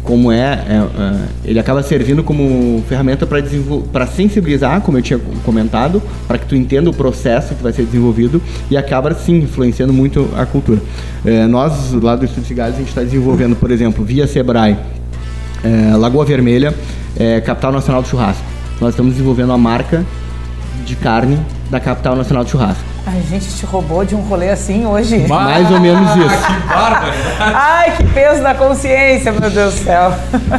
como 0.04 0.30
é, 0.30 0.52
é 0.52 1.16
ele 1.44 1.58
acaba 1.58 1.82
servindo 1.82 2.22
como 2.22 2.80
ferramenta 2.88 3.26
para 3.26 4.06
sensibilizar, 4.06 4.80
como 4.82 4.96
eu 4.96 5.02
tinha 5.02 5.18
comentado, 5.44 6.00
para 6.28 6.38
que 6.38 6.46
tu 6.46 6.54
entenda 6.54 6.88
o 6.88 6.94
processo 6.94 7.56
que 7.56 7.62
vai 7.62 7.72
ser 7.72 7.84
desenvolvido 7.84 8.40
e 8.70 8.76
acaba 8.76 9.12
sim 9.14 9.38
influenciando 9.38 9.92
muito 9.92 10.30
a 10.38 10.46
cultura. 10.46 10.80
nós 11.50 11.92
lá 11.92 12.16
do 12.16 12.24
Estúdio 12.24 12.48
Cigares 12.48 12.76
a 12.76 12.78
gente 12.78 12.88
está 12.88 13.02
desenvolvendo, 13.02 13.54
por 13.56 13.70
exemplo, 13.70 14.02
via 14.02 14.26
Sebrae, 14.26 14.78
Lagoa 15.98 16.24
Vermelha, 16.24 16.74
capital 17.44 17.70
nacional 17.70 18.00
do 18.00 18.08
churrasco 18.08 18.49
nós 18.80 18.90
estamos 18.90 19.12
desenvolvendo 19.12 19.52
a 19.52 19.58
marca 19.58 20.04
de 20.84 20.96
carne 20.96 21.38
da 21.70 21.78
capital 21.78 22.16
nacional 22.16 22.44
de 22.44 22.50
churrasco. 22.50 22.82
A 23.06 23.12
gente 23.30 23.48
te 23.48 23.64
roubou 23.64 24.04
de 24.04 24.14
um 24.14 24.20
rolê 24.20 24.50
assim 24.50 24.84
hoje. 24.86 25.26
Mais 25.26 25.70
ou 25.70 25.80
menos 25.80 26.10
isso. 26.10 26.46
que 26.46 26.68
bárbaro. 26.68 27.12
Ai, 27.38 27.96
que 27.96 28.04
peso 28.04 28.42
da 28.42 28.54
consciência, 28.54 29.32
meu 29.32 29.50
Deus 29.50 29.74
do 29.74 29.84
céu. 29.84 30.12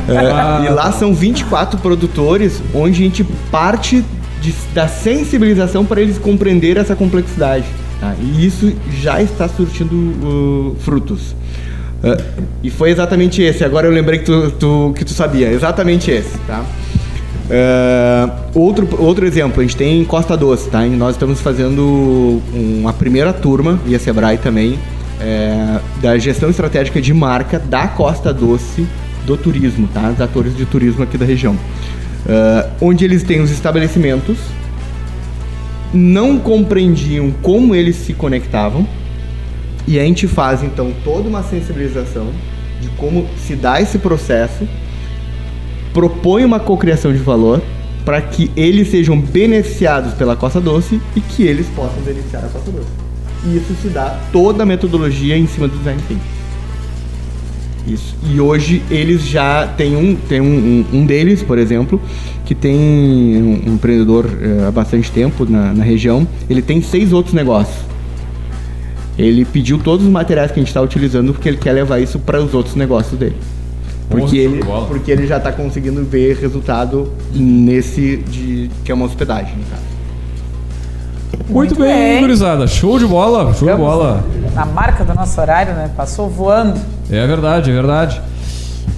É, 0.08 0.66
e 0.66 0.70
lá 0.70 0.92
são 0.92 1.14
24 1.14 1.80
produtores, 1.80 2.62
onde 2.74 3.02
a 3.02 3.06
gente 3.06 3.24
parte 3.52 4.04
de, 4.42 4.54
da 4.74 4.88
sensibilização 4.88 5.86
para 5.86 6.02
eles 6.02 6.18
compreenderem 6.18 6.82
essa 6.82 6.96
complexidade. 6.96 7.66
Tá? 8.00 8.14
E 8.20 8.46
isso 8.46 8.74
já 9.00 9.22
está 9.22 9.48
surtindo 9.48 9.96
uh, 9.96 10.76
frutos. 10.80 11.36
Uh, 12.04 12.44
e 12.64 12.72
foi 12.72 12.90
exatamente 12.90 13.42
esse. 13.42 13.64
Agora 13.64 13.86
eu 13.86 13.92
lembrei 13.92 14.20
que 14.20 14.26
tu, 14.26 14.52
tu, 14.52 14.94
que 14.96 15.06
tu 15.06 15.12
sabia. 15.12 15.50
Exatamente 15.50 16.10
esse, 16.10 16.38
tá? 16.48 16.64
Uh, 17.50 18.60
outro, 18.60 18.88
outro 19.02 19.26
exemplo, 19.26 19.60
a 19.60 19.64
gente 19.64 19.76
tem 19.76 20.04
Costa 20.06 20.38
Doce, 20.38 20.70
tá? 20.70 20.86
Nós 20.86 21.16
estamos 21.16 21.42
fazendo 21.42 22.42
uma 22.54 22.94
primeira 22.94 23.34
turma, 23.34 23.80
via 23.86 24.00
Sebrae 24.00 24.38
também, 24.38 24.80
é, 25.20 25.80
da 26.02 26.18
gestão 26.18 26.50
estratégica 26.50 27.02
de 27.02 27.14
marca 27.14 27.60
da 27.60 27.88
Costa 27.88 28.34
Doce 28.34 28.88
do 29.26 29.38
turismo, 29.38 29.88
tá? 29.94 30.10
Os 30.10 30.22
atores 30.22 30.56
de 30.56 30.66
turismo 30.66 31.04
aqui 31.04 31.18
da 31.18 31.26
região. 31.26 31.54
Uh, 31.54 32.70
onde 32.80 33.04
eles 33.04 33.24
têm 33.24 33.42
os 33.42 33.52
estabelecimentos, 33.52 34.38
não 35.94 36.40
compreendiam 36.40 37.32
como 37.42 37.76
eles 37.76 37.98
se 37.98 38.14
conectavam, 38.14 38.88
e 39.88 40.00
a 40.00 40.04
gente 40.04 40.28
faz 40.28 40.64
então 40.64 40.94
toda 41.04 41.28
uma 41.28 41.44
sensibilização 41.44 42.28
de 42.80 42.88
como 42.90 43.28
se 43.46 43.56
dá 43.56 43.82
esse 43.82 43.98
processo 43.98 44.68
propõe 45.94 46.46
uma 46.46 46.60
cocriação 46.60 47.12
de 47.12 47.20
valor 47.20 47.62
para 48.04 48.22
que 48.22 48.52
eles 48.56 48.90
sejam 48.90 49.20
beneficiados 49.20 50.14
pela 50.14 50.36
Costa 50.36 50.60
Doce 50.60 51.00
e 51.16 51.22
que 51.22 51.44
eles 51.44 51.68
possam 51.76 52.02
beneficiar 52.04 52.44
a 52.46 52.48
Costa 52.48 52.72
Doce. 52.72 52.88
E 53.46 53.58
isso 53.58 53.74
se 53.82 53.88
dá 53.90 54.20
toda 54.32 54.64
a 54.64 54.66
metodologia 54.66 55.38
em 55.38 55.48
cima 55.48 55.68
do 55.68 55.78
design 55.78 56.02
thinking. 56.08 56.22
Isso. 57.88 58.16
E 58.30 58.40
hoje 58.40 58.82
eles 58.92 59.26
já 59.26 59.68
têm 59.68 59.96
um, 59.96 60.16
tem 60.16 60.40
um, 60.40 60.86
um, 60.94 61.00
um 61.00 61.06
deles, 61.06 61.42
por 61.42 61.58
exemplo, 61.58 62.00
que 62.46 62.54
tem 62.54 62.76
um, 62.76 63.70
um 63.70 63.74
empreendedor 63.74 64.30
é, 64.42 64.68
há 64.68 64.72
bastante 64.72 65.12
tempo 65.12 65.46
na, 65.50 65.74
na 65.74 65.84
região. 65.84 66.28
Ele 66.50 66.62
tem 66.62 66.82
seis 66.82 67.12
outros 67.12 67.34
negócios. 67.34 67.84
Ele 69.18 69.44
pediu 69.46 69.78
todos 69.80 70.06
os 70.06 70.12
materiais 70.12 70.52
que 70.52 70.60
a 70.60 70.62
gente 70.62 70.70
está 70.70 70.82
utilizando 70.82 71.34
porque 71.34 71.50
ele 71.50 71.58
quer 71.58 71.74
levar 71.74 72.00
isso 72.00 72.20
para 72.20 72.42
os 72.42 72.54
outros 72.54 72.76
negócios 72.76 73.20
dele. 73.20 73.36
Porque 74.12 74.38
ele, 74.38 74.62
porque 74.88 75.12
ele 75.12 75.26
já 75.26 75.38
está 75.38 75.52
conseguindo 75.52 76.04
ver 76.04 76.38
resultado 76.38 77.12
nesse 77.34 78.18
de 78.18 78.70
que 78.84 78.92
é 78.92 78.96
uma 78.96 79.06
hospedagem, 79.06 79.56
no 79.56 79.64
caso. 79.64 79.92
Muito, 81.38 81.54
Muito 81.54 81.76
bem, 81.76 81.94
bem, 81.94 82.20
gurizada. 82.22 82.68
Show 82.68 83.00
de 83.00 83.06
bola, 83.06 83.46
show 83.54 83.70
Ficamos 83.70 83.78
de 83.78 83.82
bola. 83.82 84.24
Na 84.54 84.66
marca 84.66 85.04
do 85.04 85.14
nosso 85.14 85.40
horário, 85.40 85.74
né? 85.74 85.90
Passou 85.96 86.30
voando. 86.30 86.80
É 87.10 87.26
verdade, 87.26 87.72
é 87.72 87.74
verdade. 87.74 88.22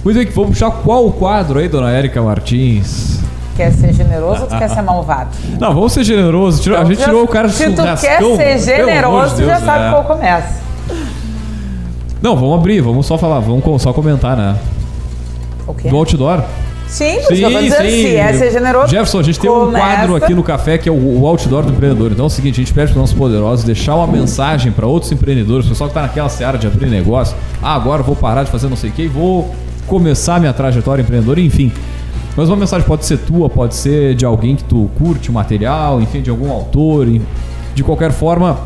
Muito 0.04 0.18
bem, 0.18 0.26
vamos 0.26 0.50
puxar 0.50 0.70
qual 0.70 1.10
quadro 1.12 1.58
aí, 1.58 1.68
dona 1.68 1.90
Érica 1.90 2.20
Martins? 2.20 3.20
Quer 3.56 3.72
ser 3.72 3.92
generoso 3.92 4.42
ou 4.42 4.48
tu 4.48 4.58
quer 4.58 4.68
ser 4.68 4.82
malvado? 4.82 5.30
Não, 5.60 5.72
vamos 5.72 5.92
ser 5.92 6.02
generosos. 6.04 6.66
a 6.68 6.84
gente 6.84 7.02
tirou 7.02 7.22
o 7.22 7.28
cara 7.28 7.48
Se 7.48 7.70
tu 7.70 7.82
quer 8.00 8.20
ser 8.20 8.58
generoso, 8.58 9.36
tu 9.36 9.44
já 9.44 9.60
sabe 9.60 9.84
né? 9.84 9.90
qual 9.90 10.04
começa. 10.04 10.64
Não, 12.20 12.34
vamos 12.36 12.58
abrir, 12.58 12.80
vamos 12.80 13.06
só 13.06 13.16
falar, 13.16 13.38
vamos 13.40 13.82
só 13.82 13.92
comentar, 13.92 14.36
né? 14.36 14.56
O 15.66 15.74
quê? 15.74 15.88
Do 15.88 15.96
outdoor. 15.96 16.42
Sim, 16.86 17.14
por 17.22 17.32
isso 17.32 17.48
que 17.48 17.62
dizendo, 17.62 17.90
se 17.90 18.16
é 18.16 18.32
ser 18.34 18.52
generoso. 18.52 18.88
Jefferson, 18.88 19.18
a 19.18 19.22
gente 19.22 19.40
tem 19.40 19.50
um 19.50 19.72
quadro 19.72 20.16
aqui 20.16 20.34
no 20.34 20.42
café 20.42 20.78
que 20.78 20.88
é 20.88 20.92
o, 20.92 21.20
o 21.20 21.26
outdoor 21.26 21.64
do 21.64 21.72
empreendedor. 21.72 22.12
Então 22.12 22.24
é 22.24 22.26
o 22.26 22.30
seguinte, 22.30 22.60
a 22.60 22.64
gente 22.64 22.74
pede 22.74 22.92
para 22.92 22.98
os 22.98 23.00
nossos 23.00 23.16
poderosos 23.16 23.64
deixar 23.64 23.96
uma 23.96 24.06
mensagem 24.06 24.70
para 24.70 24.86
outros 24.86 25.10
empreendedores, 25.10 25.66
pessoal 25.66 25.88
que 25.88 25.92
está 25.92 26.02
naquela 26.02 26.28
seara 26.28 26.58
de 26.58 26.66
abrir 26.66 26.86
negócio. 26.86 27.36
Ah, 27.62 27.74
agora 27.74 28.02
vou 28.02 28.14
parar 28.14 28.44
de 28.44 28.50
fazer 28.50 28.68
não 28.68 28.76
sei 28.76 28.90
o 28.90 28.92
que 28.92 29.02
e 29.02 29.08
vou 29.08 29.52
começar 29.86 30.38
minha 30.38 30.52
trajetória 30.52 31.02
empreendedora, 31.02 31.40
enfim. 31.40 31.72
Mas 32.36 32.48
uma 32.48 32.56
mensagem 32.56 32.86
pode 32.86 33.06
ser 33.06 33.18
tua, 33.18 33.48
pode 33.48 33.74
ser 33.74 34.14
de 34.14 34.24
alguém 34.24 34.56
que 34.56 34.64
tu 34.64 34.90
curte 34.98 35.30
o 35.30 35.32
material, 35.32 36.00
enfim, 36.00 36.20
de 36.20 36.30
algum 36.30 36.50
autor, 36.50 37.06
de 37.74 37.84
qualquer 37.84 38.12
forma, 38.12 38.58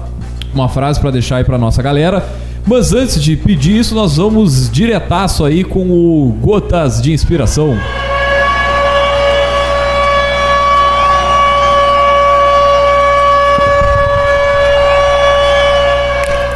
uma 0.55 0.69
frase 0.69 0.99
para 0.99 1.11
deixar 1.11 1.37
aí 1.37 1.45
para 1.45 1.59
nossa 1.59 1.83
galera. 1.83 2.25
Mas 2.67 2.93
antes 2.93 3.23
de 3.23 3.37
pedir 3.37 3.79
isso, 3.79 3.95
nós 3.95 4.17
vamos 4.17 4.71
diretaço 4.71 5.45
aí 5.45 5.65
com 5.65 5.91
o 5.91 6.37
Gotas 6.41 7.01
de 7.01 7.13
Inspiração. 7.13 7.77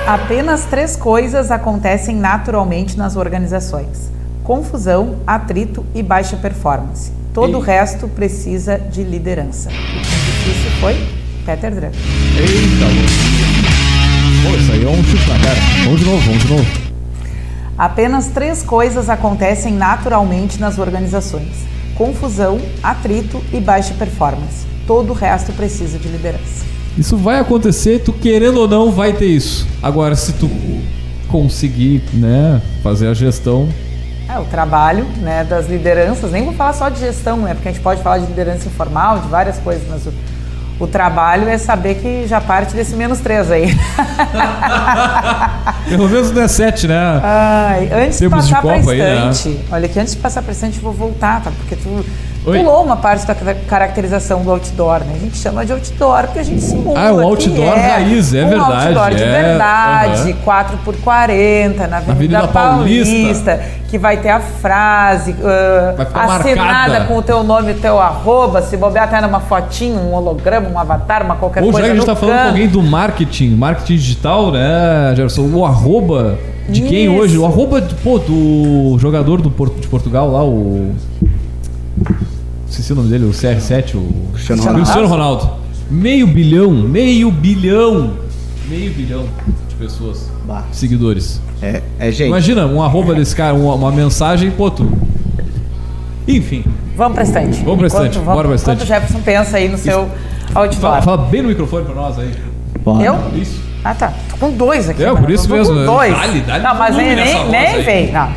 Apenas 0.07 0.67
três 0.67 0.95
coisas 0.95 1.51
acontecem 1.51 2.15
naturalmente 2.15 2.99
nas 2.99 3.17
organizações: 3.17 4.11
confusão, 4.45 5.17
atrito 5.27 5.87
e 5.95 6.03
baixa 6.03 6.37
performance. 6.37 7.11
Todo 7.33 7.57
o 7.57 7.61
resto 7.61 8.07
precisa 8.09 8.79
de 8.79 9.03
liderança. 9.03 9.71
O 9.71 9.73
que 9.73 9.97
difícil 9.97 10.71
foi 10.81 10.95
Peter 11.47 11.71
Drucker. 11.71 11.99
Eita, 12.39 12.85
louco. 12.85 13.52
Pô, 14.43 14.49
isso 14.57 14.73
aí 14.73 14.85
é 14.85 14.89
um 14.89 15.05
chute 15.05 15.29
na 15.29 15.39
cara. 15.39 15.61
Vamos 15.85 16.01
de 16.01 16.07
novo, 16.07 16.21
vamos 16.21 16.43
de 16.43 16.49
novo. 16.49 16.67
Apenas 17.79 18.27
três 18.27 18.63
coisas 18.63 19.09
acontecem 19.09 19.73
naturalmente 19.73 20.59
nas 20.59 20.79
organizações: 20.79 21.65
confusão, 21.95 22.61
atrito 22.83 23.41
e 23.53 23.61
baixa 23.61 23.95
performance. 23.95 24.67
Todo 24.85 25.11
o 25.11 25.13
resto 25.13 25.53
precisa 25.53 25.97
de 25.97 26.09
liderança. 26.09 26.65
Isso 26.99 27.17
vai 27.17 27.39
acontecer, 27.39 28.01
tu 28.01 28.13
querendo 28.13 28.59
ou 28.59 28.69
não, 28.69 28.91
vai 28.91 29.13
ter 29.13 29.27
isso. 29.27 29.67
Agora, 29.81 30.17
se 30.17 30.33
tu 30.33 30.51
conseguir, 31.29 32.03
né, 32.13 32.61
fazer 32.83 33.07
a 33.07 33.15
gestão. 33.15 33.69
É, 34.29 34.39
o 34.39 34.45
trabalho 34.45 35.05
né, 35.19 35.45
das 35.45 35.69
lideranças, 35.69 36.33
nem 36.33 36.45
vou 36.45 36.53
falar 36.53 36.73
só 36.73 36.89
de 36.89 36.99
gestão, 36.99 37.39
né, 37.39 37.55
porque 37.55 37.69
a 37.69 37.73
gente 37.73 37.83
pode 37.83 38.03
falar 38.03 38.19
de 38.19 38.27
liderança 38.27 38.67
informal, 38.67 39.21
de 39.21 39.29
várias 39.29 39.59
coisas, 39.59 39.83
mas 39.89 40.05
o, 40.07 40.13
o 40.83 40.87
trabalho 40.89 41.49
é 41.49 41.57
saber 41.57 41.95
que 41.95 42.27
já 42.27 42.41
parte 42.41 42.75
desse 42.75 42.97
menos 42.97 43.21
três 43.21 43.49
aí. 43.53 43.71
Pelo 45.89 46.09
menos 46.09 46.33
não 46.33 46.43
é 46.43 46.49
sete, 46.49 46.89
né? 46.89 47.21
Ai, 47.23 47.89
antes 47.93 48.19
de 48.19 48.29
Tempos 48.29 48.49
de 48.49 48.53
passar 48.53 48.63
para 48.63 48.79
Copa 48.81 48.91
aí, 48.91 48.99
né? 48.99 49.31
estante, 49.31 49.61
olha 49.71 49.87
aqui, 49.87 50.01
antes 50.01 50.15
de 50.15 50.21
passar 50.21 50.43
para 50.43 50.51
estante, 50.51 50.79
eu 50.79 50.83
vou 50.83 50.93
voltar, 50.93 51.41
tá? 51.41 51.53
Porque 51.57 51.77
tu 51.77 52.05
Oi. 52.45 52.59
pulou 52.59 52.83
uma 52.85 52.97
parte 52.97 53.25
da 53.27 53.35
ca- 53.37 53.55
caracterização 53.69 54.43
do 54.43 54.51
outdoor, 54.51 55.01
né? 55.01 55.13
A 55.15 55.19
gente 55.19 55.37
chama 55.37 55.65
de 55.65 55.73
outdoor 55.73 56.23
porque 56.25 56.41
a 56.41 56.43
gente 56.43 56.61
simula. 56.61 56.99
Ah, 56.99 57.13
o 57.13 57.19
que 57.19 57.23
outdoor 57.49 57.75
raiz, 57.79 58.35
é 58.35 58.45
um 58.45 58.49
verdade, 58.49 58.87
outdoor 58.89 59.15
de 59.15 59.23
é, 59.23 59.43
verdade, 59.43 60.31
aham. 60.45 60.67
4x40, 60.87 61.77
na 61.89 61.97
Avenida, 61.99 62.13
Avenida 62.13 62.49
Paulista, 62.49 63.13
Paulista. 63.53 63.61
que 63.89 63.99
vai 63.99 64.17
ter 64.17 64.31
a 64.31 64.41
frase 64.41 65.35
ah, 65.45 65.95
Vai 65.97 66.07
ficar 66.07 66.25
assinada 66.25 66.65
marcada. 66.65 67.05
com 67.07 67.17
o 67.17 67.23
teu 67.23 67.43
nome 67.45 67.73
e 67.73 67.75
teu 67.75 68.01
arroba, 68.01 68.61
se 68.63 68.77
bobear 68.77 69.05
até 69.05 69.21
numa 69.21 69.41
fotinho, 69.41 69.99
um 70.01 70.13
holograma, 70.15 70.69
um 70.69 70.79
avatar, 70.79 71.25
uma 71.25 71.37
qualquer 71.37 71.63
Ou 71.63 71.67
já 71.67 71.73
coisa 71.73 71.87
que 71.87 71.93
a 71.93 71.95
gente 71.95 72.07
no 72.09 72.15
tá 72.15 72.17
falando 72.21 72.43
com 72.43 72.49
alguém 72.49 72.69
do 72.69 72.83
marketing, 72.83 73.51
marketing 73.55 73.95
digital, 73.97 74.51
né, 74.51 75.13
Gerson? 75.17 75.43
O 75.53 75.65
arroba 75.65 76.37
de 76.69 76.83
quem 76.83 77.05
Isso. 77.07 77.15
hoje? 77.23 77.39
O 77.39 77.45
arroba, 77.47 77.81
do- 77.81 77.95
pô, 77.97 78.19
do 78.19 78.97
jogador 78.99 79.41
do 79.41 79.51
Porto, 79.51 79.81
de 79.81 79.87
Portugal 79.89 80.31
lá, 80.31 80.43
o... 80.45 80.93
Esqueci 82.69 82.93
o 82.93 82.97
nome 82.97 83.09
dele, 83.11 83.25
o 83.25 83.31
CR7, 83.31 83.95
o... 83.97 84.33
Cristiano 84.33 84.63
Ronaldo. 84.63 84.81
Cristiano 84.83 85.09
Ronaldo. 85.09 85.51
Meio 85.91 86.27
bilhão, 86.27 86.71
meio 86.73 87.31
bilhão, 87.31 88.15
meio 88.69 88.93
bilhão 88.95 89.27
de 89.69 89.75
pessoas, 89.75 90.31
Bah. 90.47 90.65
seguidores. 90.73 91.41
É, 91.61 91.83
é 91.99 92.11
gente. 92.11 92.29
Imagina 92.29 92.67
um 92.67 92.83
arroba 92.83 93.15
desse 93.15 93.37
cara, 93.37 93.55
uma, 93.55 93.75
uma 93.75 93.93
mensagem, 93.93 94.51
pô, 94.51 94.71
tu... 94.71 94.91
Enfim, 96.27 96.65
Vamos 96.97 97.15
pra 97.15 97.25
estante. 97.25 97.59
Vamos 97.65 97.79
pra 97.79 97.87
estante, 97.89 98.19
Enquanto- 98.19 98.25
bora 98.35 98.49
pra 98.49 98.57
Enquanto 98.57 98.59
estante. 98.59 98.83
o 98.83 98.87
Jefferson 98.87 99.21
pensa 99.21 99.57
aí 99.57 99.69
no 99.69 99.79
seu 99.79 100.09
outdoor. 100.55 100.81
fala, 100.81 101.03
fala 101.03 101.17
bem 101.27 101.43
no 101.43 101.49
microfone 101.49 101.85
pra 101.85 101.95
nós 101.95 102.19
aí. 102.19 102.31
Bora. 102.85 103.03
Eu? 103.05 103.17
Isso. 103.41 103.61
Ah, 103.85 103.95
tá. 103.95 104.13
Tô 104.31 104.37
com 104.37 104.51
dois 104.53 104.89
aqui. 104.89 105.03
É, 105.03 105.07
mano. 105.07 105.21
por 105.21 105.31
isso 105.31 105.51
mesmo, 105.51 105.75
né? 105.75 105.85
dois. 105.85 106.13
Dá-lhe, 106.15 106.41
dá-lhe 106.41 106.63
não, 106.65 106.75
mas 106.77 106.97
nem, 106.97 107.17
nem, 107.17 107.49
nem. 107.85 108.13
Não. 108.13 108.33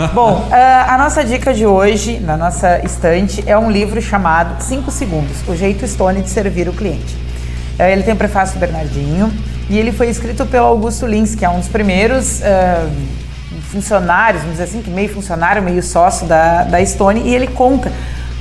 Bom, 0.14 0.48
ah, 0.50 0.94
a 0.94 0.98
nossa 0.98 1.22
dica 1.22 1.52
de 1.52 1.66
hoje, 1.66 2.20
na 2.20 2.36
nossa 2.36 2.80
estante, 2.84 3.44
é 3.46 3.56
um 3.58 3.70
livro 3.70 4.00
chamado 4.00 4.62
5 4.62 4.90
Segundos, 4.90 5.36
O 5.46 5.54
Jeito 5.54 5.86
Stone 5.86 6.22
de 6.22 6.30
Servir 6.30 6.68
o 6.68 6.72
Cliente. 6.72 7.16
Eh, 7.78 7.92
Ele 7.92 8.02
tem 8.02 8.14
o 8.14 8.16
prefácio 8.16 8.54
do 8.56 8.60
Bernardinho 8.60 9.30
e 9.68 9.78
ele 9.78 9.92
foi 9.92 10.08
escrito 10.08 10.46
pelo 10.46 10.66
Augusto 10.66 11.06
Lins, 11.06 11.34
que 11.34 11.44
é 11.44 11.48
um 11.50 11.58
dos 11.58 11.68
primeiros 11.68 12.42
ah, 12.42 12.88
funcionários, 13.70 14.42
vamos 14.42 14.58
dizer 14.58 14.70
assim, 14.70 14.82
que 14.82 14.90
meio 14.90 15.12
funcionário, 15.12 15.62
meio 15.62 15.82
sócio 15.82 16.26
da, 16.26 16.64
da 16.64 16.84
Stone, 16.84 17.20
e 17.20 17.34
ele 17.34 17.48
conta 17.48 17.92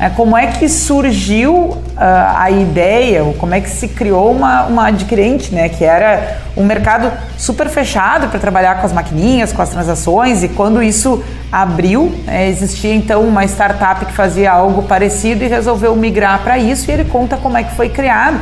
como 0.08 0.38
é 0.38 0.48
que 0.48 0.70
surgiu 0.70 1.78
ah, 1.98 2.44
a 2.44 2.50
ideia, 2.50 3.22
ou 3.22 3.34
como 3.34 3.54
é 3.54 3.60
que 3.60 3.70
se 3.70 3.90
criou 3.90 4.32
uma, 4.32 4.64
uma 4.64 4.88
adquirente, 4.88 5.54
né, 5.54 5.68
que 5.68 5.84
era 5.84 6.38
um 6.56 6.64
mercado 6.64 7.12
super 7.38 7.68
fechado 7.68 8.30
para 8.30 8.40
trabalhar 8.40 8.80
com 8.80 8.86
as 8.86 8.94
maquininhas, 8.94 9.52
com 9.52 9.62
as 9.62 9.70
transações, 9.70 10.42
e 10.42 10.48
quando 10.48 10.82
isso 10.82 11.22
abriu, 11.52 12.16
né, 12.26 12.48
existia 12.48 12.96
então 12.96 13.24
uma 13.24 13.44
startup 13.44 14.06
que 14.06 14.14
fazia 14.14 14.54
algo 14.54 14.84
parecido 14.84 15.44
e 15.44 15.48
resolveu 15.48 15.94
migrar 15.98 16.40
para 16.44 16.58
isso, 16.58 16.90
e 16.90 16.94
ele 16.94 17.04
conta 17.04 17.36
como 17.36 17.58
é 17.58 17.64
que 17.64 17.76
foi 17.76 17.90
criado. 17.90 18.40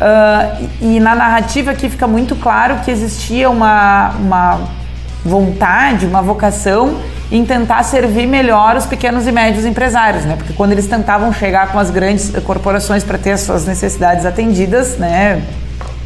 Ah, 0.00 0.58
e, 0.80 0.96
e 0.96 1.00
na 1.00 1.16
narrativa 1.16 1.72
aqui 1.72 1.88
fica 1.88 2.06
muito 2.06 2.36
claro 2.36 2.76
que 2.84 2.90
existia 2.90 3.50
uma, 3.50 4.10
uma 4.10 4.60
vontade, 5.24 6.06
uma 6.06 6.22
vocação 6.22 7.00
em 7.30 7.44
tentar 7.44 7.82
servir 7.84 8.26
melhor 8.26 8.76
os 8.76 8.86
pequenos 8.86 9.26
e 9.26 9.32
médios 9.32 9.64
empresários, 9.64 10.24
né? 10.24 10.34
Porque 10.36 10.52
quando 10.52 10.72
eles 10.72 10.86
tentavam 10.86 11.32
chegar 11.32 11.70
com 11.70 11.78
as 11.78 11.90
grandes 11.90 12.30
corporações 12.44 13.04
para 13.04 13.18
ter 13.18 13.32
as 13.32 13.40
suas 13.42 13.64
necessidades 13.66 14.26
atendidas, 14.26 14.98
né? 14.98 15.42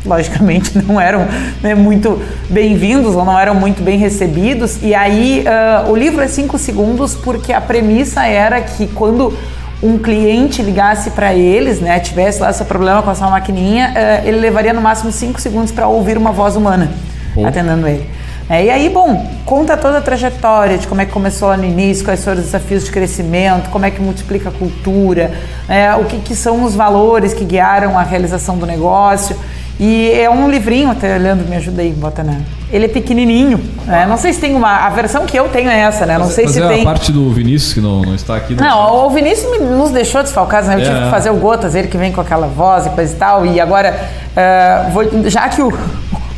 Logicamente 0.04 0.76
não 0.86 1.00
eram 1.00 1.26
né, 1.62 1.74
muito 1.74 2.20
bem-vindos 2.50 3.16
ou 3.16 3.24
não 3.24 3.38
eram 3.38 3.54
muito 3.54 3.82
bem 3.82 3.98
recebidos. 3.98 4.82
E 4.82 4.94
aí 4.94 5.44
ah, 5.46 5.86
o 5.88 5.96
livro 5.96 6.22
é 6.22 6.28
cinco 6.28 6.58
segundos 6.58 7.14
porque 7.14 7.54
a 7.54 7.60
premissa 7.60 8.26
era 8.26 8.60
que 8.60 8.86
quando 8.88 9.34
um 9.82 9.98
cliente 9.98 10.62
ligasse 10.62 11.10
para 11.10 11.34
eles, 11.34 11.80
né, 11.80 12.00
tivesse 12.00 12.40
lá 12.40 12.52
seu 12.52 12.64
problema 12.64 13.02
com 13.02 13.10
a 13.10 13.14
sua 13.14 13.28
maquininha, 13.28 13.92
eh, 13.94 14.22
ele 14.24 14.38
levaria 14.38 14.72
no 14.72 14.80
máximo 14.80 15.12
cinco 15.12 15.38
segundos 15.38 15.70
para 15.70 15.86
ouvir 15.86 16.16
uma 16.16 16.32
voz 16.32 16.56
humana 16.56 16.90
Pô. 17.34 17.44
atendendo 17.44 17.86
ele. 17.86 18.08
É, 18.48 18.66
e 18.66 18.70
aí, 18.70 18.88
bom, 18.90 19.26
conta 19.46 19.74
toda 19.76 19.98
a 19.98 20.00
trajetória 20.02 20.76
de 20.76 20.86
como 20.86 21.00
é 21.00 21.06
que 21.06 21.12
começou 21.12 21.48
lá 21.48 21.56
no 21.56 21.64
início, 21.64 22.04
quais 22.04 22.22
foram 22.22 22.38
os 22.38 22.44
desafios 22.44 22.84
de 22.84 22.90
crescimento, 22.90 23.70
como 23.70 23.86
é 23.86 23.90
que 23.90 24.02
multiplica 24.02 24.50
a 24.50 24.52
cultura, 24.52 25.32
é, 25.68 25.94
o 25.94 26.04
que, 26.04 26.18
que 26.18 26.36
são 26.36 26.62
os 26.62 26.74
valores 26.74 27.32
que 27.32 27.42
guiaram 27.44 27.98
a 27.98 28.02
realização 28.02 28.58
do 28.58 28.66
negócio. 28.66 29.34
E 29.80 30.12
é 30.12 30.30
um 30.30 30.48
livrinho, 30.48 30.90
até 30.90 31.18
Leandro 31.18 31.48
me 31.48 31.56
ajuda 31.56 31.82
aí, 31.82 31.90
bota 31.90 32.22
na. 32.22 32.36
Ele 32.70 32.84
é 32.84 32.88
pequenininho, 32.88 33.58
né? 33.86 34.06
Não 34.06 34.16
sei 34.16 34.32
se 34.32 34.38
tem 34.40 34.54
uma. 34.54 34.86
A 34.86 34.90
versão 34.90 35.26
que 35.26 35.36
eu 35.36 35.48
tenho 35.48 35.68
é 35.68 35.80
essa, 35.80 36.06
né? 36.06 36.16
Não 36.16 36.28
sei 36.28 36.44
Mas 36.44 36.54
se 36.54 36.62
é 36.62 36.68
tem. 36.68 36.82
a 36.82 36.84
parte 36.84 37.10
do 37.10 37.32
Vinícius 37.32 37.72
que 37.74 37.80
não, 37.80 38.02
não 38.02 38.14
está 38.14 38.36
aqui. 38.36 38.54
Não, 38.54 39.06
o 39.06 39.10
Vinícius 39.10 39.50
me- 39.50 39.66
nos 39.66 39.90
deixou 39.90 40.22
desfalcados, 40.22 40.68
né? 40.68 40.76
Eu 40.76 40.80
É. 40.80 40.84
tive 40.84 41.00
que 41.04 41.10
fazer 41.10 41.30
o 41.30 41.34
Gotas, 41.36 41.74
ele 41.74 41.88
que 41.88 41.96
vem 41.98 42.12
com 42.12 42.20
aquela 42.20 42.46
voz 42.46 42.86
e 42.86 42.90
coisa 42.90 43.12
e 43.12 43.16
tal. 43.16 43.44
E 43.46 43.60
agora, 43.60 43.98
eh, 44.36 44.86
vou- 44.92 45.28
já 45.28 45.48
que 45.48 45.60
o, 45.60 45.72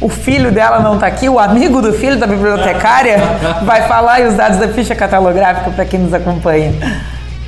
o 0.07 0.09
filho 0.09 0.53
dela 0.53 0.79
não 0.79 0.99
tá 0.99 1.09
aqui, 1.09 1.29
o 1.29 1.37
amigo 1.37 1.83
do 1.83 1.93
filho 1.93 2.17
da 2.17 2.29
bibliotecária 2.29 3.19
vai 3.65 3.89
falar 3.89 4.15
aí 4.15 4.29
os 4.29 4.35
dados 4.35 4.59
da 4.59 4.69
ficha 4.69 4.95
catalográfica 4.95 5.69
para 5.71 5.85
quem 5.85 5.99
nos 5.99 6.15
acompanha. 6.15 6.73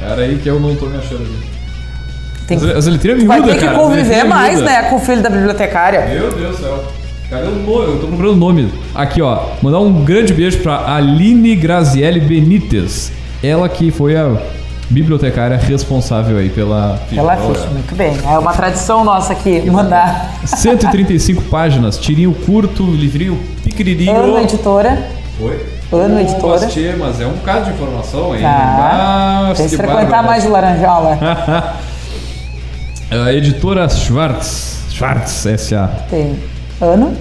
Era 0.03 0.23
aí 0.23 0.39
que 0.39 0.49
eu 0.49 0.59
não 0.59 0.75
tô 0.75 0.87
me 0.87 0.99
achando. 0.99 1.25
Tem 2.49 2.59
que, 2.59 2.69
as 2.69 2.87
letrinhas 2.87 3.23
vai 3.23 3.39
miúdas, 3.39 3.55
ter 3.55 3.61
que 3.61 3.67
cara, 3.67 3.79
conviver 3.79 4.25
mais, 4.25 4.61
né, 4.61 4.83
com 4.91 4.97
o 4.97 4.99
filho 4.99 5.23
da 5.23 5.31
bibliotecária. 5.31 6.07
Meu 6.07 6.33
Deus 6.33 6.57
do 6.57 6.63
céu. 6.63 6.85
Cadê 7.31 7.47
o 7.47 7.51
nome? 7.51 7.93
Eu 7.93 7.99
tô 8.01 8.07
procurando 8.09 8.33
o 8.33 8.37
nome. 8.37 8.73
Aqui, 8.95 9.23
ó. 9.23 9.51
Mandar 9.63 9.79
um 9.79 10.05
grande 10.05 10.33
beijo 10.33 10.59
pra 10.59 10.97
Aline 10.97 11.55
Graziele 11.55 12.19
Benítez. 12.19 13.13
Ela 13.41 13.69
que 13.69 13.93
foi 13.93 14.17
a 14.17 14.37
bibliotecária 14.91 15.57
responsável 15.57 16.39
aí 16.39 16.49
pela 16.49 16.99
Olha. 17.17 17.37
ficha, 17.37 17.67
muito 17.71 17.95
bem. 17.95 18.17
É 18.25 18.39
uma 18.39 18.53
tradição 18.53 19.05
nossa 19.05 19.33
aqui, 19.33 19.71
mandar 19.71 20.35
135 20.45 21.43
páginas, 21.51 21.99
tirinho 21.99 22.33
curto, 22.33 22.85
livrinho 22.85 23.39
pequenininho. 23.63 24.17
ano 24.17 24.39
editora. 24.39 25.07
Oi? 25.41 25.67
Ano 25.93 26.17
Ô, 26.17 26.21
editora. 26.21 26.69
Mas 26.99 27.21
é 27.21 27.27
um 27.27 27.33
bocado 27.33 27.67
de 27.67 27.71
informação 27.71 28.33
aí. 28.33 28.43
Tá. 28.43 29.45
Mas, 29.49 29.59
Tem 29.59 29.67
que 29.67 29.71
que 29.71 29.77
frequentar 29.77 30.05
bárbaro. 30.07 30.27
mais 30.27 30.45
o 30.45 30.51
Laranjola. 30.51 31.77
A 33.11 33.33
editora 33.33 33.89
Schwartz. 33.89 34.81
Schwartz, 34.91 35.47
S.A. 35.47 35.87
Tem 36.11 36.39
ano. 36.81 37.17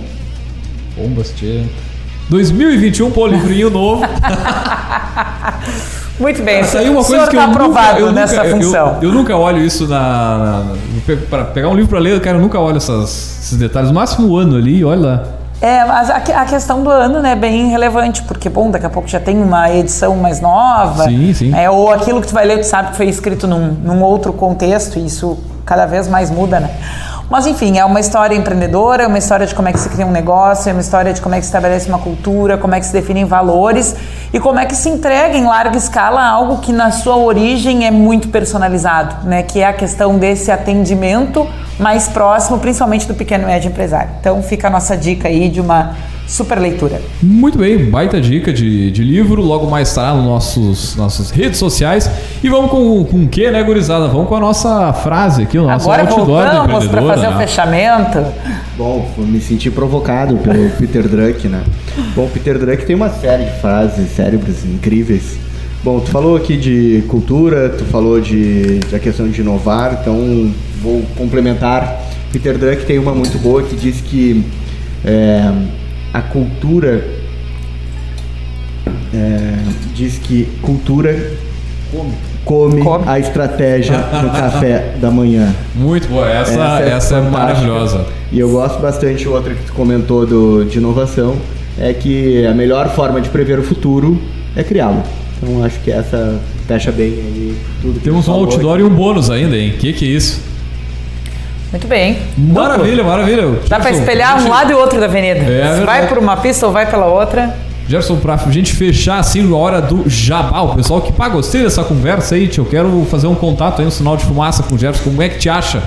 Bom, 0.98 1.08
Bastê. 1.10 1.64
2021, 2.30 3.12
pô, 3.12 3.28
livrinho 3.28 3.70
novo. 3.70 4.04
Muito 6.20 6.42
bem, 6.44 6.64
Saiu 6.64 6.94
uma 6.94 7.02
o 7.02 7.06
coisa 7.06 7.26
senhor 7.26 7.30
que 7.30 7.36
está 7.36 7.48
nunca, 7.48 7.60
aprovado 7.64 8.12
nessa 8.12 8.36
nunca, 8.38 8.48
eu- 8.48 8.58
função. 8.58 8.88
Eu, 9.02 9.10
eu 9.10 9.12
nunca 9.14 9.36
olho 9.38 9.60
isso 9.60 9.88
na. 9.88 10.38
na, 10.38 10.64
para 11.30 11.46
pegar 11.46 11.70
um 11.70 11.76
livro 11.76 11.90
pra 11.90 12.00
ler, 12.00 12.20
cara, 12.22 12.38
eu 12.38 12.42
nunca 12.42 12.60
olho 12.60 12.78
essas- 12.78 13.40
esses 13.44 13.58
detalhes. 13.58 13.90
No 13.90 13.96
máximo 13.96 14.28
o 14.28 14.38
ano 14.38 14.56
ali, 14.58 14.84
olha 14.84 15.00
lá. 15.02 15.24
É, 15.60 15.84
mas 15.86 16.10
a, 16.12 16.18
a 16.18 16.46
questão 16.46 16.84
do 16.84 16.90
ano 16.90 17.20
né, 17.20 17.32
é 17.32 17.36
bem 17.36 17.68
relevante, 17.70 18.22
porque, 18.24 18.48
bom, 18.48 18.70
daqui 18.70 18.86
a 18.86 18.90
pouco 18.92 19.08
já 19.08 19.20
tem 19.20 19.42
uma 19.42 19.72
edição 19.72 20.16
mais 20.16 20.40
nova. 20.40 21.04
Sim, 21.06 21.34
sim. 21.34 21.56
É, 21.56 21.68
ou 21.70 21.92
aquilo 21.92 22.22
que 22.22 22.28
tu 22.28 22.34
vai 22.34 22.46
ler, 22.46 22.60
tu 22.60 22.66
sabe 22.68 22.92
que 22.92 22.98
foi 22.98 23.08
escrito 23.08 23.48
num, 23.48 23.70
num 23.84 24.02
outro 24.04 24.32
contexto, 24.34 25.00
e 25.00 25.06
isso 25.08 25.38
cada 25.66 25.86
vez 25.88 26.08
mais 26.08 26.30
muda, 26.30 26.60
né? 26.60 26.70
Mas, 27.30 27.46
enfim, 27.46 27.78
é 27.78 27.84
uma 27.84 28.00
história 28.00 28.36
empreendedora, 28.36 29.04
é 29.04 29.08
uma 29.08 29.18
história 29.18 29.46
de 29.46 29.54
como 29.54 29.68
é 29.68 29.74
que 29.74 29.80
se 29.80 29.90
cria 29.90 30.06
um 30.06 30.12
negócio, 30.12 30.70
é 30.70 30.72
uma 30.72 30.80
história 30.80 31.14
de 31.14 31.20
como 31.20 31.36
é 31.36 31.40
que 31.40 31.44
se 31.44 31.50
estabelece 31.50 31.90
uma 31.90 32.00
cultura, 32.00 32.58
como 32.58 32.74
é 32.74 32.80
que 32.80 32.86
se 32.86 32.94
definem 32.94 33.26
valores 33.26 33.96
e 34.32 34.40
como 34.40 34.60
é 34.60 34.66
que 34.66 34.76
se 34.76 34.88
entrega 34.88 35.38
em 35.38 35.44
larga 35.44 35.78
escala 35.78 36.26
algo 36.26 36.60
que 36.60 36.72
na 36.72 36.90
sua 36.90 37.18
origem 37.18 37.86
é 37.86 37.92
muito 37.92 38.30
personalizado, 38.30 39.28
né? 39.28 39.44
Que 39.44 39.60
é 39.60 39.68
a 39.68 39.74
questão 39.74 40.18
desse 40.18 40.50
atendimento 40.52 41.46
mais 41.78 42.08
próximo, 42.08 42.60
principalmente 42.60 43.06
do 43.06 43.14
pequeno 43.14 43.44
e 43.44 43.48
médio 43.48 43.70
empresário. 43.70 44.12
Então 44.22 44.42
fica 44.42 44.68
a 44.68 44.70
nossa 44.70 44.96
dica 44.96 45.28
aí 45.28 45.50
de 45.50 45.60
uma 45.60 45.96
super 46.28 46.60
leitura. 46.60 47.02
Muito 47.24 47.58
bem, 47.58 47.90
baita 47.90 48.20
dica 48.20 48.52
de, 48.52 48.92
de 48.92 49.04
livro. 49.04 49.42
Logo 49.42 49.70
mais 49.70 49.88
estará 49.88 50.14
nos 50.14 50.26
nossos 50.26 50.96
nossas 50.96 51.32
redes 51.32 51.58
sociais. 51.58 52.10
E 52.44 52.50
vamos 52.50 52.70
com, 52.70 53.06
com 53.06 53.24
o 53.24 53.28
que, 53.28 53.50
né, 53.50 53.64
gurizada? 53.64 54.08
Vamos 54.08 54.28
com 54.28 54.36
a 54.36 54.40
nossa 54.40 54.92
frase 54.94 55.44
aqui, 55.44 55.58
o 55.58 55.64
nosso 55.64 55.90
Agora 55.90 56.02
outdoor 56.10 56.26
do 56.26 56.58
voltamos 56.58 56.88
para 56.88 57.02
fazer 57.02 57.28
o 57.28 57.32
né? 57.32 57.48
fechamento. 57.48 58.26
Bom, 58.78 59.10
me 59.18 59.40
senti 59.40 59.72
provocado 59.72 60.38
pelo 60.38 60.70
Peter 60.78 61.08
Druck, 61.08 61.48
né? 61.48 61.64
Bom, 62.14 62.30
Peter 62.32 62.60
Druck 62.60 62.86
tem 62.86 62.96
uma 62.96 63.10
série 63.10 63.46
de 63.46 63.60
frases 63.62 64.12
cérebros 64.12 64.66
incríveis. 64.66 65.38
Bom, 65.84 66.00
tu 66.02 66.12
falou 66.12 66.36
aqui 66.36 66.58
de 66.58 67.04
cultura, 67.08 67.70
tu 67.70 67.86
falou 67.86 68.20
de 68.20 68.80
da 68.92 69.00
questão 69.00 69.30
de 69.30 69.40
inovar, 69.40 70.00
então 70.02 70.52
vou 70.82 71.02
complementar. 71.16 72.02
Peter 72.32 72.58
Druck 72.58 72.86
tem 72.86 73.00
uma 73.00 73.14
muito 73.14 73.38
boa 73.38 73.64
que 73.64 73.76
diz 73.76 74.02
que 74.02 74.44
é, 75.06 75.52
a 76.18 76.22
cultura 76.22 77.06
é, 79.14 79.54
diz 79.94 80.18
que 80.18 80.48
cultura 80.64 81.16
come, 82.44 82.82
Come. 82.82 83.04
a 83.08 83.20
estratégia 83.20 83.98
no 84.24 84.32
café 84.32 84.96
da 85.00 85.12
manhã. 85.12 85.54
Muito 85.76 86.08
boa, 86.08 86.28
essa, 86.28 86.54
essa, 86.80 87.18
é, 87.18 87.22
fantástica. 87.22 87.22
maravilhosa. 87.22 88.06
E 88.32 88.40
eu 88.40 88.50
gosto 88.50 88.80
bastante, 88.82 89.28
outra 89.28 89.54
que 89.54 89.64
tu 89.66 89.74
comentou 89.74 90.26
do, 90.26 90.66
de 90.66 90.80
inovação, 90.80 91.36
é 91.80 91.94
que 91.94 92.46
a 92.48 92.54
melhor 92.54 92.90
forma 92.90 93.22
de 93.22 93.30
prever 93.30 93.60
o 93.60 93.64
futuro 93.64 94.20
é 94.56 94.64
criá-lo. 94.64 95.04
Então 95.38 95.64
acho 95.64 95.80
que 95.82 95.92
essa 95.92 96.40
fecha 96.68 96.92
bem 96.92 97.10
aí 97.10 97.56
tudo 97.80 98.00
que 98.00 98.06
Temos 98.06 98.28
um 98.28 98.32
outdoor 98.32 98.80
e 98.80 98.84
um 98.84 98.90
bônus 98.90 99.30
ainda, 99.30 99.56
hein? 99.56 99.76
Que 99.80 99.94
que 99.94 100.06
é 100.06 100.10
isso? 100.10 100.42
Muito 101.72 101.88
bem. 101.88 102.18
Maravilha, 102.38 103.04
maravilha. 103.04 103.44
Dá 103.68 103.78
para 103.80 103.90
Gerson, 103.90 104.00
espelhar 104.04 104.38
gente- 104.40 104.48
um 104.48 104.52
lado 104.52 104.72
e 104.72 104.74
outro 104.76 105.00
da 105.00 105.06
avenida. 105.06 105.40
É 105.40 105.78
Se 105.80 105.86
vai 105.86 106.08
por 106.08 106.18
uma 106.18 106.38
pista 106.38 106.66
ou 106.66 106.72
vai 106.72 106.90
pela 106.90 107.06
outra. 107.08 107.54
Gerson, 107.90 108.18
pra 108.18 108.38
gente 108.50 108.74
fechar 108.76 109.20
assim 109.20 109.42
na 109.42 109.56
hora 109.56 109.82
do 109.82 110.10
jabá, 110.10 110.62
o 110.62 110.76
pessoal 110.76 111.02
que 111.02 111.12
pá, 111.12 111.30
gostei 111.30 111.64
dessa 111.64 111.84
conversa 111.84 112.36
aí, 112.36 112.48
tio, 112.48 112.64
eu 112.64 112.70
quero 112.70 113.08
fazer 113.10 113.28
um 113.28 113.36
contato 113.36 113.82
aí, 113.82 113.88
um 113.88 113.92
sinal 113.92 114.18
de 114.18 114.26
fumaça 114.26 114.64
com 114.64 114.76
o 114.76 114.78
Gerson, 114.78 115.04
como 115.04 115.22
é 115.22 115.30
que 115.30 115.38
te 115.40 115.50
acha? 115.50 115.82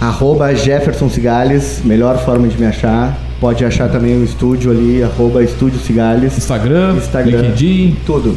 Arroba 0.00 0.54
Jefferson 0.54 1.08
Cigales, 1.08 1.80
melhor 1.84 2.18
forma 2.24 2.46
de 2.46 2.56
me 2.58 2.66
achar. 2.66 3.16
Pode 3.40 3.64
achar 3.64 3.88
também 3.88 4.16
o 4.20 4.24
estúdio 4.24 4.70
ali, 4.70 5.02
arroba 5.02 5.42
Estúdio 5.42 5.78
Cigales. 5.80 6.36
Instagram, 6.36 6.94
Instagram. 6.96 7.40
LinkedIn, 7.42 7.96
Tudo. 8.04 8.36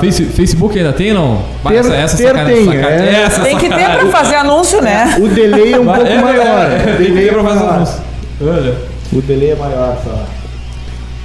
Face- 0.00 0.24
Facebook 0.24 0.78
ainda 0.78 0.92
tem, 0.92 1.12
não? 1.12 1.42
Ter- 1.66 1.74
essa, 1.76 1.94
essa 1.94 2.16
ter 2.16 2.26
sacana- 2.28 2.44
tem, 2.50 2.68
é. 2.76 3.22
essa 3.26 3.42
Tem 3.42 3.58
que 3.58 3.68
ter 3.68 3.84
para 3.84 4.06
fazer 4.06 4.36
anúncio, 4.36 4.80
né? 4.80 5.16
O 5.20 5.28
delay 5.28 5.74
é 5.74 5.78
um 5.80 5.84
pouco 5.86 6.06
é, 6.06 6.20
maior. 6.22 6.70
é, 6.70 6.76
o 6.94 6.96
tem 6.96 6.96
que 6.96 7.02
delay 7.12 7.24
ter 7.24 7.28
é 7.28 7.32
pra 7.32 7.42
fazer 7.42 7.58
maior. 7.60 7.74
anúncio. 7.74 8.00
Olha. 8.40 8.74
O 9.12 9.20
delay 9.22 9.50
é 9.50 9.54
maior 9.56 9.98
só. 10.02 10.24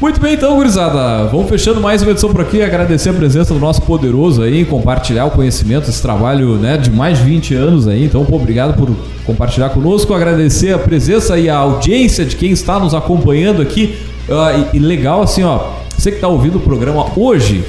Muito 0.02 0.20
bem, 0.22 0.34
então, 0.36 0.56
gurizada. 0.56 1.26
Vamos 1.28 1.50
fechando 1.50 1.82
mais 1.82 2.02
uma 2.02 2.12
edição 2.12 2.32
por 2.32 2.40
aqui. 2.42 2.62
Agradecer 2.62 3.10
a 3.10 3.14
presença 3.14 3.54
do 3.54 3.60
nosso 3.60 3.82
poderoso 3.82 4.42
aí, 4.44 4.64
compartilhar 4.64 5.26
o 5.26 5.32
conhecimento, 5.32 5.90
esse 5.90 6.02
trabalho 6.02 6.56
né, 6.56 6.78
de 6.78 6.90
mais 6.90 7.18
de 7.18 7.26
20 7.26 7.54
anos 7.56 7.86
aí. 7.88 8.06
Então, 8.06 8.24
pô, 8.24 8.38
obrigado 8.38 8.76
por 8.78 8.90
compartilhar 9.26 9.70
conosco. 9.70 10.14
Agradecer 10.14 10.74
a 10.74 10.80
presença 10.80 11.38
e 11.38 11.50
a 11.50 11.58
audiência 11.58 12.24
de 12.24 12.36
quem 12.38 12.52
está 12.52 12.80
nos 12.80 12.94
acompanhando 12.94 13.62
aqui. 13.62 13.98
Ah, 14.30 14.68
e, 14.74 14.78
e 14.78 14.80
legal, 14.80 15.22
assim, 15.22 15.44
ó, 15.44 15.60
você 15.98 16.12
que 16.12 16.18
está 16.18 16.30
ouvindo 16.30 16.60
o 16.60 16.62
programa 16.62 17.06
hoje, 17.18 17.66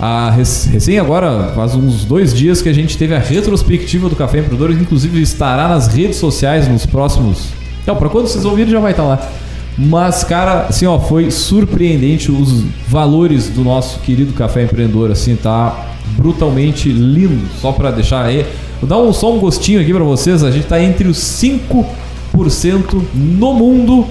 a 0.00 0.30
rec- 0.30 0.66
recém 0.70 0.98
agora, 0.98 1.52
faz 1.54 1.74
uns 1.74 2.04
dois 2.04 2.32
dias 2.34 2.62
que 2.62 2.68
a 2.68 2.72
gente 2.72 2.96
teve 2.96 3.14
a 3.14 3.18
retrospectiva 3.18 4.08
do 4.08 4.16
Café 4.16 4.38
Empreendedor, 4.38 4.70
inclusive 4.72 5.20
estará 5.20 5.68
nas 5.68 5.88
redes 5.88 6.16
sociais 6.16 6.66
nos 6.68 6.86
próximos. 6.86 7.48
Então, 7.82 7.94
para 7.96 8.08
quando 8.08 8.26
vocês 8.26 8.44
ouvirem, 8.44 8.70
já 8.72 8.80
vai 8.80 8.92
estar 8.92 9.02
lá. 9.04 9.18
Mas, 9.76 10.24
cara, 10.24 10.66
assim, 10.68 10.86
ó, 10.86 10.98
foi 10.98 11.30
surpreendente 11.30 12.30
os 12.30 12.64
valores 12.88 13.48
do 13.48 13.62
nosso 13.62 14.00
querido 14.00 14.32
Café 14.32 14.64
Empreendedor, 14.64 15.10
assim, 15.10 15.36
tá 15.36 15.86
brutalmente 16.16 16.90
lindo. 16.90 17.46
Só 17.60 17.72
para 17.72 17.90
deixar 17.90 18.24
aí, 18.24 18.44
vou 18.80 18.88
dar 18.88 18.98
um, 18.98 19.12
só 19.12 19.32
um 19.34 19.38
gostinho 19.38 19.80
aqui 19.80 19.92
para 19.92 20.04
vocês. 20.04 20.42
A 20.42 20.50
gente 20.50 20.66
tá 20.66 20.82
entre 20.82 21.08
os 21.08 21.18
5% 21.18 21.84
no 23.14 23.54
mundo 23.54 24.06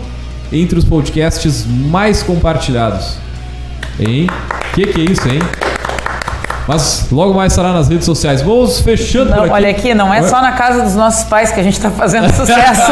entre 0.52 0.80
os 0.80 0.86
podcasts 0.86 1.66
mais 1.68 2.24
compartilhados. 2.24 3.16
Hein? 4.00 4.28
Que 4.74 4.88
que 4.88 5.02
é 5.02 5.04
isso, 5.04 5.28
hein? 5.28 5.40
Mas 6.70 7.08
logo 7.12 7.34
mais 7.34 7.52
estará 7.52 7.74
nas 7.74 7.90
redes 7.90 8.06
sociais. 8.06 8.44
Vamos 8.44 8.80
fechando 8.82 9.32
Não, 9.32 9.40
aqui. 9.42 9.50
olha 9.50 9.70
aqui, 9.72 9.96
não 9.96 10.14
é 10.14 10.22
só 10.22 10.40
na 10.40 10.52
casa 10.52 10.84
dos 10.84 10.94
nossos 10.94 11.24
pais 11.24 11.52
que 11.52 11.60
a 11.60 11.64
gente 11.64 11.74
está 11.74 11.90
fazendo 11.90 12.30
sucesso. 12.32 12.92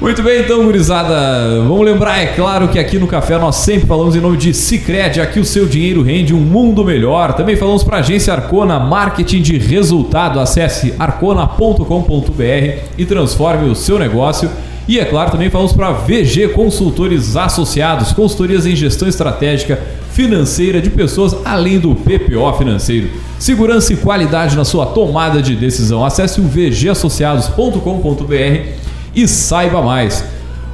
Muito 0.00 0.22
bem, 0.22 0.42
então, 0.42 0.62
gurizada. 0.62 1.62
Vamos 1.62 1.84
lembrar, 1.84 2.22
é 2.22 2.26
claro, 2.26 2.68
que 2.68 2.78
aqui 2.78 2.96
no 2.96 3.08
Café 3.08 3.36
nós 3.38 3.56
sempre 3.56 3.88
falamos 3.88 4.14
em 4.14 4.20
nome 4.20 4.36
de 4.36 4.54
Cicred, 4.54 5.20
aqui 5.20 5.40
o 5.40 5.44
seu 5.44 5.66
dinheiro 5.66 6.00
rende 6.00 6.32
um 6.32 6.38
mundo 6.38 6.84
melhor. 6.84 7.32
Também 7.32 7.56
falamos 7.56 7.82
para 7.82 7.96
a 7.96 7.98
agência 7.98 8.32
Arcona, 8.32 8.78
marketing 8.78 9.42
de 9.42 9.58
resultado. 9.58 10.38
Acesse 10.38 10.94
arcona.com.br 10.96 12.78
e 12.96 13.04
transforme 13.04 13.68
o 13.68 13.74
seu 13.74 13.98
negócio. 13.98 14.48
E 14.86 15.00
é 15.00 15.04
claro, 15.04 15.32
também 15.32 15.50
falamos 15.50 15.72
para 15.72 15.90
VG 15.90 16.50
Consultores 16.50 17.36
Associados, 17.36 18.12
consultorias 18.12 18.64
em 18.64 18.76
gestão 18.76 19.08
estratégica 19.08 20.05
financeira 20.16 20.80
de 20.80 20.88
pessoas 20.88 21.36
além 21.44 21.78
do 21.78 21.94
PPO 21.94 22.50
financeiro. 22.56 23.10
Segurança 23.38 23.92
e 23.92 23.96
qualidade 23.96 24.56
na 24.56 24.64
sua 24.64 24.86
tomada 24.86 25.42
de 25.42 25.54
decisão. 25.54 26.02
Acesse 26.02 26.40
o 26.40 26.44
vgassociados.com.br 26.44 28.70
e 29.14 29.28
saiba 29.28 29.82
mais. 29.82 30.24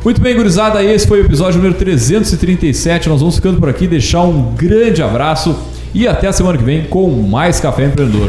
Muito 0.04 0.20
bem, 0.20 0.36
gurizada, 0.36 0.80
esse 0.82 1.08
foi 1.08 1.20
o 1.20 1.24
episódio 1.24 1.56
número 1.56 1.74
337. 1.74 3.08
Nós 3.08 3.18
vamos 3.18 3.34
ficando 3.34 3.58
por 3.58 3.68
aqui, 3.68 3.88
deixar 3.88 4.22
um 4.22 4.54
grande 4.54 5.02
abraço 5.02 5.56
e 5.92 6.06
até 6.06 6.28
a 6.28 6.32
semana 6.32 6.56
que 6.56 6.64
vem 6.64 6.84
com 6.84 7.10
mais 7.10 7.58
Café 7.58 7.86
Empreendedor. 7.86 8.28